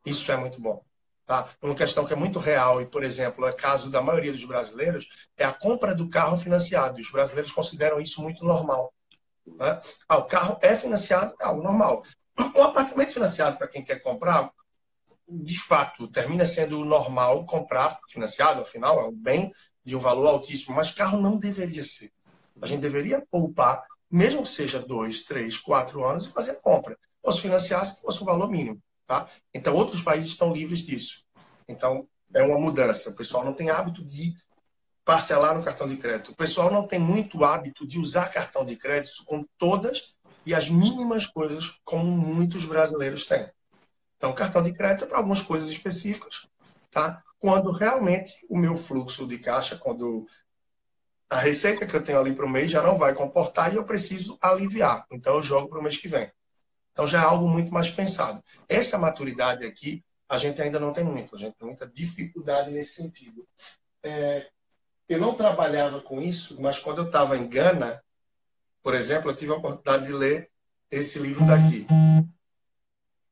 Isso 0.05 0.31
é 0.31 0.37
muito 0.37 0.59
bom. 0.59 0.83
Tá? 1.25 1.47
Uma 1.61 1.75
questão 1.75 2.05
que 2.05 2.13
é 2.13 2.15
muito 2.15 2.39
real, 2.39 2.81
e, 2.81 2.87
por 2.87 3.03
exemplo, 3.03 3.45
é 3.45 3.53
caso 3.53 3.91
da 3.91 4.01
maioria 4.01 4.31
dos 4.31 4.43
brasileiros, 4.45 5.07
é 5.37 5.45
a 5.45 5.53
compra 5.53 5.93
do 5.93 6.09
carro 6.09 6.35
financiado. 6.35 6.99
Os 6.99 7.11
brasileiros 7.11 7.51
consideram 7.51 8.01
isso 8.01 8.21
muito 8.21 8.43
normal. 8.43 8.91
Né? 9.45 9.79
Ah, 10.07 10.17
o 10.17 10.25
carro 10.25 10.57
é 10.61 10.75
financiado, 10.75 11.35
é 11.39 11.45
algo 11.45 11.61
normal. 11.61 12.03
Um 12.55 12.63
apartamento 12.63 13.13
financiado 13.13 13.57
para 13.57 13.67
quem 13.67 13.83
quer 13.83 14.01
comprar, 14.01 14.51
de 15.27 15.59
fato, 15.59 16.07
termina 16.07 16.45
sendo 16.45 16.83
normal 16.83 17.45
comprar 17.45 17.95
financiado, 18.09 18.61
afinal, 18.61 18.99
é 18.99 19.03
um 19.03 19.13
bem 19.15 19.53
de 19.83 19.95
um 19.95 19.99
valor 19.99 20.27
altíssimo, 20.27 20.75
mas 20.75 20.91
carro 20.91 21.19
não 21.19 21.37
deveria 21.37 21.83
ser. 21.83 22.11
A 22.61 22.67
gente 22.67 22.81
deveria 22.81 23.25
poupar, 23.31 23.85
mesmo 24.09 24.43
que 24.43 24.49
seja 24.49 24.79
dois, 24.79 25.23
três, 25.23 25.57
quatro 25.57 26.05
anos, 26.05 26.25
e 26.25 26.33
fazer 26.33 26.51
a 26.51 26.55
compra. 26.55 26.97
Ou 27.23 27.31
se 27.31 27.41
financiasse, 27.41 28.01
fosse 28.01 28.21
um 28.21 28.25
valor 28.25 28.49
mínimo. 28.49 28.81
Tá? 29.07 29.27
Então, 29.53 29.75
outros 29.75 30.03
países 30.03 30.31
estão 30.31 30.53
livres 30.53 30.79
disso. 30.85 31.23
Então, 31.67 32.07
é 32.33 32.43
uma 32.43 32.59
mudança. 32.59 33.09
O 33.09 33.15
pessoal 33.15 33.43
não 33.43 33.53
tem 33.53 33.69
hábito 33.69 34.05
de 34.05 34.35
parcelar 35.03 35.57
no 35.57 35.63
cartão 35.63 35.87
de 35.87 35.97
crédito. 35.97 36.31
O 36.31 36.35
pessoal 36.35 36.71
não 36.71 36.85
tem 36.85 36.99
muito 36.99 37.43
hábito 37.43 37.87
de 37.87 37.97
usar 37.97 38.29
cartão 38.29 38.65
de 38.65 38.75
crédito 38.75 39.25
com 39.25 39.43
todas 39.57 40.15
e 40.45 40.53
as 40.53 40.69
mínimas 40.69 41.25
coisas 41.25 41.79
como 41.83 42.05
muitos 42.05 42.65
brasileiros 42.65 43.25
têm. 43.25 43.49
Então, 44.17 44.33
cartão 44.33 44.61
de 44.61 44.73
crédito 44.73 45.05
é 45.05 45.07
para 45.07 45.17
algumas 45.17 45.41
coisas 45.41 45.69
específicas, 45.69 46.47
tá? 46.91 47.23
Quando 47.39 47.71
realmente 47.71 48.33
o 48.49 48.57
meu 48.57 48.75
fluxo 48.75 49.27
de 49.27 49.37
caixa, 49.39 49.77
quando 49.77 50.27
a 51.29 51.37
receita 51.37 51.85
que 51.85 51.95
eu 51.95 52.03
tenho 52.03 52.19
ali 52.19 52.33
para 52.33 52.45
o 52.45 52.49
mês 52.49 52.71
já 52.71 52.81
não 52.81 52.97
vai 52.97 53.13
comportar 53.13 53.71
e 53.71 53.77
eu 53.77 53.85
preciso 53.85 54.37
aliviar. 54.41 55.05
Então, 55.11 55.35
eu 55.35 55.43
jogo 55.43 55.69
para 55.69 55.79
o 55.79 55.83
mês 55.83 55.95
que 55.95 56.07
vem. 56.07 56.31
Então, 56.91 57.05
já 57.05 57.21
é 57.21 57.23
algo 57.23 57.47
muito 57.47 57.71
mais 57.71 57.89
pensado. 57.89 58.43
Essa 58.67 58.97
maturidade 58.97 59.63
aqui, 59.63 60.03
a 60.27 60.37
gente 60.37 60.61
ainda 60.61 60.79
não 60.79 60.91
tem 60.91 61.03
muito. 61.03 61.35
A 61.35 61.39
gente 61.39 61.55
tem 61.55 61.67
muita 61.67 61.87
dificuldade 61.87 62.71
nesse 62.71 63.01
sentido. 63.01 63.47
É, 64.03 64.49
eu 65.07 65.19
não 65.19 65.35
trabalhava 65.35 66.01
com 66.01 66.19
isso, 66.21 66.59
mas 66.59 66.79
quando 66.79 66.99
eu 66.99 67.05
estava 67.05 67.37
em 67.37 67.47
Gana, 67.47 68.03
por 68.81 68.95
exemplo, 68.95 69.29
eu 69.29 69.35
tive 69.35 69.51
a 69.51 69.55
oportunidade 69.55 70.07
de 70.07 70.13
ler 70.13 70.49
esse 70.89 71.19
livro 71.19 71.45
daqui. 71.45 71.85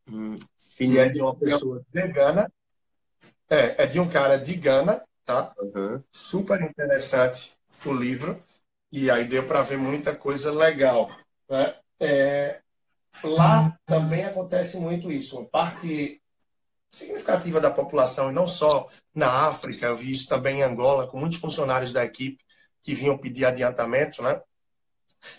Hum, 0.07 0.37
que 0.75 0.97
é 0.97 1.09
de 1.09 1.19
uma 1.19 1.35
pessoa 1.35 1.83
de 1.91 2.07
Gana. 2.09 2.51
É, 3.49 3.83
é 3.83 3.87
de 3.87 3.99
um 3.99 4.09
cara 4.09 4.37
de 4.37 4.55
Gana, 4.55 5.03
tá? 5.25 5.53
Uhum. 5.57 6.03
Super 6.11 6.61
interessante 6.61 7.55
o 7.85 7.93
livro. 7.93 8.41
E 8.91 9.11
aí 9.11 9.25
deu 9.25 9.45
para 9.45 9.61
ver 9.61 9.77
muita 9.77 10.15
coisa 10.15 10.51
legal. 10.51 11.09
Né? 11.49 11.75
É, 11.99 12.61
lá 13.23 13.77
também 13.85 14.25
acontece 14.25 14.79
muito 14.79 15.11
isso. 15.11 15.37
Uma 15.37 15.49
parte 15.49 16.21
significativa 16.89 17.59
da 17.59 17.69
população, 17.69 18.29
e 18.29 18.33
não 18.33 18.47
só 18.47 18.89
na 19.13 19.47
África, 19.47 19.87
eu 19.87 19.97
vi 19.97 20.11
isso 20.11 20.27
também 20.27 20.59
em 20.59 20.63
Angola, 20.63 21.07
com 21.07 21.19
muitos 21.19 21.39
funcionários 21.39 21.91
da 21.91 22.05
equipe 22.05 22.41
que 22.81 22.95
vinham 22.95 23.17
pedir 23.17 23.45
adiantamento, 23.45 24.21
né? 24.21 24.41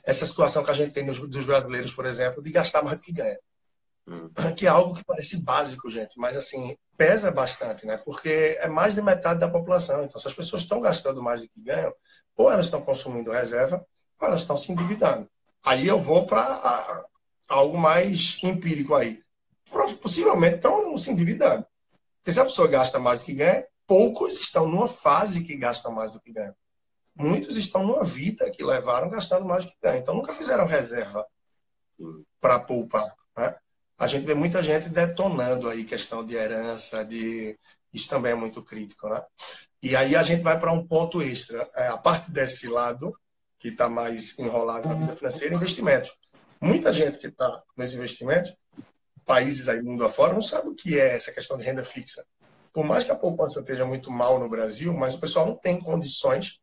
Essa 0.05 0.27
situação 0.27 0.63
que 0.63 0.71
a 0.71 0.75
gente 0.75 0.93
tem 0.93 1.07
dos, 1.07 1.19
dos 1.19 1.47
brasileiros, 1.47 1.95
por 1.95 2.05
exemplo, 2.05 2.43
de 2.43 2.51
gastar 2.51 2.83
mais 2.83 2.99
do 2.99 3.03
que 3.03 3.13
ganha. 3.13 3.39
Hum. 4.07 4.31
Que 4.55 4.67
é 4.67 4.69
algo 4.69 4.95
que 4.95 5.05
parece 5.05 5.43
básico, 5.43 5.91
gente, 5.91 6.19
mas 6.19 6.37
assim, 6.37 6.77
pesa 6.99 7.31
bastante, 7.31 7.87
né? 7.87 7.97
Porque 7.97 8.59
é 8.61 8.69
mais 8.69 8.95
de 8.95 9.01
metade 9.01 9.41
da 9.41 9.49
população. 9.49 10.05
Então, 10.05 10.21
se 10.21 10.29
as 10.29 10.35
pessoas 10.35 10.63
estão 10.63 10.81
gastando 10.83 11.23
mais 11.23 11.41
do 11.41 11.49
que 11.49 11.63
ganham, 11.63 11.95
ou 12.37 12.53
elas 12.53 12.67
estão 12.67 12.83
consumindo 12.83 13.31
reserva, 13.31 13.83
ou 14.21 14.29
elas 14.29 14.43
estão 14.43 14.57
se 14.57 14.71
endividando. 14.71 15.27
Aí 15.65 15.87
eu 15.87 15.99
vou 15.99 16.27
para 16.27 17.07
algo 17.49 17.79
mais 17.79 18.39
empírico 18.43 18.95
aí 18.95 19.23
possivelmente 20.01 20.57
estão 20.57 20.97
se 20.97 21.11
endividando. 21.11 21.67
Porque 22.19 22.33
se 22.33 22.41
a 22.41 22.45
pessoa 22.45 22.69
gasta 22.69 22.99
mais 22.99 23.21
do 23.21 23.27
que 23.27 23.35
ganha, 23.35 23.67
poucos 23.87 24.39
estão 24.39 24.67
numa 24.67 24.89
fase 24.89 25.45
que 25.45 25.57
gastam 25.57 25.93
mais 25.93 26.13
do 26.13 26.21
que 26.21 26.33
ganham. 26.33 26.55
Muitos 27.15 27.57
estão 27.57 27.85
numa 27.85 28.05
vida 28.05 28.51
que 28.51 28.63
levaram 28.63 29.11
gastando 29.11 29.45
mais 29.45 29.65
do 29.65 29.71
que 29.71 29.79
ganham. 29.83 29.99
Então 29.99 30.15
nunca 30.15 30.35
fizeram 30.35 30.67
reserva 30.67 31.27
para 32.41 32.61
poupar. 32.61 33.13
Né? 33.37 33.55
A 33.99 34.07
gente 34.07 34.25
vê 34.25 34.35
muita 34.35 34.63
gente 34.63 34.89
detonando 34.89 35.69
aí 35.69 35.85
questão 35.85 36.25
de 36.25 36.35
herança, 36.35 37.05
de 37.05 37.59
isso 37.93 38.09
também 38.09 38.33
é 38.33 38.35
muito 38.35 38.63
crítico, 38.63 39.09
né? 39.09 39.23
E 39.83 39.97
aí 39.97 40.15
a 40.15 40.23
gente 40.23 40.43
vai 40.43 40.59
para 40.59 40.73
um 40.73 40.87
ponto 40.87 41.21
extra. 41.21 41.69
É, 41.75 41.89
a 41.89 41.97
parte 41.97 42.31
desse 42.31 42.69
lado, 42.69 43.13
que 43.59 43.69
está 43.69 43.89
mais 43.89 44.39
enrolado 44.39 44.89
na 44.89 44.95
vida 44.95 45.17
financeira, 45.17 45.55
investimentos. 45.55 46.17
Muita 46.61 46.93
gente 46.93 47.19
que 47.19 47.27
está 47.27 47.63
nos 47.77 47.93
investimentos 47.93 48.55
países 49.29 49.69
aí 49.69 49.83
mundo 49.83 50.05
afora 50.05 50.33
não 50.33 50.41
sabe 50.41 50.69
o 50.69 50.75
que 50.75 50.99
é 50.99 51.15
essa 51.15 51.31
questão 51.31 51.59
de 51.59 51.65
renda 51.65 51.85
fixa. 51.85 52.25
Por 52.73 52.83
mais 52.85 53.05
que 53.05 53.13
a 53.13 53.17
poupança 53.17 53.61
esteja 53.61 53.85
muito 53.85 54.11
mal 54.11 54.39
no 54.39 54.49
Brasil, 54.49 54.95
mas 54.95 55.15
o 55.15 55.21
pessoal 55.21 55.47
não 55.47 55.55
tem 55.55 55.79
condições, 55.79 56.61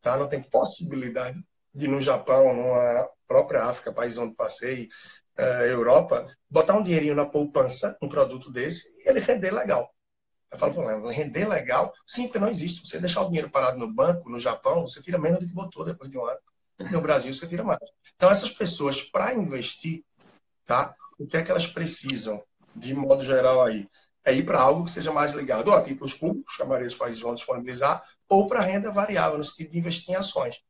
tá? 0.00 0.16
não 0.16 0.28
tem 0.28 0.40
possibilidade 0.40 1.42
de 1.74 1.88
no 1.88 2.00
Japão, 2.00 2.54
numa 2.54 3.10
própria 3.26 3.64
África, 3.64 3.92
país 3.92 4.16
onde 4.16 4.34
passei, 4.34 4.88
uh, 5.38 5.64
Europa, 5.64 6.26
botar 6.48 6.74
um 6.74 6.82
dinheirinho 6.82 7.14
na 7.14 7.26
poupança, 7.26 7.96
um 8.02 8.08
produto 8.08 8.50
desse, 8.50 8.88
e 9.00 9.08
ele 9.08 9.20
render 9.20 9.50
legal. 9.50 9.92
Eu 10.50 10.58
falo, 10.58 10.74
pô, 10.74 11.08
render 11.08 11.48
legal? 11.48 11.92
Sim, 12.06 12.24
porque 12.24 12.38
não 12.38 12.48
existe. 12.48 12.86
Você 12.86 13.00
deixar 13.00 13.22
o 13.22 13.26
dinheiro 13.26 13.50
parado 13.50 13.76
no 13.76 13.92
banco, 13.92 14.30
no 14.30 14.38
Japão, 14.38 14.86
você 14.86 15.02
tira 15.02 15.18
menos 15.18 15.40
do 15.40 15.46
que 15.46 15.52
botou 15.52 15.84
depois 15.84 16.08
de 16.08 16.16
um 16.16 16.24
ano. 16.24 16.38
No 16.90 17.00
Brasil, 17.00 17.34
você 17.34 17.46
tira 17.46 17.64
mais. 17.64 17.80
Então, 18.14 18.30
essas 18.30 18.50
pessoas, 18.50 19.02
para 19.02 19.34
investir, 19.34 20.04
tá? 20.64 20.94
o 21.18 21.26
que 21.26 21.36
é 21.36 21.42
que 21.42 21.50
elas 21.50 21.66
precisam, 21.66 22.42
de 22.74 22.94
modo 22.94 23.24
geral 23.24 23.62
aí? 23.62 23.88
É 24.24 24.32
ir 24.32 24.44
para 24.44 24.60
algo 24.60 24.84
que 24.84 24.90
seja 24.90 25.12
mais 25.12 25.34
ligado 25.34 25.68
ou 25.68 25.74
a 25.74 25.82
títulos 25.82 26.14
públicos, 26.14 26.56
que 26.56 26.62
a 26.62 26.66
maioria 26.66 26.88
dos 26.88 26.96
países 26.96 27.20
vão 27.20 27.34
disponibilizar, 27.34 28.02
ou 28.28 28.48
para 28.48 28.60
renda 28.60 28.90
variável, 28.90 29.38
no 29.38 29.44
sentido 29.44 29.72
de 29.72 29.78
investir 29.78 30.14
em 30.14 30.16
ações, 30.16 30.62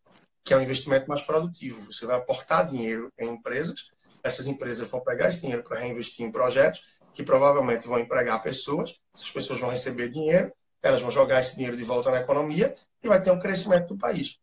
que 0.43 0.53
é 0.53 0.57
um 0.57 0.63
investimento 0.63 1.09
mais 1.09 1.23
produtivo. 1.23 1.93
Você 1.93 2.05
vai 2.05 2.17
aportar 2.17 2.67
dinheiro 2.67 3.13
em 3.19 3.29
empresas, 3.29 3.93
essas 4.25 4.47
empresas 4.47 4.89
vão 4.89 5.01
pegar 5.01 5.29
esse 5.29 5.43
dinheiro 5.43 5.63
para 5.63 5.79
reinvestir 5.79 6.25
em 6.25 6.33
projetos 6.33 6.83
que 7.13 7.23
provavelmente 7.23 7.87
vão 7.87 8.01
empregar 8.01 8.43
pessoas, 8.43 8.99
essas 9.15 9.31
pessoas 9.31 9.61
vão 9.61 9.71
receber 9.71 10.09
dinheiro, 10.09 10.53
elas 10.83 11.01
vão 11.01 11.11
jogar 11.11 11.41
esse 11.41 11.55
dinheiro 11.55 11.77
de 11.77 11.85
volta 11.85 12.11
na 12.11 12.21
economia 12.21 12.75
e 13.03 13.09
vai 13.09 13.23
ter 13.23 13.31
um 13.31 13.39
crescimento 13.39 13.89
do 13.89 13.99
país. 13.99 14.39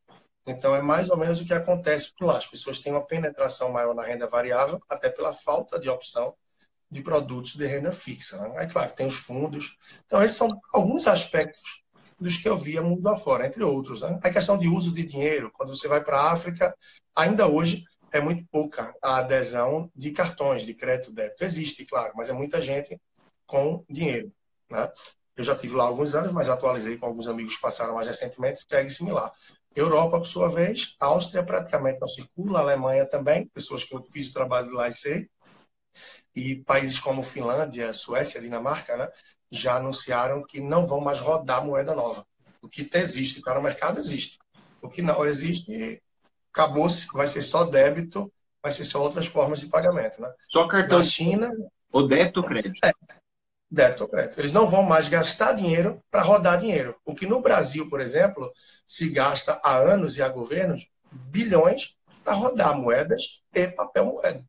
Então, 0.47 0.75
é 0.75 0.81
mais 0.81 1.09
ou 1.09 1.17
menos 1.17 1.41
o 1.41 1.45
que 1.45 1.53
acontece 1.53 2.11
por 2.17 2.25
lá. 2.25 2.37
As 2.37 2.47
pessoas 2.47 2.79
têm 2.79 2.93
uma 2.93 3.05
penetração 3.05 3.71
maior 3.71 3.93
na 3.93 4.03
renda 4.03 4.27
variável, 4.27 4.81
até 4.89 5.09
pela 5.09 5.33
falta 5.33 5.79
de 5.79 5.89
opção 5.89 6.33
de 6.89 7.01
produtos 7.01 7.55
de 7.55 7.67
renda 7.67 7.91
fixa. 7.91 8.37
Né? 8.37 8.55
Aí, 8.57 8.67
claro, 8.67 8.91
tem 8.93 9.05
os 9.05 9.17
fundos. 9.17 9.77
Então, 10.05 10.23
esses 10.23 10.37
são 10.37 10.59
alguns 10.73 11.07
aspectos 11.07 11.83
dos 12.19 12.37
que 12.37 12.49
eu 12.49 12.57
via 12.57 12.81
mundo 12.81 13.07
afora, 13.07 13.45
entre 13.45 13.63
outros. 13.63 14.01
Né? 14.01 14.19
A 14.23 14.29
questão 14.29 14.57
de 14.57 14.67
uso 14.67 14.93
de 14.93 15.03
dinheiro, 15.03 15.51
quando 15.53 15.75
você 15.75 15.87
vai 15.87 16.03
para 16.03 16.19
a 16.19 16.31
África, 16.31 16.75
ainda 17.15 17.47
hoje 17.47 17.83
é 18.11 18.19
muito 18.19 18.45
pouca 18.51 18.93
a 19.01 19.17
adesão 19.17 19.89
de 19.95 20.11
cartões 20.11 20.65
de 20.65 20.73
crédito 20.73 21.13
débito. 21.13 21.43
Existe, 21.43 21.85
claro, 21.85 22.13
mas 22.15 22.29
é 22.29 22.33
muita 22.33 22.61
gente 22.61 22.99
com 23.45 23.83
dinheiro. 23.89 24.31
Né? 24.69 24.91
Eu 25.35 25.43
já 25.43 25.55
tive 25.55 25.75
lá 25.75 25.85
alguns 25.85 26.13
anos, 26.13 26.31
mas 26.31 26.49
atualizei 26.49 26.97
com 26.97 27.05
alguns 27.05 27.27
amigos 27.27 27.55
que 27.55 27.61
passaram 27.61 27.95
mais 27.95 28.07
recentemente, 28.07 28.63
segue 28.67 28.89
similar. 28.89 29.31
Europa, 29.75 30.19
por 30.19 30.27
sua 30.27 30.49
vez, 30.49 30.95
a 30.99 31.05
Áustria 31.05 31.43
praticamente 31.43 31.99
não 31.99 32.07
circula, 32.07 32.59
a 32.59 32.61
Alemanha 32.61 33.05
também, 33.05 33.47
pessoas 33.47 33.83
que 33.83 33.95
eu 33.95 34.01
fiz 34.01 34.29
o 34.29 34.33
trabalho 34.33 34.71
lá 34.71 34.89
e 34.89 34.93
sei, 34.93 35.29
e 36.35 36.57
países 36.63 36.99
como 36.99 37.23
Finlândia, 37.23 37.93
Suécia, 37.93 38.41
Dinamarca, 38.41 38.97
né, 38.97 39.09
já 39.49 39.75
anunciaram 39.75 40.45
que 40.45 40.59
não 40.59 40.85
vão 40.85 40.99
mais 40.99 41.19
rodar 41.19 41.65
moeda 41.65 41.95
nova. 41.95 42.25
O 42.61 42.67
que 42.67 42.89
existe, 42.93 43.39
está 43.39 43.53
no 43.53 43.61
mercado, 43.61 43.99
existe. 43.99 44.37
O 44.81 44.89
que 44.89 45.01
não 45.01 45.25
existe, 45.25 46.01
acabou-se, 46.53 47.07
vai 47.13 47.27
ser 47.27 47.41
só 47.41 47.63
débito, 47.63 48.31
vai 48.61 48.71
ser 48.71 48.85
só 48.85 49.01
outras 49.01 49.25
formas 49.25 49.59
de 49.59 49.67
pagamento. 49.67 50.21
Né? 50.21 50.31
Só 50.49 50.67
cartão. 50.67 50.99
Na 50.99 51.03
China. 51.03 51.49
Ou 51.91 52.07
débito 52.07 52.41
ou 52.41 52.45
crédito? 52.45 52.75
É, 52.83 52.91
débito 53.69 54.03
ou 54.03 54.09
crédito. 54.09 54.39
Eles 54.39 54.53
não 54.53 54.69
vão 54.69 54.83
mais 54.83 55.09
gastar 55.09 55.53
dinheiro 55.53 56.01
para 56.11 56.21
rodar 56.21 56.59
dinheiro. 56.59 56.95
O 57.05 57.15
que 57.15 57.25
no 57.25 57.41
Brasil, 57.41 57.89
por 57.89 57.99
exemplo, 57.99 58.51
se 58.85 59.09
gasta 59.09 59.59
há 59.63 59.77
anos 59.77 60.17
e 60.17 60.21
há 60.21 60.29
governos 60.29 60.89
bilhões 61.11 61.97
para 62.23 62.33
rodar 62.33 62.77
moedas 62.77 63.41
e 63.53 63.67
papel 63.67 64.05
moeda. 64.05 64.45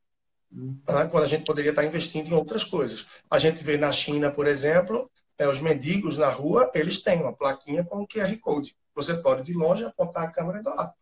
Tá? 0.84 1.06
Quando 1.06 1.24
a 1.24 1.28
gente 1.28 1.44
poderia 1.44 1.70
estar 1.70 1.84
investindo 1.84 2.28
em 2.28 2.34
outras 2.34 2.62
coisas. 2.62 3.06
A 3.30 3.38
gente 3.38 3.64
vê 3.64 3.78
na 3.78 3.90
China, 3.90 4.30
por 4.30 4.46
exemplo, 4.46 5.10
é, 5.38 5.48
os 5.48 5.60
mendigos 5.60 6.18
na 6.18 6.28
rua, 6.28 6.70
eles 6.74 7.00
têm 7.00 7.20
uma 7.20 7.32
plaquinha 7.32 7.82
com 7.84 8.06
QR 8.06 8.36
Code. 8.40 8.76
Você 8.94 9.14
pode 9.14 9.42
de 9.42 9.54
longe 9.54 9.84
apontar 9.84 10.24
a 10.24 10.30
câmera 10.30 10.60
e 10.60 10.62
doar. 10.62 10.92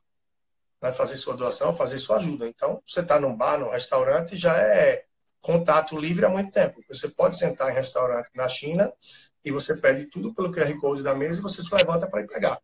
Fazer 0.80 1.16
sua 1.16 1.36
doação, 1.36 1.74
fazer 1.74 1.98
sua 1.98 2.16
ajuda. 2.16 2.46
Então, 2.46 2.82
você 2.86 3.00
está 3.00 3.20
num 3.20 3.36
bar, 3.36 3.58
num 3.58 3.70
restaurante, 3.70 4.36
já 4.36 4.56
é 4.56 5.04
contato 5.40 5.98
livre 5.98 6.24
há 6.24 6.28
muito 6.28 6.50
tempo. 6.50 6.80
Você 6.88 7.08
pode 7.08 7.38
sentar 7.38 7.70
em 7.70 7.74
restaurante 7.74 8.30
na 8.34 8.48
China 8.48 8.90
e 9.44 9.50
você 9.50 9.76
pede 9.76 10.06
tudo 10.06 10.32
pelo 10.34 10.52
QR 10.52 10.74
Code 10.78 11.02
da 11.02 11.14
mesa 11.14 11.40
e 11.40 11.42
você 11.42 11.62
se 11.62 11.74
levanta 11.74 12.08
para 12.08 12.22
ir 12.22 12.26
pegar. 12.26 12.58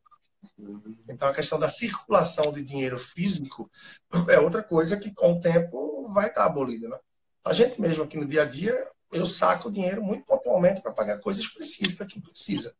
Então, 1.09 1.29
a 1.29 1.35
questão 1.35 1.59
da 1.59 1.69
circulação 1.69 2.53
de 2.53 2.63
dinheiro 2.63 2.99
físico 2.99 3.71
é 4.29 4.39
outra 4.39 4.63
coisa 4.63 4.97
que, 4.97 5.13
com 5.13 5.35
o 5.35 5.41
tempo, 5.41 6.13
vai 6.13 6.29
estar 6.29 6.45
abolida. 6.45 6.89
Né? 6.89 6.99
A 7.45 7.53
gente 7.53 7.81
mesmo 7.81 8.05
aqui 8.05 8.17
no 8.17 8.27
dia 8.27 8.43
a 8.43 8.47
dia, 8.47 8.75
eu 9.13 9.25
saco 9.25 9.71
dinheiro 9.71 10.03
muito 10.03 10.25
pontualmente 10.25 10.83
para 10.83 10.93
pagar 10.93 11.19
coisas 11.19 11.45
específicas 11.45 12.07
que 12.07 12.21
precisa. 12.21 12.75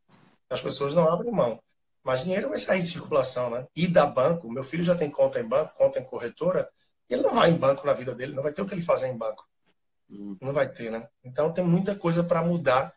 As 0.51 0.61
pessoas 0.61 0.95
não 0.95 1.09
abrem 1.09 1.33
mão. 1.33 1.61
Mas 2.07 2.23
dinheiro 2.23 2.49
vai 2.49 2.59
sair 2.59 2.81
de 2.81 2.89
circulação, 2.89 3.51
né? 3.51 3.67
E 3.75 3.89
da 3.89 4.07
banco, 4.07 4.49
meu 4.49 4.63
filho 4.63 4.85
já 4.85 4.95
tem 4.95 5.11
conta 5.11 5.41
em 5.41 5.49
banco, 5.49 5.75
conta 5.75 5.99
em 5.99 6.05
corretora, 6.05 6.71
ele 7.11 7.21
não 7.21 7.35
vai 7.35 7.51
em 7.51 7.57
banco 7.57 7.85
na 7.85 7.93
vida 7.93 8.15
dele, 8.15 8.33
não 8.33 8.45
vai 8.45 8.53
ter 8.53 8.63
o 8.63 8.67
que 8.67 8.75
ele 8.75 8.81
fazer 8.81 9.09
em 9.09 9.19
banco. 9.19 9.45
Não 10.41 10.53
vai 10.53 10.69
ter, 10.69 10.89
né? 10.93 11.05
Então 11.25 11.53
tem 11.53 11.65
muita 11.65 11.97
coisa 11.97 12.23
para 12.23 12.45
mudar. 12.45 12.95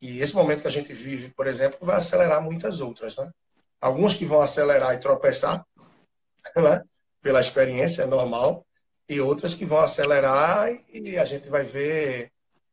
E 0.00 0.20
esse 0.20 0.34
momento 0.34 0.62
que 0.62 0.68
a 0.68 0.70
gente 0.70 0.90
vive, 0.94 1.34
por 1.34 1.46
exemplo, 1.46 1.78
vai 1.82 1.96
acelerar 1.96 2.42
muitas 2.42 2.80
outras, 2.80 3.18
né? 3.18 3.30
Alguns 3.78 4.14
que 4.14 4.24
vão 4.24 4.40
acelerar 4.40 4.94
e 4.94 5.00
tropeçar, 5.00 5.62
né? 6.56 6.82
Pela 7.20 7.40
experiência 7.40 8.06
normal, 8.06 8.66
e 9.06 9.20
outras 9.20 9.54
que 9.54 9.66
vão 9.66 9.80
acelerar 9.80 10.70
e 10.94 11.18
a 11.18 11.26
gente 11.26 11.50
vai 11.50 11.62
ver 11.62 12.32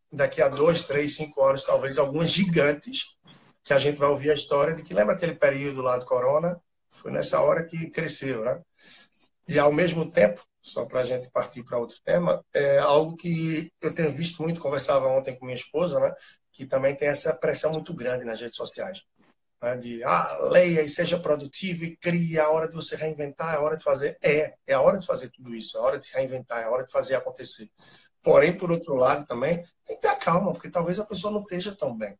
daqui 0.09 0.41
a 0.41 0.47
dois, 0.47 0.85
três, 0.85 1.17
cinco 1.17 1.43
anos, 1.43 1.65
talvez, 1.65 1.97
algumas 1.97 2.29
gigantes 2.29 3.17
que 3.63 3.73
a 3.73 3.79
gente 3.79 3.97
vai 3.97 4.09
ouvir 4.09 4.29
a 4.29 4.35
história 4.35 4.75
de 4.75 4.83
que 4.83 4.93
lembra 4.93 5.15
aquele 5.15 5.35
período 5.35 5.81
lá 5.81 5.97
do 5.97 6.05
corona? 6.05 6.61
Foi 6.89 7.11
nessa 7.11 7.39
hora 7.39 7.65
que 7.65 7.89
cresceu, 7.89 8.43
né? 8.43 8.61
E 9.47 9.57
ao 9.57 9.71
mesmo 9.71 10.09
tempo, 10.11 10.43
só 10.61 10.85
para 10.85 11.01
a 11.01 11.05
gente 11.05 11.29
partir 11.31 11.63
para 11.63 11.77
outro 11.77 11.97
tema, 12.03 12.43
é 12.53 12.79
algo 12.79 13.15
que 13.15 13.71
eu 13.81 13.93
tenho 13.93 14.11
visto 14.11 14.41
muito, 14.41 14.61
conversava 14.61 15.07
ontem 15.07 15.37
com 15.37 15.45
minha 15.45 15.57
esposa, 15.57 15.99
né, 15.99 16.13
que 16.51 16.65
também 16.65 16.95
tem 16.95 17.09
essa 17.09 17.35
pressão 17.35 17.73
muito 17.73 17.93
grande 17.93 18.23
nas 18.23 18.39
redes 18.39 18.55
sociais. 18.55 19.01
Né, 19.61 19.77
de, 19.77 20.03
ah, 20.03 20.39
leia 20.43 20.81
e 20.81 20.89
seja 20.89 21.19
produtivo 21.19 21.83
e 21.83 21.97
crie, 21.97 22.37
é 22.37 22.41
a 22.41 22.49
hora 22.49 22.67
de 22.67 22.75
você 22.75 22.95
reinventar, 22.95 23.53
é 23.53 23.57
a 23.57 23.61
hora 23.61 23.77
de 23.77 23.83
fazer. 23.83 24.17
É, 24.21 24.53
é 24.67 24.73
a 24.73 24.81
hora 24.81 24.97
de 24.97 25.05
fazer 25.05 25.29
tudo 25.31 25.53
isso, 25.53 25.77
é 25.77 25.79
a 25.81 25.83
hora 25.83 25.99
de 25.99 26.09
reinventar, 26.11 26.61
é 26.61 26.65
a 26.65 26.69
hora 26.69 26.85
de 26.85 26.91
fazer 26.91 27.15
acontecer. 27.15 27.69
Porém, 28.21 28.57
por 28.57 28.71
outro 28.71 28.95
lado 28.95 29.25
também, 29.25 29.61
tem 29.85 29.97
que 29.97 30.01
ter 30.01 30.15
calma, 30.15 30.53
porque 30.53 30.69
talvez 30.69 30.99
a 30.99 31.05
pessoa 31.05 31.33
não 31.33 31.41
esteja 31.41 31.75
tão 31.75 31.97
bem. 31.97 32.17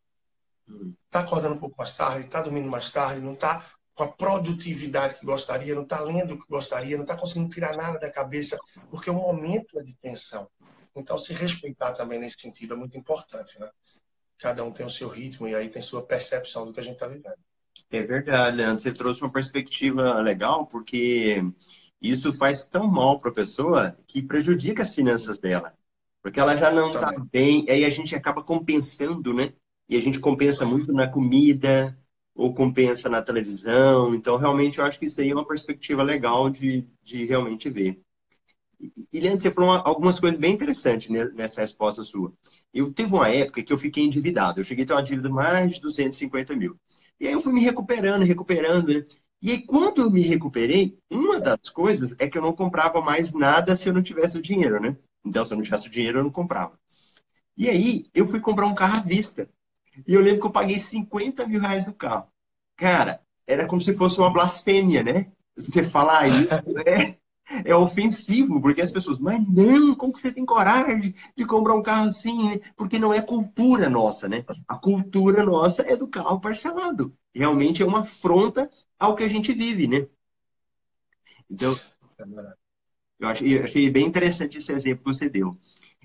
Está 1.05 1.20
acordando 1.20 1.55
um 1.55 1.59
pouco 1.59 1.76
mais 1.78 1.95
tarde, 1.95 2.26
está 2.26 2.41
dormindo 2.41 2.70
mais 2.70 2.91
tarde, 2.91 3.22
não 3.22 3.34
está 3.34 3.64
com 3.93 4.03
a 4.03 4.07
produtividade 4.07 5.20
que 5.20 5.26
gostaria, 5.26 5.76
não 5.76 5.84
está 5.84 5.99
lendo 5.99 6.34
o 6.34 6.39
que 6.39 6.47
gostaria, 6.49 6.95
não 6.95 7.03
está 7.03 7.16
conseguindo 7.16 7.49
tirar 7.49 7.76
nada 7.76 7.99
da 7.99 8.11
cabeça, 8.11 8.57
porque 8.89 9.09
o 9.09 9.14
momento 9.14 9.80
é 9.80 9.84
de 9.84 9.95
tensão. 9.97 10.49
Então, 10.95 11.18
se 11.18 11.34
respeitar 11.34 11.93
também 11.93 12.20
nesse 12.20 12.39
sentido 12.39 12.74
é 12.74 12.78
muito 12.78 12.97
importante, 12.97 13.59
né? 13.59 13.70
Cada 14.39 14.64
um 14.64 14.72
tem 14.72 14.86
o 14.86 14.89
seu 14.89 15.07
ritmo 15.07 15.47
e 15.47 15.55
aí 15.55 15.70
tem 15.70 15.82
sua 15.82 16.05
percepção 16.05 16.66
do 16.66 16.74
que 16.74 16.80
a 16.80 16.84
gente 16.84 16.95
está 16.95 17.07
vivendo. 17.07 17.38
É 17.91 18.01
verdade, 18.01 18.57
Leandro. 18.57 18.82
Você 18.82 18.91
trouxe 18.91 19.22
uma 19.22 19.32
perspectiva 19.32 20.20
legal, 20.20 20.66
porque 20.66 21.41
isso 22.01 22.34
faz 22.34 22.66
tão 22.66 22.88
mal 22.88 23.20
para 23.20 23.32
a 23.32 23.34
pessoa 23.34 23.97
que 24.07 24.22
prejudica 24.22 24.84
as 24.84 24.93
finanças 24.93 25.38
dela. 25.38 25.74
Porque 26.22 26.39
ela 26.39 26.55
já 26.55 26.72
não 26.72 26.88
está 26.88 27.11
bem, 27.32 27.70
aí 27.70 27.86
a 27.86 27.89
gente 27.89 28.16
acaba 28.16 28.43
compensando, 28.43 29.34
né? 29.34 29.53
E 29.90 29.98
a 29.98 30.02
gente 30.02 30.20
compensa 30.20 30.66
muito 30.66 30.92
na 30.94 31.08
comida, 31.10 31.98
ou 32.36 32.54
compensa 32.54 33.10
na 33.10 33.22
televisão. 33.22 34.16
Então, 34.16 34.38
realmente, 34.38 34.80
eu 34.80 34.86
acho 34.86 35.00
que 35.00 35.06
isso 35.06 35.22
aí 35.22 35.30
é 35.30 35.34
uma 35.34 35.48
perspectiva 35.48 36.04
legal 36.04 36.50
de, 36.50 36.88
de 37.04 37.26
realmente 37.26 37.70
ver. 37.70 38.02
E, 39.12 39.20
Leandro, 39.20 39.40
você 39.42 39.52
falou 39.52 39.72
algumas 39.72 40.20
coisas 40.20 40.38
bem 40.38 40.54
interessantes 40.54 41.10
nessa 41.10 41.62
resposta 41.62 42.04
sua. 42.04 42.34
Eu 42.74 42.92
teve 42.92 43.14
uma 43.14 43.30
época 43.30 43.64
que 43.64 43.72
eu 43.72 43.78
fiquei 43.78 44.04
endividado. 44.04 44.60
Eu 44.60 44.64
cheguei 44.64 44.84
a 44.84 44.88
ter 44.88 44.94
uma 44.94 45.04
dívida 45.04 45.30
de 45.30 45.34
mais 45.34 45.76
de 45.76 45.82
250 45.82 46.56
mil. 46.56 46.76
E 47.20 47.28
aí 47.28 47.34
eu 47.34 47.42
fui 47.42 47.54
me 47.54 47.62
recuperando, 47.62 48.26
recuperando. 48.26 48.88
Né? 48.94 49.06
E 49.42 49.52
aí, 49.52 49.62
quando 49.62 50.02
eu 50.02 50.12
me 50.12 50.22
recuperei, 50.22 50.98
uma 51.10 51.40
das 51.40 51.70
coisas 51.70 52.14
é 52.20 52.28
que 52.28 52.38
eu 52.38 52.42
não 52.42 52.54
comprava 52.54 53.00
mais 53.02 53.32
nada 53.32 53.76
se 53.78 53.88
eu 53.88 53.94
não 53.94 54.04
tivesse 54.04 54.38
o 54.38 54.42
dinheiro, 54.42 54.82
né? 54.82 54.98
Então, 55.24 55.46
se 55.46 55.54
eu 55.54 55.58
não 55.58 55.64
tivesse 55.64 55.88
o 55.88 55.92
dinheiro, 55.92 56.20
eu 56.20 56.24
não 56.24 56.32
comprava. 56.32 56.78
E 57.58 57.70
aí, 57.70 58.06
eu 58.14 58.26
fui 58.26 58.40
comprar 58.40 58.66
um 58.66 58.76
carro 58.76 58.98
à 58.98 59.02
vista. 59.02 59.50
E 60.08 60.14
eu 60.14 60.22
lembro 60.22 60.41
que 60.41 60.48
eu 60.48 60.52
paguei 60.52 60.80
50 60.80 61.48
mil 61.48 61.60
reais 61.60 61.86
no 61.86 61.94
carro. 61.94 62.28
Cara, 62.76 63.22
era 63.46 63.68
como 63.68 63.82
se 63.82 63.94
fosse 63.94 64.18
uma 64.20 64.32
blasfêmia, 64.32 65.04
né? 65.04 65.32
Você 65.56 65.84
falar 65.84 66.28
isso 66.28 66.54
é, 66.88 67.18
é 67.66 67.76
ofensivo, 67.76 68.60
porque 68.62 68.82
as 68.82 68.91
pessoas, 68.91 69.20
mas 69.20 69.39
não, 69.48 69.96
como 69.96 70.14
que 70.14 70.20
você 70.20 70.32
tem 70.32 70.46
coragem 70.46 71.00
de, 71.00 71.16
de 71.36 71.46
comprar 71.46 71.76
um 71.76 71.84
carro 71.84 72.08
assim? 72.08 72.56
Né? 72.56 72.60
Porque 72.76 72.98
não 72.98 73.14
é 73.14 73.22
cultura 73.22 73.89
nossa, 73.89 74.28
né? 74.28 74.44
A 74.68 74.76
cultura 74.76 75.44
nossa 75.44 75.84
é 75.84 75.96
do 75.96 76.08
carro 76.08 76.39
parcelado. 76.39 77.16
Realmente 77.34 77.84
é 77.84 77.86
uma 77.86 78.02
afronta 78.02 78.70
ao 78.98 79.16
que 79.16 79.24
a 79.24 79.28
gente 79.28 79.54
vive, 79.54 79.88
né? 79.88 80.08
Então, 81.50 81.76
eu 83.20 83.28
achei, 83.28 83.58
eu 83.58 83.64
achei 83.64 83.89
bem 83.89 84.06
interessante 84.06 84.58
esse 84.58 84.72
exemplo 84.72 85.04
que 85.04 85.14
você 85.14 85.30
deu. 85.30 85.58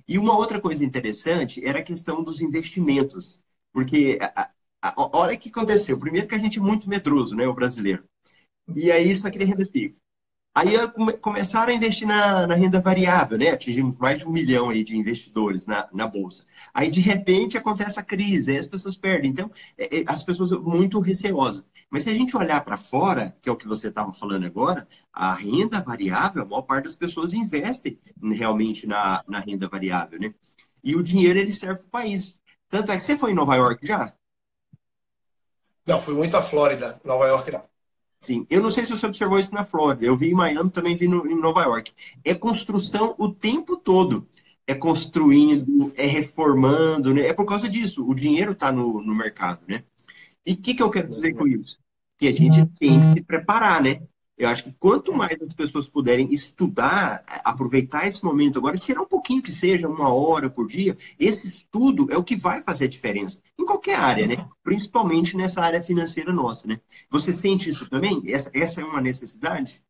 E 0.07 0.19
uma 0.19 0.37
outra 0.37 0.61
coisa 0.61 0.85
interessante 0.85 1.65
era 1.65 1.81
a 1.81 1.85
questão 1.85 2.23
dos 2.23 2.41
investimentos. 2.41 3.43
Porque 3.73 4.19
a, 4.21 4.51
a, 4.83 4.95
olha 5.17 5.35
o 5.35 5.39
que 5.39 5.49
aconteceu. 5.49 5.99
Primeiro 5.99 6.29
que 6.29 6.35
a 6.35 6.39
gente 6.39 6.59
é 6.59 6.63
muito 6.63 6.89
medroso, 6.89 7.35
né, 7.35 7.47
o 7.47 7.55
brasileiro. 7.55 8.05
E 8.75 8.91
aí 8.93 9.15
só 9.15 9.31
queria 9.31 9.47
renda 9.47 9.65
fixa. 9.67 9.97
Aí 10.59 10.73
começaram 11.21 11.73
a 11.73 11.77
investir 11.77 12.07
na, 12.07 12.45
na, 12.45 12.55
renda 12.57 12.81
variável, 12.81 13.39
né? 13.39 13.51
Atingimos 13.51 13.97
mais 13.97 14.19
de 14.19 14.27
um 14.27 14.33
milhão 14.33 14.71
aí 14.71 14.83
de 14.83 14.97
investidores 14.97 15.67
na, 15.67 15.89
na 15.93 16.05
Bolsa. 16.05 16.45
Aí, 16.75 16.91
de 16.91 17.01
repente, 17.01 17.57
acontece 17.57 18.01
a 18.01 18.03
crise, 18.03 18.51
aí 18.51 18.59
as 18.59 18.67
pessoas 18.67 18.97
perdem. 18.97 19.31
Então, 19.31 19.53
é, 19.77 20.01
é, 20.01 20.05
as 20.09 20.25
pessoas 20.25 20.51
muito 20.51 20.99
receosas. 20.99 21.65
Mas 21.89 22.03
se 22.03 22.11
a 22.11 22.15
gente 22.15 22.37
olhar 22.37 22.65
para 22.65 22.77
fora, 22.77 23.37
que 23.41 23.49
é 23.49 23.53
o 23.53 23.57
que 23.57 23.69
você 23.69 23.87
estava 23.87 24.13
falando 24.13 24.47
agora, 24.47 24.89
a 25.13 25.33
renda 25.33 25.81
variável, 25.81 26.43
a 26.43 26.45
maior 26.45 26.63
parte 26.63 26.85
das 26.85 26.97
pessoas 26.97 27.35
investem 27.35 27.97
realmente 28.21 28.85
na, 28.85 29.23
na 29.29 29.39
renda 29.39 29.69
variável, 29.69 30.19
né? 30.19 30.35
E 30.83 30.97
o 30.97 31.05
dinheiro, 31.05 31.39
ele 31.39 31.53
serve 31.53 31.81
para 31.81 31.87
o 31.87 31.91
país. 31.91 32.41
Tanto 32.69 32.93
é 32.93 32.97
que 32.97 33.03
você 33.03 33.17
foi 33.17 33.33
em 33.33 33.35
Nova 33.35 33.57
York 33.57 33.87
já? 33.87 34.13
Não, 35.87 36.01
fui 36.01 36.15
muito 36.15 36.37
à 36.37 36.43
Flórida, 36.43 37.01
Nova 37.05 37.27
York 37.27 37.51
não. 37.51 37.65
Sim, 38.21 38.47
eu 38.51 38.61
não 38.61 38.71
sei 38.71 38.85
se 38.85 38.91
você 38.91 39.07
observou 39.07 39.39
isso 39.39 39.55
na 39.55 39.65
Flórida. 39.65 40.05
Eu 40.05 40.17
vi 40.17 40.31
em 40.31 40.35
Miami, 40.35 40.71
também 40.71 40.97
vi 40.97 41.09
no, 41.09 41.27
em 41.27 41.39
Nova 41.41 41.63
York. 41.63 41.93
É 42.25 42.35
construção 42.35 43.15
o 43.17 43.33
tempo 43.33 43.77
todo. 43.77 44.27
É 44.67 44.75
construindo, 44.75 45.93
é 45.97 46.07
reformando, 46.07 47.15
né? 47.15 47.23
É 47.23 47.33
por 47.33 47.47
causa 47.47 47.71
disso. 47.71 48.07
O 48.07 48.15
dinheiro 48.15 48.53
está 48.53 48.71
no, 48.71 49.01
no 49.03 49.15
mercado, 49.15 49.61
né? 49.67 49.83
E 50.45 50.53
o 50.53 50.57
que, 50.57 50.75
que 50.75 50.83
eu 50.83 50.91
quero 50.91 51.09
dizer 51.09 51.33
com 51.33 51.47
isso? 51.47 51.79
Que 52.19 52.29
a 52.29 52.33
gente 52.33 52.67
tem 52.79 53.01
que 53.01 53.13
se 53.15 53.21
preparar, 53.23 53.83
né? 53.83 54.03
Eu 54.39 54.49
acho 54.49 54.63
que 54.63 54.73
quanto 54.79 55.13
mais 55.13 55.41
as 55.43 55.53
pessoas 55.53 55.89
puderem 55.89 56.33
estudar, 56.33 57.25
aproveitar 57.27 58.07
esse 58.07 58.25
momento 58.25 58.59
agora, 58.59 58.79
tirar 58.79 59.03
um 59.03 59.07
pouquinho 59.07 59.43
que 59.43 59.51
seja, 59.51 59.89
uma 59.89 60.15
hora 60.15 60.49
por 60.49 60.69
dia, 60.69 60.97
esse 61.19 61.49
estudo 61.49 62.07
é 62.11 62.17
o 62.17 62.23
que 62.23 62.37
vai 62.37 62.63
fazer 62.63 62.85
a 62.85 62.89
diferença. 62.89 63.41
Em 63.59 63.67
qualquer 63.67 63.97
área, 63.97 64.29
né? 64.29 64.49
Principalmente 64.63 65.37
nessa 65.37 65.61
área 65.61 65.83
financeira 65.83 66.33
nossa, 66.33 66.69
né? 66.69 66.81
Você 67.11 67.35
sente 67.35 67.69
isso 67.69 67.91
também? 67.91 68.23
Essa, 68.33 68.51
essa 68.55 68.81
é 68.81 68.85
uma 68.85 69.01
necessidade? 69.01 69.83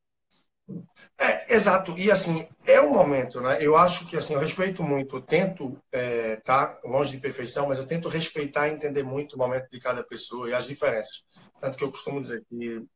É, 1.19 1.55
exato. 1.55 1.99
E 1.99 2.11
assim, 2.11 2.47
é 2.67 2.81
o 2.81 2.93
momento, 2.93 3.41
né? 3.41 3.59
Eu 3.61 3.77
acho 3.77 4.07
que 4.07 4.17
assim, 4.17 4.35
eu 4.35 4.41
respeito 4.41 4.83
muito, 4.83 5.17
eu 5.17 5.21
tento 5.21 5.79
é, 5.93 6.37
tá 6.37 6.79
longe 6.85 7.13
de 7.13 7.19
perfeição, 7.19 7.69
mas 7.69 7.79
eu 7.79 7.87
tento 7.87 8.09
respeitar 8.09 8.69
e 8.69 8.73
entender 8.73 9.03
muito 9.03 9.35
o 9.35 9.39
momento 9.39 9.69
de 9.71 9.81
cada 9.81 10.03
pessoa 10.03 10.49
e 10.49 10.55
as 10.55 10.67
diferenças. 10.67 11.25
Tanto 11.59 11.77
que 11.77 11.85
eu 11.85 11.91
costumo 11.91 12.23
dizer 12.23 12.45
que 12.49 12.87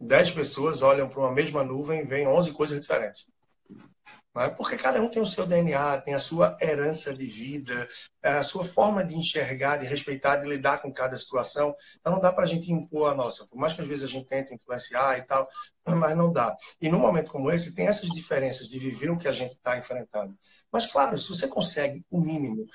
10 0.00 0.30
pessoas 0.32 0.82
olham 0.82 1.08
para 1.08 1.20
uma 1.20 1.32
mesma 1.32 1.64
nuvem 1.64 2.00
e 2.00 2.04
veem 2.04 2.26
11 2.26 2.52
coisas 2.52 2.80
diferentes. 2.80 3.26
É? 4.38 4.50
Porque 4.50 4.76
cada 4.76 5.00
um 5.00 5.08
tem 5.08 5.22
o 5.22 5.26
seu 5.26 5.46
DNA, 5.46 5.98
tem 6.02 6.12
a 6.12 6.18
sua 6.18 6.54
herança 6.60 7.14
de 7.14 7.24
vida, 7.24 7.88
é, 8.22 8.32
a 8.32 8.42
sua 8.42 8.66
forma 8.66 9.02
de 9.02 9.16
enxergar, 9.16 9.78
de 9.78 9.86
respeitar, 9.86 10.36
de 10.36 10.46
lidar 10.46 10.82
com 10.82 10.92
cada 10.92 11.16
situação. 11.16 11.74
Então 11.98 12.12
não 12.12 12.20
dá 12.20 12.30
para 12.30 12.44
a 12.44 12.46
gente 12.46 12.70
impor 12.70 13.10
a 13.10 13.14
nossa, 13.14 13.46
por 13.46 13.56
mais 13.56 13.72
que 13.72 13.80
às 13.80 13.88
vezes 13.88 14.04
a 14.04 14.08
gente 14.08 14.26
tente 14.26 14.54
influenciar 14.54 15.18
e 15.18 15.22
tal, 15.22 15.48
mas 15.86 16.14
não 16.14 16.30
dá. 16.30 16.54
E 16.82 16.90
num 16.90 16.98
momento 16.98 17.30
como 17.30 17.50
esse, 17.50 17.74
tem 17.74 17.86
essas 17.86 18.10
diferenças 18.10 18.68
de 18.68 18.78
viver 18.78 19.10
o 19.10 19.16
que 19.16 19.26
a 19.26 19.32
gente 19.32 19.52
está 19.52 19.78
enfrentando. 19.78 20.36
Mas 20.70 20.84
claro, 20.84 21.16
se 21.16 21.30
você 21.30 21.48
consegue 21.48 22.04
o 22.10 22.20
mínimo, 22.20 22.66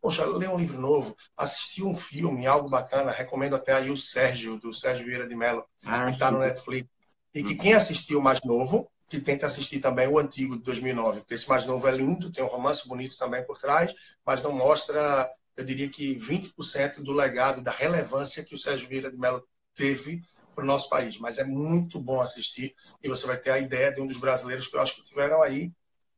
poxa, 0.00 0.24
ler 0.24 0.48
um 0.48 0.58
livro 0.58 0.80
novo, 0.80 1.16
assistir 1.36 1.82
um 1.82 1.96
filme, 1.96 2.46
algo 2.46 2.68
bacana, 2.68 3.10
recomendo 3.10 3.56
até 3.56 3.72
aí 3.72 3.90
o 3.90 3.96
Sérgio, 3.96 4.58
do 4.58 4.72
Sérgio 4.72 5.06
Vieira 5.06 5.28
de 5.28 5.34
Mello, 5.34 5.64
ah, 5.84 6.06
que 6.06 6.12
está 6.12 6.30
no 6.30 6.38
Netflix. 6.38 6.88
E 7.34 7.42
que 7.42 7.54
quem 7.54 7.74
assistiu 7.74 8.18
o 8.18 8.22
mais 8.22 8.40
novo, 8.42 8.90
que 9.08 9.20
tenta 9.20 9.46
assistir 9.46 9.80
também 9.80 10.08
o 10.08 10.18
antigo 10.18 10.56
de 10.56 10.62
2009, 10.62 11.20
porque 11.20 11.34
esse 11.34 11.48
mais 11.48 11.66
novo 11.66 11.86
é 11.86 11.90
lindo, 11.90 12.32
tem 12.32 12.44
um 12.44 12.48
romance 12.48 12.86
bonito 12.88 13.16
também 13.16 13.44
por 13.44 13.58
trás, 13.58 13.92
mas 14.24 14.42
não 14.42 14.52
mostra, 14.52 15.28
eu 15.56 15.64
diria 15.64 15.88
que 15.88 16.16
20% 16.18 17.02
do 17.02 17.12
legado, 17.12 17.62
da 17.62 17.70
relevância 17.70 18.44
que 18.44 18.54
o 18.54 18.58
Sérgio 18.58 18.88
Vieira 18.88 19.10
de 19.10 19.16
Mello 19.16 19.42
teve 19.74 20.22
para 20.54 20.64
o 20.64 20.66
nosso 20.66 20.88
país. 20.88 21.18
Mas 21.18 21.38
é 21.38 21.44
muito 21.44 22.00
bom 22.00 22.20
assistir 22.20 22.74
e 23.02 23.08
você 23.08 23.26
vai 23.26 23.36
ter 23.36 23.50
a 23.50 23.58
ideia 23.58 23.92
de 23.92 24.00
um 24.00 24.06
dos 24.06 24.18
brasileiros 24.18 24.66
que 24.66 24.76
eu 24.76 24.80
acho 24.80 24.96
que 24.96 25.04
tiveram 25.04 25.42
aí 25.42 25.72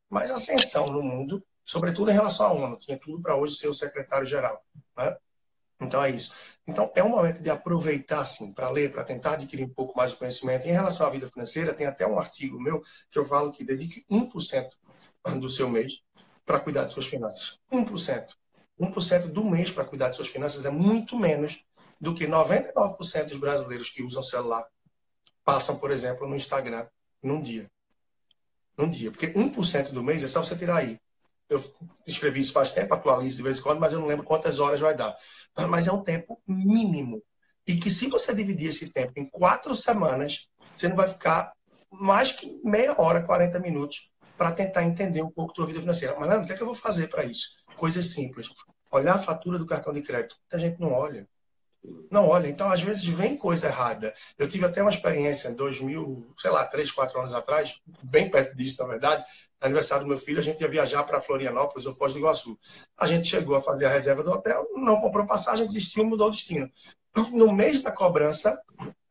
mais 0.09 0.31
ascensão 0.31 0.91
no 0.91 1.03
mundo 1.03 1.45
sobretudo 1.65 2.11
em 2.11 2.15
relação 2.15 2.47
à 2.47 2.53
ONU. 2.53 2.77
Tinha 2.77 2.99
tudo 2.99 3.23
para 3.23 3.37
hoje 3.37 3.57
ser 3.57 3.69
o 3.69 3.75
secretário-geral. 3.75 4.65
Né? 4.97 5.17
Então 5.81 6.03
é 6.03 6.11
isso. 6.11 6.33
Então 6.67 6.91
é 6.95 7.03
um 7.03 7.09
momento 7.09 7.43
de 7.43 7.51
aproveitar, 7.51 8.25
sim, 8.25 8.53
para 8.53 8.69
ler, 8.69 8.93
para 8.93 9.03
tentar 9.03 9.33
adquirir 9.33 9.65
um 9.65 9.69
pouco 9.69 9.97
mais 9.97 10.13
de 10.13 10.19
conhecimento. 10.19 10.67
Em 10.67 10.73
relação 10.73 11.07
à 11.07 11.11
vida 11.11 11.29
financeira, 11.29 11.73
tem 11.73 11.87
até 11.87 12.07
um 12.07 12.19
artigo 12.19 12.61
meu 12.61 12.83
que 13.11 13.19
eu 13.19 13.27
falo 13.27 13.53
que 13.53 13.65
dedique 13.65 14.05
1% 14.11 14.69
do 15.39 15.49
seu 15.49 15.69
mês 15.69 16.03
para 16.45 16.61
cuidar 16.61 16.85
de 16.85 16.93
suas 16.93 17.07
finanças. 17.07 17.59
1%. 17.73 18.27
1% 18.79 19.27
do 19.29 19.45
mês 19.45 19.71
para 19.71 19.85
cuidar 19.85 20.11
de 20.11 20.17
suas 20.17 20.29
finanças 20.29 20.65
é 20.65 20.71
muito 20.71 21.17
menos 21.17 21.65
do 22.01 22.15
que 22.15 22.27
99% 22.27 23.27
dos 23.27 23.39
brasileiros 23.39 23.91
que 23.91 24.03
usam 24.03 24.23
celular 24.23 24.67
passam, 25.45 25.77
por 25.77 25.91
exemplo, 25.91 26.27
no 26.27 26.35
Instagram 26.35 26.87
num 27.23 27.43
dia. 27.43 27.71
Num 28.77 28.91
dia. 28.91 29.11
Porque 29.11 29.29
1% 29.29 29.93
do 29.93 30.03
mês 30.03 30.25
é 30.25 30.29
só 30.29 30.43
você 30.43 30.57
tirar 30.57 30.79
aí 30.79 30.99
eu 31.51 31.63
escrevi 32.07 32.41
isso 32.41 32.53
faz 32.53 32.73
tempo, 32.73 32.95
atualizo 32.95 33.37
de 33.37 33.43
vez 33.43 33.59
em 33.59 33.63
quando, 33.63 33.81
mas 33.81 33.93
eu 33.93 33.99
não 33.99 34.07
lembro 34.07 34.25
quantas 34.25 34.61
horas 34.61 34.81
vai 34.81 34.97
dar. 34.97 35.15
Mas 35.69 35.89
é 35.89 35.93
um 35.93 36.03
tempo 36.03 36.41
mínimo. 36.47 37.23
E 37.67 37.77
que 37.77 37.91
se 37.91 38.09
você 38.09 38.35
dividir 38.35 38.69
esse 38.69 38.93
tempo 38.93 39.13
em 39.17 39.29
quatro 39.29 39.75
semanas, 39.75 40.49
você 40.75 40.89
não 40.89 40.97
vai 40.97 41.09
ficar 41.09 41.53
mais 41.91 42.33
que 42.33 42.61
meia 42.65 42.99
hora, 43.01 43.23
40 43.23 43.59
minutos, 43.59 44.11
para 44.37 44.53
tentar 44.53 44.85
entender 44.85 45.23
um 45.23 45.31
pouco 45.31 45.53
da 45.61 45.67
vida 45.67 45.81
financeira. 45.81 46.15
Mas, 46.19 46.29
Leandro, 46.29 46.45
o 46.45 46.47
que, 46.47 46.53
é 46.53 46.57
que 46.57 46.63
eu 46.63 46.67
vou 46.67 46.75
fazer 46.75 47.09
para 47.09 47.25
isso? 47.25 47.49
Coisas 47.77 48.07
simples. 48.15 48.49
Olhar 48.91 49.17
a 49.17 49.19
fatura 49.19 49.59
do 49.59 49.67
cartão 49.67 49.93
de 49.93 50.03
crédito. 50.03 50.37
Muita 50.41 50.59
gente 50.67 50.81
não 50.81 50.93
olha. 50.93 51.29
Não 52.11 52.29
olha, 52.29 52.49
então 52.49 52.71
às 52.71 52.83
vezes 52.83 53.05
vem 53.05 53.37
coisa 53.37 53.69
errada. 53.69 54.13
Eu 54.37 54.49
tive 54.49 54.67
até 54.67 54.83
uma 54.83 54.91
experiência 54.91 55.49
em 55.49 55.55
2000, 55.55 56.35
sei 56.37 56.51
lá, 56.51 56.67
3, 56.67 56.91
4 56.91 57.19
anos 57.19 57.33
atrás, 57.33 57.81
bem 58.03 58.31
perto 58.31 58.55
disso, 58.55 58.83
na 58.83 58.89
verdade, 58.89 59.25
no 59.61 59.67
aniversário 59.67 60.05
do 60.05 60.09
meu 60.09 60.19
filho, 60.19 60.41
a 60.41 60.43
gente 60.43 60.61
ia 60.61 60.69
viajar 60.69 61.05
para 61.05 61.21
Florianópolis 61.21 61.87
ou 61.87 61.95
Foz 61.95 62.13
do 62.13 62.19
Iguaçu. 62.19 62.59
A 62.99 63.07
gente 63.07 63.29
chegou 63.29 63.57
a 63.57 63.63
fazer 63.63 63.87
a 63.87 63.93
reserva 63.93 64.23
do 64.23 64.31
hotel, 64.31 64.67
não 64.75 65.01
comprou 65.01 65.27
passagem, 65.27 65.67
desistiu, 65.67 66.05
mudou 66.05 66.29
o 66.29 66.31
destino. 66.31 66.71
No 67.33 67.53
mês 67.53 67.83
da 67.83 67.91
cobrança, 67.91 68.61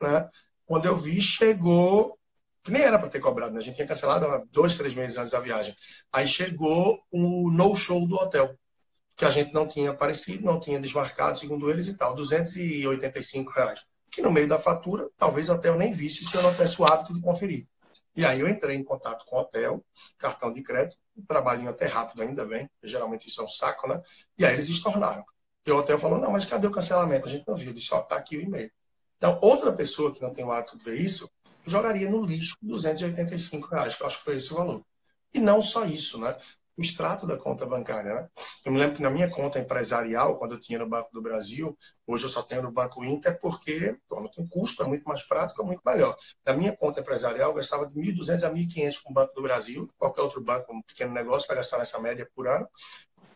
né, 0.02 0.30
quando 0.66 0.86
eu 0.86 0.96
vi, 0.96 1.20
chegou 1.22 2.18
que 2.64 2.72
nem 2.72 2.84
era 2.84 3.00
para 3.00 3.10
ter 3.10 3.20
cobrado, 3.20 3.54
né? 3.54 3.60
A 3.60 3.64
gente 3.64 3.76
tinha 3.76 3.88
cancelado 3.88 4.48
dois, 4.52 4.78
três 4.78 4.94
meses 4.94 5.18
antes 5.18 5.32
da 5.32 5.40
viagem. 5.40 5.76
Aí 6.12 6.28
chegou 6.28 7.02
o 7.10 7.50
no-show 7.50 8.08
do 8.08 8.16
hotel 8.16 8.54
que 9.20 9.26
a 9.26 9.30
gente 9.30 9.54
não 9.54 9.68
tinha 9.68 9.92
aparecido, 9.92 10.46
não 10.46 10.62
tinha 10.62 10.80
desmarcado, 10.80 11.38
segundo 11.38 11.70
eles 11.70 11.90
e 11.90 11.98
tal, 11.98 12.16
285 12.16 13.52
reais. 13.52 13.84
Que 14.10 14.22
no 14.22 14.32
meio 14.32 14.48
da 14.48 14.58
fatura, 14.58 15.10
talvez 15.18 15.50
até 15.50 15.68
eu 15.68 15.76
nem 15.76 15.92
visse 15.92 16.24
se 16.24 16.38
eu 16.38 16.42
não 16.42 16.54
tivesse 16.54 16.82
o 16.82 16.86
hábito 16.86 17.14
de 17.14 17.20
conferir. 17.20 17.68
E 18.16 18.24
aí 18.24 18.40
eu 18.40 18.48
entrei 18.48 18.78
em 18.78 18.84
contato 18.84 19.26
com 19.26 19.36
o 19.36 19.40
hotel, 19.42 19.84
cartão 20.18 20.54
de 20.54 20.64
crédito, 20.64 20.98
um 21.18 21.26
trabalhinho 21.26 21.70
até 21.70 21.86
rápido 21.86 22.22
ainda 22.22 22.46
vem, 22.46 22.70
geralmente 22.82 23.28
isso 23.28 23.42
é 23.42 23.44
um 23.44 23.50
saco, 23.50 23.90
né? 23.90 24.02
E 24.38 24.46
aí 24.46 24.54
eles 24.54 24.70
estornaram. 24.70 25.26
E 25.66 25.72
o 25.72 25.78
hotel 25.78 26.00
falou, 26.00 26.18
não, 26.18 26.32
mas 26.32 26.46
cadê 26.46 26.66
o 26.66 26.72
cancelamento? 26.72 27.28
A 27.28 27.30
gente 27.30 27.46
não 27.46 27.58
viu. 27.58 27.72
Eu 27.72 27.74
disse, 27.74 27.94
ó, 27.94 28.02
tá 28.02 28.16
aqui 28.16 28.38
o 28.38 28.42
e-mail. 28.42 28.72
Então, 29.18 29.38
outra 29.42 29.74
pessoa 29.74 30.14
que 30.14 30.22
não 30.22 30.34
tem 30.34 30.46
o 30.46 30.52
hábito 30.54 30.78
de 30.78 30.84
ver 30.86 30.96
isso, 30.96 31.30
jogaria 31.66 32.10
no 32.10 32.26
lixo 32.26 32.56
285 32.62 33.68
reais, 33.68 33.98
que 33.98 34.02
eu 34.02 34.08
acho 34.08 34.20
que 34.20 34.24
foi 34.24 34.38
esse 34.38 34.54
o 34.54 34.56
valor. 34.56 34.82
E 35.34 35.40
não 35.40 35.62
só 35.62 35.84
isso, 35.84 36.18
né? 36.18 36.38
O 36.80 36.82
extrato 36.82 37.28
da 37.28 37.38
conta 37.38 37.66
bancária. 37.66 38.14
Né? 38.14 38.30
Eu 38.64 38.72
me 38.72 38.80
lembro 38.80 38.96
que 38.96 39.02
na 39.02 39.10
minha 39.10 39.30
conta 39.30 39.60
empresarial, 39.60 40.40
quando 40.40 40.54
eu 40.54 40.60
tinha 40.60 40.80
no 40.80 40.88
Banco 40.88 41.10
do 41.12 41.22
Brasil, 41.22 41.78
hoje 42.08 42.24
eu 42.24 42.30
só 42.30 42.42
tenho 42.42 42.64
no 42.64 42.72
Banco 42.72 43.04
Inter 43.04 43.38
porque 43.42 44.00
pô, 44.08 44.22
não 44.22 44.48
custo, 44.48 44.82
é 44.82 44.88
muito 44.88 45.04
mais 45.04 45.22
prático, 45.24 45.62
é 45.62 45.66
muito 45.66 45.82
melhor. 45.86 46.16
Na 46.46 46.54
minha 46.54 46.74
conta 46.76 47.02
empresarial, 47.02 47.50
eu 47.50 47.56
gastava 47.56 47.86
de 47.86 47.94
1.200 47.94 48.44
a 48.44 48.50
1.500 48.50 49.02
com 49.04 49.12
o 49.12 49.14
Banco 49.14 49.36
do 49.36 49.42
Brasil, 49.42 49.90
qualquer 49.98 50.22
outro 50.22 50.42
banco, 50.42 50.74
um 50.74 50.82
pequeno 50.82 51.12
negócio, 51.12 51.50
vai 51.50 51.58
gastar 51.58 51.80
nessa 51.80 52.00
média 52.00 52.26
por 52.34 52.48
ano, 52.48 52.66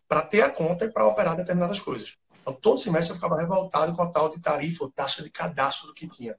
para 0.07 0.21
ter 0.21 0.41
a 0.41 0.49
conta 0.49 0.85
e 0.85 0.89
para 0.89 1.05
operar 1.05 1.35
determinadas 1.35 1.81
coisas. 1.81 2.15
Então, 2.41 2.53
todo 2.53 2.79
semestre 2.79 3.11
eu 3.11 3.15
ficava 3.15 3.35
revoltado 3.35 3.93
com 3.93 4.01
a 4.01 4.09
tal 4.09 4.29
de 4.29 4.41
tarifa 4.41 4.85
ou 4.85 4.91
taxa 4.91 5.21
de 5.21 5.29
cadastro 5.29 5.93
que 5.93 6.07
tinha. 6.07 6.37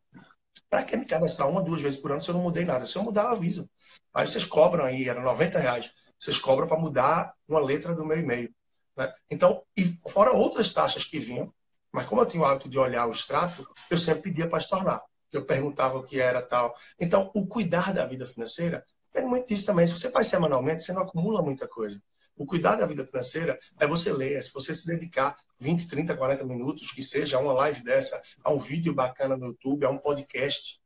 Para 0.70 0.84
que 0.84 0.96
me 0.96 1.05
cadastrar 1.05 1.48
uma, 1.48 1.62
duas 1.62 1.82
vezes 1.82 2.00
por 2.00 2.12
ano 2.12 2.22
se 2.22 2.30
eu 2.30 2.34
não 2.34 2.42
mudei 2.42 2.64
nada? 2.64 2.86
Se 2.86 2.96
eu 2.96 3.02
mudar, 3.02 3.24
eu 3.24 3.28
aviso. 3.30 3.68
Aí 4.12 4.26
vocês 4.26 4.46
cobram 4.46 4.84
aí, 4.84 5.09
era 5.09 5.20
90 5.20 5.59
reais 5.59 5.92
vocês 6.18 6.38
cobram 6.38 6.66
para 6.66 6.78
mudar 6.78 7.34
uma 7.48 7.60
letra 7.60 7.94
do 7.94 8.04
meu 8.04 8.18
e-mail. 8.18 8.52
Né? 8.96 9.12
Então, 9.30 9.62
e 9.76 9.96
fora 10.08 10.32
outras 10.32 10.72
taxas 10.72 11.04
que 11.04 11.18
vinham, 11.18 11.52
mas 11.92 12.06
como 12.06 12.20
eu 12.20 12.26
tinha 12.26 12.42
o 12.42 12.46
hábito 12.46 12.68
de 12.68 12.78
olhar 12.78 13.06
o 13.06 13.12
extrato, 13.12 13.68
eu 13.90 13.96
sempre 13.96 14.22
pedia 14.22 14.48
para 14.48 14.58
estornar. 14.58 15.02
Eu 15.32 15.44
perguntava 15.44 15.98
o 15.98 16.02
que 16.02 16.20
era 16.20 16.40
tal. 16.42 16.76
Então, 16.98 17.30
o 17.34 17.46
cuidar 17.46 17.92
da 17.92 18.06
vida 18.06 18.26
financeira 18.26 18.84
é 19.12 19.22
muito 19.22 19.48
disso 19.48 19.66
também. 19.66 19.86
Se 19.86 19.92
você 19.92 20.10
faz 20.10 20.26
semanalmente, 20.26 20.82
você 20.82 20.92
não 20.92 21.02
acumula 21.02 21.42
muita 21.42 21.68
coisa. 21.68 22.00
O 22.36 22.46
cuidar 22.46 22.76
da 22.76 22.86
vida 22.86 23.06
financeira 23.06 23.58
é 23.78 23.86
você 23.86 24.12
ler, 24.12 24.38
é 24.38 24.42
você 24.52 24.74
se 24.74 24.86
dedicar 24.86 25.36
20, 25.60 25.86
30, 25.86 26.16
40 26.16 26.44
minutos, 26.44 26.90
que 26.90 27.02
seja 27.02 27.38
uma 27.38 27.52
live 27.52 27.82
dessa, 27.84 28.20
a 28.42 28.52
um 28.52 28.58
vídeo 28.58 28.92
bacana 28.92 29.36
no 29.36 29.46
YouTube, 29.46 29.86
a 29.86 29.90
um 29.90 29.98
podcast, 29.98 30.80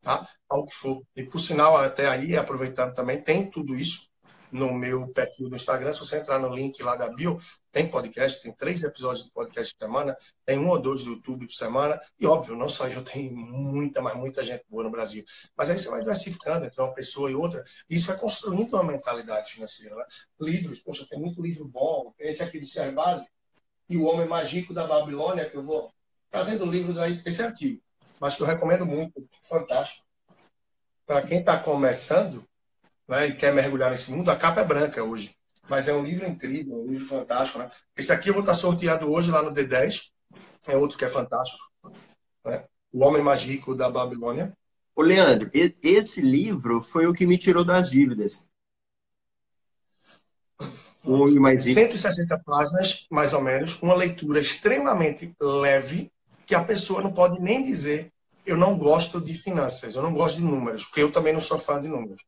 tá? 0.00 0.28
Ao 0.48 0.64
que 0.64 0.74
for. 0.74 1.02
E 1.16 1.24
por 1.24 1.40
sinal, 1.40 1.76
até 1.76 2.06
aí, 2.06 2.36
aproveitando 2.36 2.94
também, 2.94 3.20
tem 3.20 3.50
tudo 3.50 3.76
isso 3.76 4.08
no 4.50 4.72
meu 4.72 5.08
perfil 5.08 5.48
do 5.48 5.56
Instagram. 5.56 5.92
Se 5.92 6.00
você 6.00 6.18
entrar 6.18 6.38
no 6.38 6.54
link 6.54 6.82
lá 6.82 6.96
da 6.96 7.12
bio, 7.12 7.40
tem 7.72 7.88
podcast, 7.88 8.42
tem 8.42 8.52
três 8.52 8.82
episódios 8.82 9.24
de 9.24 9.30
podcast 9.30 9.74
por 9.74 9.84
semana, 9.84 10.16
tem 10.44 10.58
um 10.58 10.68
ou 10.68 10.78
dois 10.78 11.04
do 11.04 11.12
YouTube 11.12 11.46
por 11.46 11.54
semana. 11.54 12.00
E 12.18 12.26
óbvio, 12.26 12.56
não 12.56 12.68
só 12.68 12.88
eu, 12.88 13.02
tem 13.04 13.30
muita, 13.30 14.00
mas 14.00 14.16
muita 14.16 14.42
gente 14.42 14.64
boa 14.68 14.84
no 14.84 14.90
Brasil. 14.90 15.24
Mas 15.56 15.70
aí 15.70 15.78
você 15.78 15.88
vai 15.88 16.00
diversificando 16.00 16.64
entre 16.64 16.80
uma 16.80 16.94
pessoa 16.94 17.30
e 17.30 17.34
outra, 17.34 17.62
e 17.88 17.96
isso 17.96 18.06
vai 18.08 18.16
construindo 18.16 18.74
uma 18.74 18.84
mentalidade 18.84 19.52
financeira. 19.52 19.94
Né? 19.94 20.04
Livros, 20.40 20.80
poxa, 20.80 21.06
tem 21.08 21.18
muito 21.18 21.42
livro 21.42 21.68
bom. 21.68 22.14
Esse 22.18 22.42
aqui 22.42 22.58
do 22.58 22.66
Sr. 22.66 22.92
Base 22.92 23.26
e 23.88 23.96
O 23.96 24.04
Homem 24.04 24.26
Mágico 24.26 24.74
da 24.74 24.86
Babilônia, 24.86 25.48
que 25.48 25.56
eu 25.56 25.62
vou 25.62 25.92
trazendo 26.30 26.66
livros 26.66 26.98
aí, 26.98 27.22
esse 27.24 27.42
é 27.42 27.46
antigo, 27.46 27.80
mas 28.20 28.36
que 28.36 28.42
eu 28.42 28.46
recomendo 28.46 28.84
muito, 28.84 29.26
fantástico. 29.42 30.04
Para 31.06 31.22
quem 31.22 31.38
está 31.38 31.58
começando, 31.58 32.44
né, 33.08 33.28
e 33.28 33.34
quer 33.34 33.52
mergulhar 33.52 33.90
nesse 33.90 34.10
mundo, 34.10 34.30
a 34.30 34.36
capa 34.36 34.60
é 34.60 34.64
branca 34.64 35.02
hoje. 35.02 35.34
Mas 35.68 35.88
é 35.88 35.94
um 35.94 36.04
livro 36.04 36.26
incrível, 36.26 36.76
um 36.76 36.86
livro 36.86 37.06
fantástico. 37.06 37.58
Né? 37.58 37.70
Esse 37.96 38.12
aqui 38.12 38.28
eu 38.28 38.34
vou 38.34 38.42
estar 38.42 38.54
sorteado 38.54 39.10
hoje 39.10 39.30
lá 39.30 39.42
no 39.42 39.52
D10. 39.52 40.10
É 40.68 40.76
outro 40.76 40.96
que 40.96 41.04
é 41.04 41.08
fantástico. 41.08 41.62
Né? 42.44 42.64
O 42.92 43.04
Homem 43.04 43.22
Mágico 43.22 43.74
da 43.74 43.90
Babilônia. 43.90 44.56
Ô, 44.94 45.02
Leandro, 45.02 45.50
esse 45.52 46.20
livro 46.20 46.80
foi 46.80 47.06
o 47.06 47.12
que 47.12 47.26
me 47.26 47.36
tirou 47.36 47.64
das 47.64 47.90
dívidas. 47.90 48.46
Um 51.04 51.40
mais 51.40 51.62
160 51.62 52.42
páginas, 52.44 53.06
mais 53.10 53.32
ou 53.32 53.40
menos, 53.40 53.80
uma 53.80 53.94
leitura 53.94 54.40
extremamente 54.40 55.34
leve, 55.40 56.10
que 56.46 56.54
a 56.54 56.64
pessoa 56.64 57.02
não 57.02 57.12
pode 57.12 57.40
nem 57.40 57.62
dizer 57.62 58.10
eu 58.46 58.56
não 58.56 58.78
gosto 58.78 59.20
de 59.20 59.34
finanças, 59.34 59.96
eu 59.96 60.02
não 60.02 60.14
gosto 60.14 60.36
de 60.36 60.44
números, 60.44 60.84
porque 60.84 61.02
eu 61.02 61.10
também 61.10 61.32
não 61.32 61.40
sou 61.40 61.58
fã 61.58 61.80
de 61.80 61.88
números. 61.88 62.22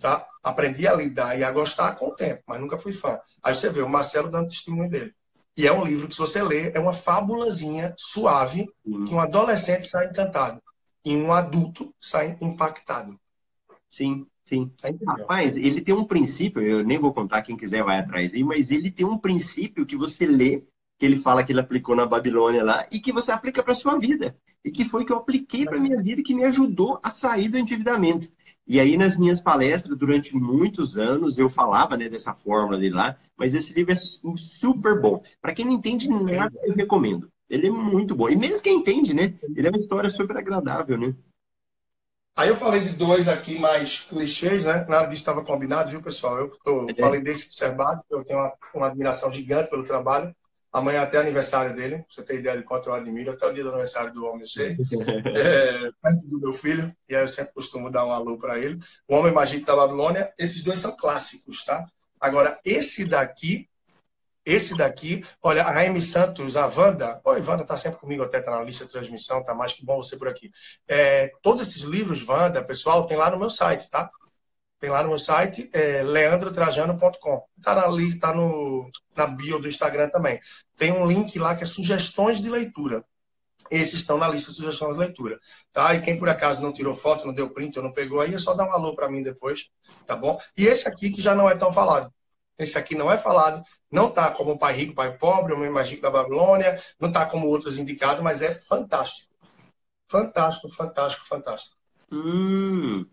Tá? 0.00 0.26
Aprendi 0.42 0.86
a 0.86 0.94
lidar 0.94 1.38
e 1.38 1.44
a 1.44 1.52
gostar 1.52 1.94
com 1.94 2.08
o 2.08 2.14
tempo, 2.16 2.42
mas 2.46 2.60
nunca 2.60 2.76
fui 2.76 2.92
fã. 2.92 3.18
Aí 3.42 3.54
você 3.54 3.70
vê 3.70 3.80
o 3.80 3.88
Marcelo 3.88 4.30
dando 4.30 4.48
testemunho 4.48 4.90
dele. 4.90 5.14
E 5.56 5.66
é 5.66 5.72
um 5.72 5.84
livro 5.84 6.08
que, 6.08 6.14
se 6.14 6.20
você 6.20 6.42
ler, 6.42 6.74
é 6.74 6.80
uma 6.80 6.94
fábulazinha 6.94 7.94
suave 7.96 8.68
uhum. 8.84 9.04
que 9.04 9.14
um 9.14 9.20
adolescente 9.20 9.86
sai 9.86 10.08
encantado 10.08 10.60
e 11.04 11.16
um 11.16 11.32
adulto 11.32 11.94
sai 12.00 12.36
impactado. 12.40 13.18
Sim, 13.88 14.26
sim. 14.48 14.72
Tá 14.80 14.88
Rapaz, 15.06 15.56
ele 15.56 15.80
tem 15.80 15.94
um 15.94 16.04
princípio, 16.04 16.60
eu 16.60 16.82
nem 16.82 16.98
vou 16.98 17.12
contar, 17.12 17.42
quem 17.42 17.56
quiser 17.56 17.84
vai 17.84 17.98
atrás 17.98 18.34
aí, 18.34 18.42
mas 18.42 18.72
ele 18.72 18.90
tem 18.90 19.06
um 19.06 19.18
princípio 19.18 19.86
que 19.86 19.96
você 19.96 20.26
lê, 20.26 20.64
que 20.98 21.06
ele 21.06 21.18
fala 21.18 21.44
que 21.44 21.52
ele 21.52 21.60
aplicou 21.60 21.94
na 21.94 22.06
Babilônia 22.06 22.64
lá, 22.64 22.86
e 22.90 22.98
que 22.98 23.12
você 23.12 23.30
aplica 23.30 23.62
para 23.62 23.74
sua 23.74 23.96
vida. 23.98 24.36
E 24.64 24.70
que 24.70 24.84
foi 24.84 25.04
que 25.04 25.12
eu 25.12 25.18
apliquei 25.18 25.66
para 25.66 25.78
minha 25.78 26.00
vida 26.02 26.20
e 26.20 26.24
que 26.24 26.34
me 26.34 26.44
ajudou 26.44 26.98
a 27.02 27.10
sair 27.10 27.48
do 27.48 27.58
endividamento. 27.58 28.32
E 28.66 28.80
aí, 28.80 28.96
nas 28.96 29.16
minhas 29.16 29.40
palestras, 29.40 29.96
durante 29.96 30.34
muitos 30.34 30.96
anos, 30.96 31.36
eu 31.36 31.50
falava 31.50 31.96
né, 31.96 32.08
dessa 32.08 32.34
fórmula 32.34 32.78
dele 32.78 32.94
lá, 32.94 33.16
mas 33.36 33.54
esse 33.54 33.74
livro 33.74 33.92
é 33.92 33.96
super 34.36 35.00
bom. 35.00 35.22
Para 35.40 35.54
quem 35.54 35.66
não 35.66 35.72
entende 35.72 36.08
nada, 36.08 36.54
eu 36.62 36.74
recomendo. 36.74 37.30
Ele 37.48 37.66
é 37.66 37.70
muito 37.70 38.14
bom. 38.14 38.28
E 38.28 38.36
mesmo 38.36 38.62
quem 38.62 38.78
entende, 38.78 39.12
né? 39.12 39.34
Ele 39.54 39.66
é 39.66 39.70
uma 39.70 39.78
história 39.78 40.10
super 40.10 40.36
agradável, 40.36 40.96
né? 40.96 41.14
Aí 42.36 42.48
eu 42.48 42.56
falei 42.56 42.80
de 42.80 42.90
dois 42.90 43.28
aqui 43.28 43.58
mais 43.58 44.00
clichês, 44.00 44.64
né? 44.64 44.84
Nada 44.88 45.06
disso 45.06 45.20
estava 45.20 45.44
combinado, 45.44 45.90
viu, 45.90 46.02
pessoal? 46.02 46.38
Eu 46.38 46.50
tô, 46.64 46.90
é. 46.90 46.94
falei 46.94 47.20
desse 47.20 47.50
de 47.50 47.54
ser 47.54 47.76
básico, 47.76 48.06
eu 48.10 48.24
tenho 48.24 48.40
uma, 48.40 48.52
uma 48.74 48.86
admiração 48.88 49.30
gigante 49.30 49.70
pelo 49.70 49.84
trabalho. 49.84 50.34
Amanhã 50.74 51.02
até 51.02 51.18
aniversário 51.18 51.72
dele, 51.72 51.98
pra 51.98 52.06
você 52.10 52.22
ter 52.24 52.40
ideia 52.40 52.58
de 52.58 52.64
quanto 52.64 52.88
eu 52.88 52.94
admiro, 52.94 53.30
até 53.30 53.46
o 53.46 53.54
dia 53.54 53.62
do 53.62 53.68
aniversário 53.68 54.12
do 54.12 54.24
homem, 54.26 54.40
eu 54.40 54.48
sei. 54.48 54.76
É, 55.36 55.90
perto 56.02 56.26
do 56.26 56.40
meu 56.40 56.52
filho, 56.52 56.92
e 57.08 57.14
aí 57.14 57.22
eu 57.22 57.28
sempre 57.28 57.52
costumo 57.52 57.90
dar 57.90 58.04
um 58.04 58.10
alô 58.10 58.36
para 58.36 58.58
ele. 58.58 58.80
O 59.08 59.14
Homem 59.14 59.32
Magito 59.32 59.66
da 59.66 59.76
Babilônia, 59.76 60.32
esses 60.36 60.64
dois 60.64 60.80
são 60.80 60.96
clássicos, 60.96 61.64
tá? 61.64 61.86
Agora, 62.20 62.58
esse 62.64 63.04
daqui, 63.04 63.68
esse 64.44 64.76
daqui, 64.76 65.24
olha, 65.40 65.62
a 65.62 65.80
Amy 65.80 66.02
Santos, 66.02 66.56
a 66.56 66.66
Wanda, 66.66 67.20
oi, 67.24 67.40
Wanda 67.40 67.64
tá 67.64 67.76
sempre 67.76 68.00
comigo, 68.00 68.24
até 68.24 68.40
tá 68.40 68.50
na 68.50 68.62
lista 68.62 68.84
de 68.84 68.90
transmissão, 68.90 69.44
tá 69.44 69.54
mais 69.54 69.72
que 69.72 69.84
bom 69.84 70.02
você 70.02 70.16
por 70.16 70.26
aqui. 70.26 70.50
É, 70.88 71.30
todos 71.40 71.62
esses 71.62 71.82
livros, 71.82 72.26
Wanda, 72.28 72.64
pessoal, 72.64 73.06
tem 73.06 73.16
lá 73.16 73.30
no 73.30 73.38
meu 73.38 73.50
site, 73.50 73.88
tá? 73.88 74.10
Tem 74.84 74.90
lá 74.90 75.02
no 75.02 75.08
meu 75.08 75.18
site, 75.18 75.70
é, 75.72 76.02
leandrotrajano.com. 76.02 77.42
Está 77.56 77.74
na 77.74 77.86
lista, 77.86 78.26
tá 78.26 78.34
no, 78.34 78.90
na 79.16 79.26
bio 79.26 79.58
do 79.58 79.66
Instagram 79.66 80.10
também. 80.10 80.38
Tem 80.76 80.92
um 80.92 81.06
link 81.06 81.38
lá 81.38 81.56
que 81.56 81.64
é 81.64 81.66
sugestões 81.66 82.42
de 82.42 82.50
leitura. 82.50 83.02
Esses 83.70 83.94
estão 83.94 84.18
na 84.18 84.28
lista 84.28 84.50
de 84.50 84.58
sugestões 84.58 84.92
de 84.92 84.98
leitura. 84.98 85.40
Tá? 85.72 85.94
E 85.94 86.02
quem 86.02 86.18
por 86.18 86.28
acaso 86.28 86.60
não 86.60 86.70
tirou 86.70 86.94
foto, 86.94 87.26
não 87.26 87.32
deu 87.32 87.48
print 87.48 87.78
ou 87.78 87.82
não 87.82 87.92
pegou 87.92 88.20
aí, 88.20 88.34
é 88.34 88.38
só 88.38 88.52
dar 88.52 88.66
um 88.66 88.72
alô 88.72 88.94
para 88.94 89.08
mim 89.08 89.22
depois, 89.22 89.70
tá 90.04 90.14
bom? 90.14 90.38
E 90.54 90.66
esse 90.66 90.86
aqui 90.86 91.08
que 91.10 91.22
já 91.22 91.34
não 91.34 91.48
é 91.48 91.56
tão 91.56 91.72
falado. 91.72 92.12
Esse 92.58 92.76
aqui 92.76 92.94
não 92.94 93.10
é 93.10 93.16
falado, 93.16 93.64
não 93.90 94.08
está 94.08 94.30
como 94.32 94.58
Pai 94.58 94.74
Rico, 94.74 94.94
Pai 94.94 95.16
Pobre, 95.16 95.54
o 95.54 95.58
Meu 95.58 95.72
Mágico 95.72 96.02
da 96.02 96.10
Babilônia, 96.10 96.78
não 97.00 97.08
está 97.08 97.24
como 97.24 97.46
outros 97.46 97.78
indicados, 97.78 98.22
mas 98.22 98.42
é 98.42 98.54
fantástico. 98.54 99.32
Fantástico, 100.10 100.68
fantástico, 100.68 101.26
fantástico. 101.26 101.74
Hum, 102.12 103.06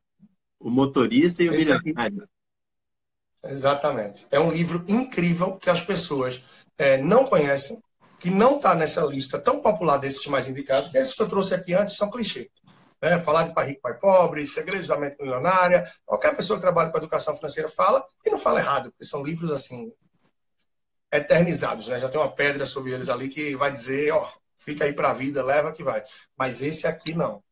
o 0.62 0.70
motorista 0.70 1.44
e 1.44 1.50
o 1.50 1.52
milionário. 1.52 2.28
Exatamente. 3.44 4.28
É 4.30 4.40
um 4.40 4.52
livro 4.52 4.86
incrível 4.88 5.58
que 5.58 5.70
as 5.70 5.82
pessoas 5.82 6.44
é, 6.78 6.98
não 6.98 7.26
conhecem, 7.26 7.82
que 8.20 8.30
não 8.30 8.58
está 8.58 8.76
nessa 8.76 9.04
lista 9.04 9.40
tão 9.40 9.62
popular 9.62 9.98
desses 9.98 10.26
mais 10.28 10.48
indicados, 10.48 10.90
que 10.90 10.98
esses 10.98 11.16
que 11.16 11.24
eu 11.24 11.30
trouxe 11.30 11.56
aqui 11.56 11.74
antes 11.74 11.98
são 11.98 12.12
clichês. 12.12 12.48
Né? 13.02 13.20
Falar 13.20 13.48
de 13.48 13.54
pai 13.56 13.70
rico, 13.70 13.82
pai 13.82 13.98
pobre, 13.98 14.46
segredos 14.46 14.88
da 14.88 15.00
mente 15.00 15.18
milionária, 15.20 15.92
qualquer 16.06 16.36
pessoa 16.36 16.58
que 16.58 16.62
trabalha 16.62 16.92
com 16.92 16.98
educação 17.00 17.36
financeira 17.36 17.68
fala, 17.68 18.06
e 18.24 18.30
não 18.30 18.38
fala 18.38 18.60
errado, 18.60 18.92
porque 18.92 19.06
são 19.06 19.24
livros 19.24 19.52
assim 19.52 19.92
eternizados, 21.12 21.88
né? 21.88 22.00
Já 22.00 22.08
tem 22.08 22.22
uma 22.22 22.32
pedra 22.32 22.66
sobre 22.66 22.92
eles 22.92 23.10
ali 23.10 23.28
que 23.28 23.56
vai 23.56 23.72
dizer, 23.72 24.14
ó, 24.14 24.32
fica 24.60 24.86
aí 24.86 24.94
para 24.94 25.10
a 25.10 25.14
vida, 25.14 25.44
leva 25.44 25.74
que 25.74 25.84
vai. 25.84 26.02
Mas 26.38 26.62
esse 26.62 26.86
aqui 26.86 27.14
não. 27.14 27.44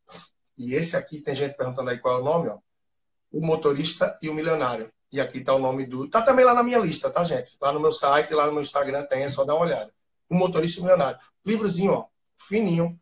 E 0.56 0.76
esse 0.76 0.96
aqui 0.96 1.20
tem 1.20 1.34
gente 1.34 1.58
perguntando 1.58 1.90
aí 1.90 1.98
qual 1.98 2.20
é 2.20 2.22
o 2.22 2.24
nome, 2.24 2.50
ó 2.50 2.60
o 3.32 3.46
motorista 3.46 4.18
e 4.22 4.30
o 4.30 4.34
milionário. 4.34 4.92
E 5.12 5.20
aqui 5.20 5.40
está 5.40 5.54
o 5.54 5.60
nome 5.60 5.86
do. 5.86 6.06
Está 6.06 6.22
também 6.22 6.46
lá 6.46 6.54
na 6.54 6.64
minha 6.64 6.78
lista, 6.78 7.10
tá, 7.10 7.24
gente? 7.24 7.58
Lá 7.62 7.72
no 7.72 7.80
meu 7.80 7.92
site, 7.92 8.34
lá 8.34 8.46
no 8.46 8.54
meu 8.54 8.62
Instagram 8.62 9.06
tem, 9.06 9.24
é 9.24 9.28
só 9.28 9.44
dar 9.44 9.56
uma 9.56 9.66
olhada. 9.66 9.92
O 10.30 10.36
motorista 10.36 10.80
e 10.80 10.82
o 10.82 10.84
milionário. 10.84 11.20
Livrozinho, 11.46 11.94
ó, 11.94 12.06
fininho, 12.38 13.00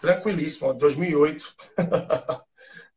tranquilíssimo, 0.00 0.68
ó, 0.68 0.72
2008. 0.72 1.56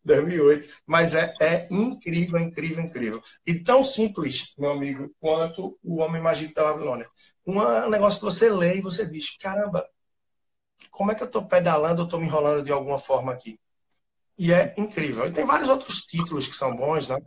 2008. 0.03 0.69
Mas 0.85 1.15
é, 1.15 1.33
é 1.41 1.67
incrível, 1.71 2.39
incrível, 2.39 2.83
incrível. 2.83 3.23
E 3.45 3.55
tão 3.59 3.83
simples, 3.83 4.53
meu 4.57 4.71
amigo, 4.71 5.11
quanto 5.19 5.77
o 5.83 5.97
Homem 5.97 6.21
Mágico 6.21 6.53
da 6.53 6.63
Babilônia. 6.63 7.09
Um 7.45 7.89
negócio 7.89 8.19
que 8.19 8.25
você 8.25 8.49
lê 8.51 8.77
e 8.77 8.81
você 8.81 9.09
diz: 9.09 9.35
caramba, 9.37 9.87
como 10.91 11.11
é 11.11 11.15
que 11.15 11.23
eu 11.23 11.27
estou 11.27 11.47
pedalando 11.47 12.01
ou 12.01 12.05
estou 12.05 12.19
me 12.19 12.27
enrolando 12.27 12.63
de 12.63 12.71
alguma 12.71 12.99
forma 12.99 13.31
aqui? 13.33 13.59
E 14.37 14.51
é 14.51 14.73
incrível. 14.77 15.27
E 15.27 15.31
tem 15.31 15.45
vários 15.45 15.69
outros 15.69 16.01
títulos 16.01 16.47
que 16.47 16.55
são 16.55 16.75
bons, 16.75 17.07
né? 17.07 17.17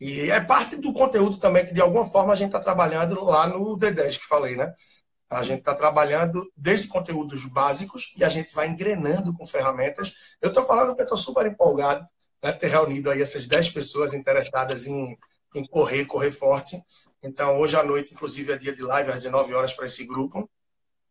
E 0.00 0.30
é 0.30 0.40
parte 0.40 0.76
do 0.76 0.92
conteúdo 0.92 1.38
também 1.38 1.64
que, 1.64 1.72
de 1.72 1.80
alguma 1.80 2.04
forma, 2.04 2.32
a 2.32 2.36
gente 2.36 2.48
está 2.48 2.60
trabalhando 2.60 3.24
lá 3.24 3.46
no 3.46 3.78
D10 3.78 4.18
que 4.18 4.26
falei, 4.26 4.56
né? 4.56 4.72
A 5.30 5.42
gente 5.42 5.60
está 5.60 5.74
trabalhando 5.74 6.50
desde 6.56 6.88
conteúdos 6.88 7.44
básicos 7.46 8.14
e 8.16 8.24
a 8.24 8.28
gente 8.28 8.54
vai 8.54 8.68
engrenando 8.68 9.34
com 9.34 9.44
ferramentas. 9.44 10.14
Eu 10.40 10.48
estou 10.48 10.64
falando 10.64 10.96
que 10.96 11.02
estou 11.02 11.18
super 11.18 11.46
empolgado 11.46 12.06
né, 12.42 12.52
ter 12.52 12.68
reunido 12.68 13.10
aí 13.10 13.20
essas 13.20 13.46
10 13.46 13.70
pessoas 13.70 14.14
interessadas 14.14 14.86
em, 14.86 15.18
em 15.54 15.66
correr, 15.66 16.06
correr 16.06 16.30
forte. 16.30 16.80
Então, 17.22 17.58
hoje 17.58 17.76
à 17.76 17.82
noite, 17.82 18.14
inclusive, 18.14 18.52
é 18.52 18.56
dia 18.56 18.74
de 18.74 18.82
live 18.82 19.10
às 19.10 19.22
19 19.22 19.52
horas 19.54 19.72
para 19.72 19.86
esse 19.86 20.06
grupo. 20.06 20.48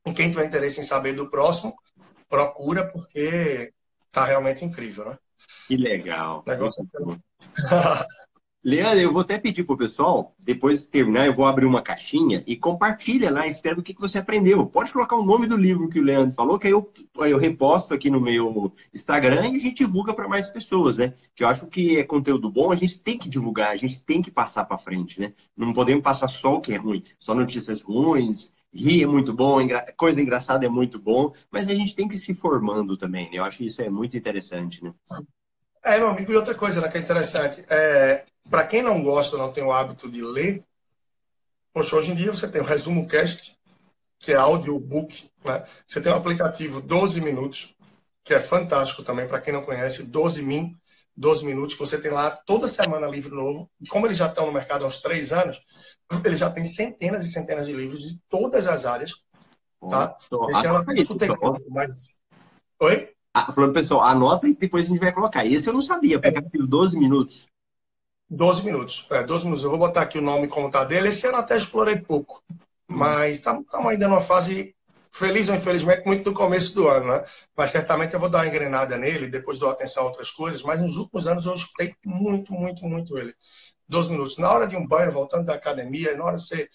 E 0.05 0.13
quem 0.13 0.29
tiver 0.29 0.45
interesse 0.45 0.79
em 0.79 0.83
saber 0.83 1.13
do 1.13 1.29
próximo, 1.29 1.75
procura, 2.29 2.89
porque 2.89 3.73
está 4.07 4.25
realmente 4.25 4.63
incrível, 4.63 5.05
né? 5.05 5.17
Que 5.67 5.77
legal. 5.77 6.43
Negócio 6.45 6.87
Leandro, 8.67 8.99
eu 8.99 9.13
vou 9.13 9.21
até 9.21 9.37
pedir 9.37 9.63
pro 9.63 9.77
pessoal, 9.77 10.35
depois 10.39 10.81
de 10.83 10.91
terminar, 10.91 11.25
eu 11.25 11.33
vou 11.33 11.45
abrir 11.45 11.65
uma 11.65 11.81
caixinha 11.81 12.43
e 12.45 12.57
compartilha 12.57 13.31
lá, 13.31 13.47
escreve 13.47 13.79
o 13.79 13.83
que, 13.83 13.93
que 13.93 14.01
você 14.01 14.17
aprendeu. 14.17 14.65
Pode 14.67 14.91
colocar 14.91 15.15
o 15.15 15.23
nome 15.23 15.47
do 15.47 15.55
livro 15.55 15.87
que 15.87 16.01
o 16.01 16.03
Leandro 16.03 16.35
falou, 16.35 16.59
que 16.59 16.67
aí 16.67 16.73
eu, 16.73 16.91
eu 17.15 17.37
reposto 17.37 17.93
aqui 17.93 18.09
no 18.09 18.19
meu 18.19 18.73
Instagram 18.93 19.47
e 19.47 19.55
a 19.55 19.59
gente 19.59 19.85
divulga 19.85 20.13
para 20.13 20.27
mais 20.27 20.49
pessoas, 20.49 20.97
né? 20.97 21.13
Que 21.33 21.45
eu 21.45 21.47
acho 21.47 21.67
que 21.67 21.97
é 21.97 22.03
conteúdo 22.03 22.51
bom, 22.51 22.69
a 22.69 22.75
gente 22.75 23.01
tem 23.01 23.17
que 23.17 23.29
divulgar, 23.29 23.71
a 23.71 23.77
gente 23.77 24.01
tem 24.01 24.21
que 24.21 24.29
passar 24.29 24.65
para 24.65 24.77
frente, 24.77 25.17
né? 25.17 25.33
Não 25.55 25.71
podemos 25.71 26.03
passar 26.03 26.27
só 26.27 26.55
o 26.55 26.61
que 26.61 26.73
é 26.73 26.77
ruim, 26.77 27.03
só 27.17 27.33
notícias 27.33 27.79
ruins, 27.79 28.51
rir 28.73 29.03
é 29.03 29.07
muito 29.07 29.33
bom, 29.33 29.59
coisa 29.95 30.21
engraçada 30.21 30.65
é 30.65 30.69
muito 30.69 30.99
bom, 30.99 31.33
mas 31.49 31.69
a 31.69 31.75
gente 31.75 31.95
tem 31.95 32.07
que 32.07 32.15
ir 32.15 32.19
se 32.19 32.33
formando 32.33 32.97
também, 32.97 33.29
né? 33.31 33.37
Eu 33.37 33.43
acho 33.43 33.57
que 33.57 33.67
isso 33.67 33.81
é 33.81 33.89
muito 33.89 34.17
interessante, 34.17 34.83
né? 34.83 34.93
É, 35.83 35.97
meu 35.97 36.09
amigo, 36.09 36.31
e 36.31 36.35
outra 36.35 36.53
coisa 36.53 36.81
né, 36.81 36.89
que 36.89 36.97
é 36.97 37.01
interessante, 37.01 37.63
é, 37.69 38.25
para 38.49 38.67
quem 38.67 38.81
não 38.81 39.01
gosta, 39.03 39.37
não 39.37 39.51
tem 39.51 39.63
o 39.63 39.71
hábito 39.71 40.09
de 40.09 40.21
ler, 40.21 40.63
poxa, 41.73 41.95
hoje 41.95 42.11
em 42.11 42.15
dia 42.15 42.31
você 42.31 42.47
tem 42.47 42.61
o 42.61 42.65
Resumo 42.65 43.07
Cast, 43.07 43.57
que 44.19 44.31
é 44.31 44.35
audiobook, 44.35 45.29
né? 45.45 45.63
Você 45.85 46.01
tem 46.01 46.11
o 46.11 46.15
aplicativo 46.15 46.81
12 46.81 47.21
Minutos, 47.21 47.75
que 48.23 48.33
é 48.33 48.39
fantástico 48.39 49.03
também, 49.03 49.27
para 49.27 49.39
quem 49.39 49.53
não 49.53 49.63
conhece, 49.63 50.11
12 50.11 50.43
Min, 50.43 50.75
12 51.17 51.43
Minutos, 51.45 51.73
que 51.73 51.79
você 51.79 51.99
tem 51.99 52.11
lá 52.11 52.29
toda 52.29 52.67
semana 52.67 53.07
livro 53.07 53.35
novo. 53.35 53.69
E 53.81 53.87
como 53.87 54.05
eles 54.05 54.17
já 54.17 54.27
estão 54.27 54.45
no 54.45 54.51
mercado 54.51 54.85
há 54.85 54.87
uns 54.87 55.01
três 55.01 55.33
anos, 55.33 55.59
ele 56.23 56.37
já 56.37 56.49
tem 56.49 56.63
centenas 56.63 57.25
e 57.25 57.31
centenas 57.31 57.65
de 57.65 57.73
livros 57.73 58.03
de 58.03 58.19
todas 58.29 58.67
as 58.67 58.85
áreas. 58.85 59.23
Tá? 59.89 60.15
Esse 60.49 60.67
ano 60.67 60.85
eu 60.87 60.93
escutei 60.93 61.29
mas. 61.69 62.19
Oi? 62.79 63.11
Ah, 63.33 63.51
falando, 63.53 63.73
pessoal, 63.73 64.03
anota 64.03 64.47
e 64.47 64.55
depois 64.55 64.85
a 64.85 64.89
gente 64.89 64.99
vai 64.99 65.11
colocar. 65.11 65.45
Esse 65.45 65.69
eu 65.69 65.73
não 65.73 65.81
sabia, 65.81 66.19
porque 66.19 66.37
é. 66.37 66.65
12 66.65 66.97
minutos. 66.97 67.47
12 68.29 68.65
minutos. 68.65 69.07
É, 69.11 69.23
12 69.23 69.45
minutos. 69.45 69.63
Eu 69.63 69.69
vou 69.71 69.79
botar 69.79 70.01
aqui 70.01 70.17
o 70.17 70.23
nome 70.23 70.47
como 70.47 70.69
tá 70.69 70.83
dele. 70.83 71.09
Esse 71.09 71.27
ano 71.27 71.37
até 71.37 71.57
explorei 71.57 71.97
pouco. 71.97 72.43
Mas 72.87 73.37
estamos 73.37 73.65
ainda 73.73 74.07
numa 74.07 74.21
fase, 74.21 74.75
feliz 75.11 75.49
ou 75.49 75.55
infelizmente, 75.55 76.05
muito 76.05 76.29
no 76.29 76.35
começo 76.35 76.73
do 76.75 76.87
ano, 76.87 77.07
né? 77.07 77.23
Mas 77.55 77.71
certamente 77.71 78.13
eu 78.13 78.19
vou 78.19 78.29
dar 78.29 78.39
uma 78.39 78.47
engrenada 78.47 78.97
nele, 78.97 79.27
depois 79.27 79.59
dou 79.59 79.69
atenção 79.69 80.03
a 80.03 80.07
outras 80.07 80.31
coisas. 80.31 80.61
Mas 80.63 80.81
nos 80.81 80.97
últimos 80.97 81.27
anos 81.27 81.45
eu 81.45 81.53
escutei 81.53 81.95
muito, 82.05 82.53
muito, 82.53 82.85
muito 82.85 83.17
ele. 83.17 83.33
12 83.87 84.11
minutos. 84.11 84.37
Na 84.37 84.51
hora 84.51 84.67
de 84.67 84.75
um 84.75 84.85
banho, 84.85 85.11
voltando 85.11 85.45
da 85.45 85.53
academia, 85.53 86.15
na 86.15 86.23
hora 86.23 86.37
de 86.37 86.43
você 86.43 86.69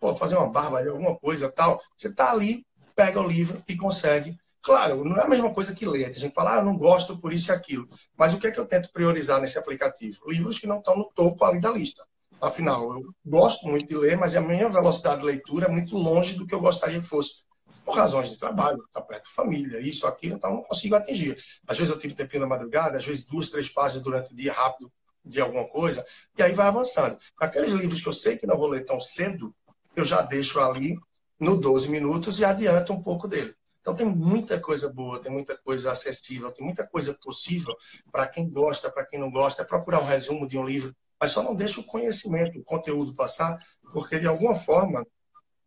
pô, 0.00 0.14
fazer 0.14 0.36
uma 0.36 0.48
barba, 0.48 0.80
alguma 0.80 1.16
coisa 1.16 1.50
tal, 1.50 1.80
você 1.96 2.12
tá 2.12 2.30
ali, 2.30 2.64
pega 2.94 3.20
o 3.20 3.26
livro 3.26 3.62
e 3.68 3.76
consegue 3.76 4.36
Claro, 4.62 5.04
não 5.04 5.16
é 5.16 5.24
a 5.24 5.28
mesma 5.28 5.52
coisa 5.52 5.74
que 5.74 5.84
ler. 5.84 6.04
A 6.04 6.12
gente 6.12 6.32
fala, 6.32 6.54
ah, 6.54 6.58
eu 6.58 6.64
não 6.64 6.78
gosto 6.78 7.18
por 7.18 7.32
isso 7.32 7.50
e 7.50 7.52
aquilo. 7.52 7.88
Mas 8.16 8.32
o 8.32 8.38
que 8.38 8.46
é 8.46 8.50
que 8.52 8.60
eu 8.60 8.64
tento 8.64 8.92
priorizar 8.92 9.40
nesse 9.40 9.58
aplicativo? 9.58 10.20
Livros 10.28 10.58
que 10.60 10.68
não 10.68 10.78
estão 10.78 10.96
no 10.96 11.10
topo 11.12 11.44
ali 11.44 11.60
da 11.60 11.70
lista. 11.70 12.06
Afinal, 12.40 12.92
eu 12.92 13.12
gosto 13.26 13.66
muito 13.66 13.88
de 13.88 13.96
ler, 13.96 14.16
mas 14.16 14.36
a 14.36 14.40
minha 14.40 14.68
velocidade 14.68 15.20
de 15.20 15.26
leitura 15.26 15.66
é 15.66 15.70
muito 15.70 15.96
longe 15.96 16.34
do 16.34 16.46
que 16.46 16.54
eu 16.54 16.60
gostaria 16.60 17.00
que 17.00 17.06
fosse. 17.06 17.42
Por 17.84 17.96
razões 17.96 18.30
de 18.30 18.38
trabalho, 18.38 18.82
está 18.86 19.00
perto 19.00 19.24
da 19.24 19.30
família, 19.30 19.80
isso, 19.80 20.06
aquilo, 20.06 20.36
então 20.36 20.54
não 20.54 20.62
consigo 20.62 20.94
atingir. 20.94 21.36
Às 21.66 21.78
vezes 21.78 21.92
eu 21.92 21.98
tiro 21.98 22.14
um 22.14 22.16
tempinho 22.16 22.42
na 22.42 22.48
madrugada, 22.48 22.98
às 22.98 23.04
vezes 23.04 23.26
duas, 23.26 23.50
três 23.50 23.68
páginas 23.68 24.02
durante 24.02 24.32
o 24.32 24.36
dia 24.36 24.52
rápido 24.52 24.92
de 25.24 25.40
alguma 25.40 25.68
coisa, 25.68 26.04
e 26.36 26.42
aí 26.42 26.52
vai 26.52 26.66
avançando. 26.66 27.16
Aqueles 27.38 27.72
livros 27.72 28.00
que 28.00 28.08
eu 28.08 28.12
sei 28.12 28.36
que 28.36 28.46
não 28.46 28.56
vou 28.56 28.68
ler 28.68 28.84
tão 28.84 29.00
cedo, 29.00 29.54
eu 29.94 30.04
já 30.04 30.22
deixo 30.22 30.58
ali 30.60 30.98
no 31.38 31.56
12 31.56 31.88
minutos 31.88 32.40
e 32.40 32.44
adianto 32.44 32.92
um 32.92 33.02
pouco 33.02 33.28
dele. 33.28 33.54
Então 33.80 33.94
tem 33.94 34.06
muita 34.06 34.60
coisa 34.60 34.92
boa, 34.92 35.20
tem 35.20 35.30
muita 35.30 35.58
coisa 35.58 35.90
acessível, 35.90 36.52
tem 36.52 36.64
muita 36.64 36.86
coisa 36.86 37.18
possível 37.20 37.76
para 38.12 38.28
quem 38.28 38.48
gosta, 38.48 38.90
para 38.90 39.04
quem 39.04 39.18
não 39.18 39.30
gosta, 39.30 39.62
é 39.62 39.64
procurar 39.64 40.00
um 40.00 40.04
resumo 40.04 40.46
de 40.46 40.56
um 40.56 40.64
livro, 40.64 40.94
mas 41.20 41.32
só 41.32 41.42
não 41.42 41.54
deixa 41.54 41.80
o 41.80 41.84
conhecimento, 41.84 42.58
o 42.58 42.64
conteúdo 42.64 43.14
passar, 43.14 43.58
porque 43.92 44.20
de 44.20 44.26
alguma 44.26 44.54
forma 44.54 45.04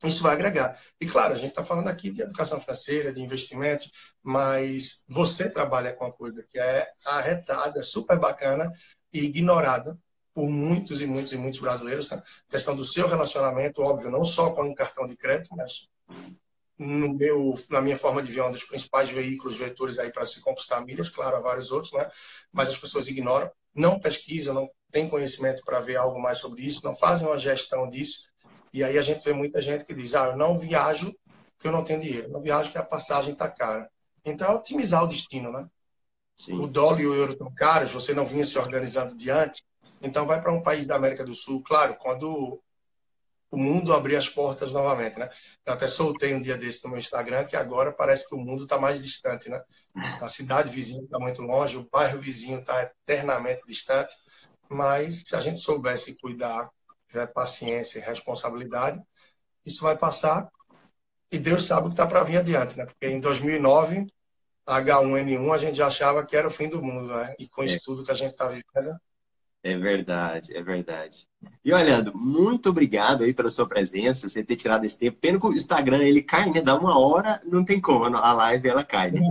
isso 0.04 0.22
vai 0.22 0.34
agregar. 0.34 0.80
E 1.00 1.06
claro, 1.06 1.34
a 1.34 1.38
gente 1.38 1.52
está 1.52 1.64
falando 1.64 1.88
aqui 1.88 2.12
de 2.12 2.22
educação 2.22 2.60
financeira, 2.60 3.14
de 3.14 3.22
investimento, 3.22 3.88
mas 4.22 5.04
você 5.08 5.50
trabalha 5.50 5.94
com 5.94 6.06
uma 6.06 6.14
coisa 6.14 6.46
que 6.50 6.60
é 6.60 6.88
arretada, 7.06 7.82
super 7.84 8.20
bacana 8.20 8.72
e 9.14 9.26
ignorada 9.26 9.98
por 10.34 10.50
muitos 10.50 11.02
e 11.02 11.08
muitos 11.08 11.32
e 11.32 11.38
muitos 11.38 11.62
brasileiros. 11.62 12.10
Tá? 12.10 12.18
A 12.18 12.52
questão 12.52 12.76
do 12.76 12.84
seu 12.84 13.08
relacionamento, 13.08 13.82
óbvio, 13.82 14.12
não 14.12 14.24
só 14.24 14.52
com 14.54 14.64
um 14.64 14.76
cartão 14.76 15.08
de 15.08 15.16
crédito, 15.16 15.56
mas 15.56 15.90
no 16.78 17.14
meu, 17.14 17.54
na 17.70 17.82
minha 17.82 17.98
forma 17.98 18.22
de 18.22 18.32
ver, 18.32 18.42
um 18.42 18.52
dos 18.52 18.66
principais 18.66 19.10
veículos, 19.10 19.58
vetores 19.58 19.98
aí 19.98 20.12
para 20.12 20.26
se 20.26 20.42
conquistar 20.42 20.82
milhas, 20.82 21.10
claro, 21.10 21.38
há 21.38 21.40
vários 21.40 21.72
outros, 21.72 21.94
né? 21.94 22.10
mas 22.52 22.70
as 22.70 22.78
pessoas 22.78 23.08
ignoram, 23.08 23.50
não 23.74 23.98
pesquisam, 23.98 24.54
não 24.54 24.70
têm 24.92 25.08
conhecimento 25.08 25.64
para 25.64 25.80
ver 25.80 25.96
algo 25.96 26.22
mais 26.22 26.40
sobre 26.40 26.64
isso, 26.64 26.84
não 26.84 26.94
fazem 26.94 27.26
uma 27.26 27.40
gestão 27.40 27.90
disso, 27.90 28.28
e 28.76 28.84
aí 28.84 28.98
a 28.98 29.02
gente 29.02 29.24
vê 29.24 29.32
muita 29.32 29.62
gente 29.62 29.86
que 29.86 29.94
diz, 29.94 30.14
ah, 30.16 30.26
eu 30.26 30.36
não 30.36 30.60
viajo 30.60 31.16
porque 31.54 31.66
eu 31.66 31.72
não 31.72 31.86
tenho 31.86 32.02
dinheiro, 32.02 32.30
não 32.30 32.42
viajo 32.42 32.66
porque 32.66 32.78
a 32.78 32.86
passagem 32.86 33.32
está 33.32 33.50
cara. 33.50 33.90
Então 34.26 34.52
é 34.52 34.54
otimizar 34.54 35.02
o 35.02 35.08
destino, 35.08 35.50
né? 35.50 35.66
Sim. 36.38 36.60
O 36.60 36.68
dólar 36.68 37.00
e 37.00 37.08
o 37.08 37.16
euro 37.16 37.32
estão 37.32 37.50
caros, 37.54 37.94
você 37.94 38.14
não 38.14 38.26
vinha 38.26 38.46
se 38.46 38.58
organizando 38.58 39.16
de 39.16 39.32
antes, 39.32 39.62
então 40.02 40.26
vai 40.26 40.42
para 40.42 40.52
um 40.52 40.62
país 40.62 40.88
da 40.88 40.96
América 40.98 41.24
do 41.24 41.34
Sul, 41.34 41.64
claro, 41.64 41.96
quando 41.96 42.62
o 43.50 43.58
mundo 43.58 43.94
abrir 43.94 44.18
as 44.18 44.28
portas 44.28 44.74
novamente, 44.74 45.18
né? 45.18 45.30
Eu 45.66 45.72
até 45.72 45.88
soltei 45.88 46.34
um 46.34 46.42
dia 46.42 46.58
desse 46.58 46.84
no 46.84 46.90
meu 46.90 47.00
Instagram 47.00 47.46
que 47.46 47.56
agora 47.56 47.94
parece 47.94 48.28
que 48.28 48.36
o 48.36 48.40
mundo 48.40 48.64
está 48.64 48.78
mais 48.78 49.02
distante, 49.02 49.50
né? 49.50 49.64
A 50.20 50.28
cidade 50.28 50.70
vizinha 50.70 51.02
está 51.02 51.18
muito 51.18 51.42
longe, 51.42 51.78
o 51.78 51.88
bairro 51.90 52.20
vizinho 52.20 52.60
está 52.60 52.84
eternamente 52.84 53.66
distante, 53.66 54.14
mas 54.68 55.24
se 55.26 55.34
a 55.34 55.40
gente 55.40 55.62
soubesse 55.62 56.18
cuidar, 56.20 56.70
tiver 57.16 57.28
paciência 57.28 58.00
e 58.00 58.02
responsabilidade, 58.02 59.02
isso 59.66 59.82
vai 59.82 59.98
passar 59.98 60.50
e 61.32 61.40
Deus 61.40 61.64
sabe 61.64 61.88
o 61.88 61.90
que 61.90 61.94
está 61.94 62.06
para 62.06 62.24
vir 62.24 62.38
adiante, 62.38 62.78
né? 62.78 62.86
Porque 62.86 63.08
em 63.08 63.20
2009 63.20 64.08
H1N1 64.68 65.54
a 65.54 65.58
gente 65.58 65.78
já 65.78 65.88
achava 65.88 66.26
que 66.26 66.36
era 66.36 66.48
o 66.48 66.52
fim 66.52 66.70
do 66.70 66.84
mundo, 66.84 67.14
né? 67.16 67.34
E 67.40 67.48
com 67.48 67.64
isso 67.64 67.78
é. 67.78 67.80
tudo 67.84 68.04
que 68.04 68.12
a 68.12 68.16
gente 68.16 68.32
está 68.32 68.48
vivendo, 68.48 69.00
é 69.64 69.76
verdade, 69.80 70.56
é 70.56 70.62
verdade. 70.62 71.28
E 71.64 71.74
olhando, 71.74 72.16
muito 72.16 72.70
obrigado 72.70 73.24
aí 73.24 73.34
pela 73.34 73.50
sua 73.50 73.68
presença, 73.68 74.30
você 74.30 74.44
ter 74.44 74.56
tirado 74.56 74.86
esse 74.86 74.96
tempo. 74.96 75.18
Pena 75.20 75.40
que 75.40 75.48
o 75.48 75.54
Instagram 75.54 76.04
ele 76.04 76.22
cai, 76.22 76.52
né? 76.52 76.62
Dá 76.62 76.78
uma 76.78 77.00
hora, 77.00 77.42
não 77.44 77.66
tem 77.66 77.82
como, 77.82 78.06
a 78.06 78.34
live 78.34 78.70
ela 78.70 78.84
cai. 78.84 79.10
Né? 79.10 79.22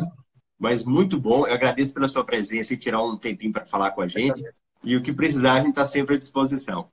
Mas 0.59 0.83
muito 0.83 1.21
bom, 1.21 1.47
eu 1.47 1.55
agradeço 1.55 1.95
pela 1.95 2.09
sua 2.09 2.25
presença 2.25 2.75
e 2.75 2.77
tirar 2.77 3.01
um 3.05 3.17
tempinho 3.17 3.53
para 3.53 3.65
falar 3.65 3.93
com 3.93 4.03
a 4.03 4.09
gente. 4.09 4.43
E 4.83 4.97
o 4.97 5.03
que 5.05 5.13
precisar, 5.13 5.53
a 5.53 5.59
gente 5.59 5.71
está 5.71 5.85
sempre 5.85 6.17
à 6.17 6.19
disposição. 6.19 6.91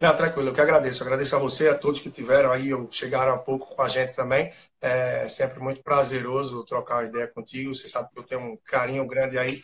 Não, 0.00 0.16
tranquilo, 0.16 0.48
eu 0.48 0.54
que 0.54 0.60
agradeço. 0.60 1.02
Agradeço 1.02 1.36
a 1.36 1.38
você, 1.38 1.68
a 1.68 1.76
todos 1.76 2.00
que 2.00 2.10
tiveram 2.10 2.50
aí, 2.50 2.72
ou 2.72 2.90
chegaram 2.90 3.34
há 3.34 3.38
pouco 3.38 3.74
com 3.74 3.82
a 3.82 3.88
gente 3.88 4.16
também. 4.16 4.50
É 4.80 5.28
sempre 5.28 5.60
muito 5.60 5.82
prazeroso 5.82 6.64
trocar 6.64 6.96
uma 6.96 7.04
ideia 7.04 7.28
contigo. 7.28 7.74
Você 7.74 7.86
sabe 7.86 8.08
que 8.10 8.18
eu 8.18 8.22
tenho 8.22 8.40
um 8.40 8.56
carinho 8.64 9.06
grande 9.06 9.36
aí 9.36 9.60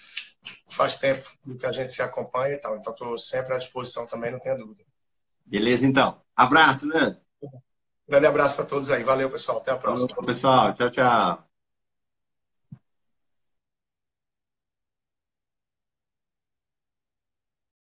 faz 0.68 0.96
tempo 0.96 1.26
que 1.58 1.66
a 1.66 1.72
gente 1.72 1.92
se 1.92 2.02
acompanha 2.02 2.54
e 2.54 2.58
tal. 2.58 2.76
Então, 2.76 2.92
estou 2.92 3.16
sempre 3.16 3.54
à 3.54 3.58
disposição 3.58 4.06
também, 4.06 4.30
não 4.30 4.38
tenha 4.38 4.56
dúvida. 4.56 4.82
Beleza, 5.44 5.86
então. 5.86 6.20
Abraço, 6.34 6.86
né? 6.86 7.16
Grande 8.06 8.26
abraço 8.26 8.56
para 8.56 8.66
todos 8.66 8.90
aí. 8.90 9.02
Valeu, 9.02 9.30
pessoal. 9.30 9.58
Até 9.58 9.70
a 9.70 9.76
próxima. 9.76 10.14
Valeu, 10.14 10.34
pessoal. 10.34 10.74
Tchau, 10.74 10.90
tchau. 10.90 11.45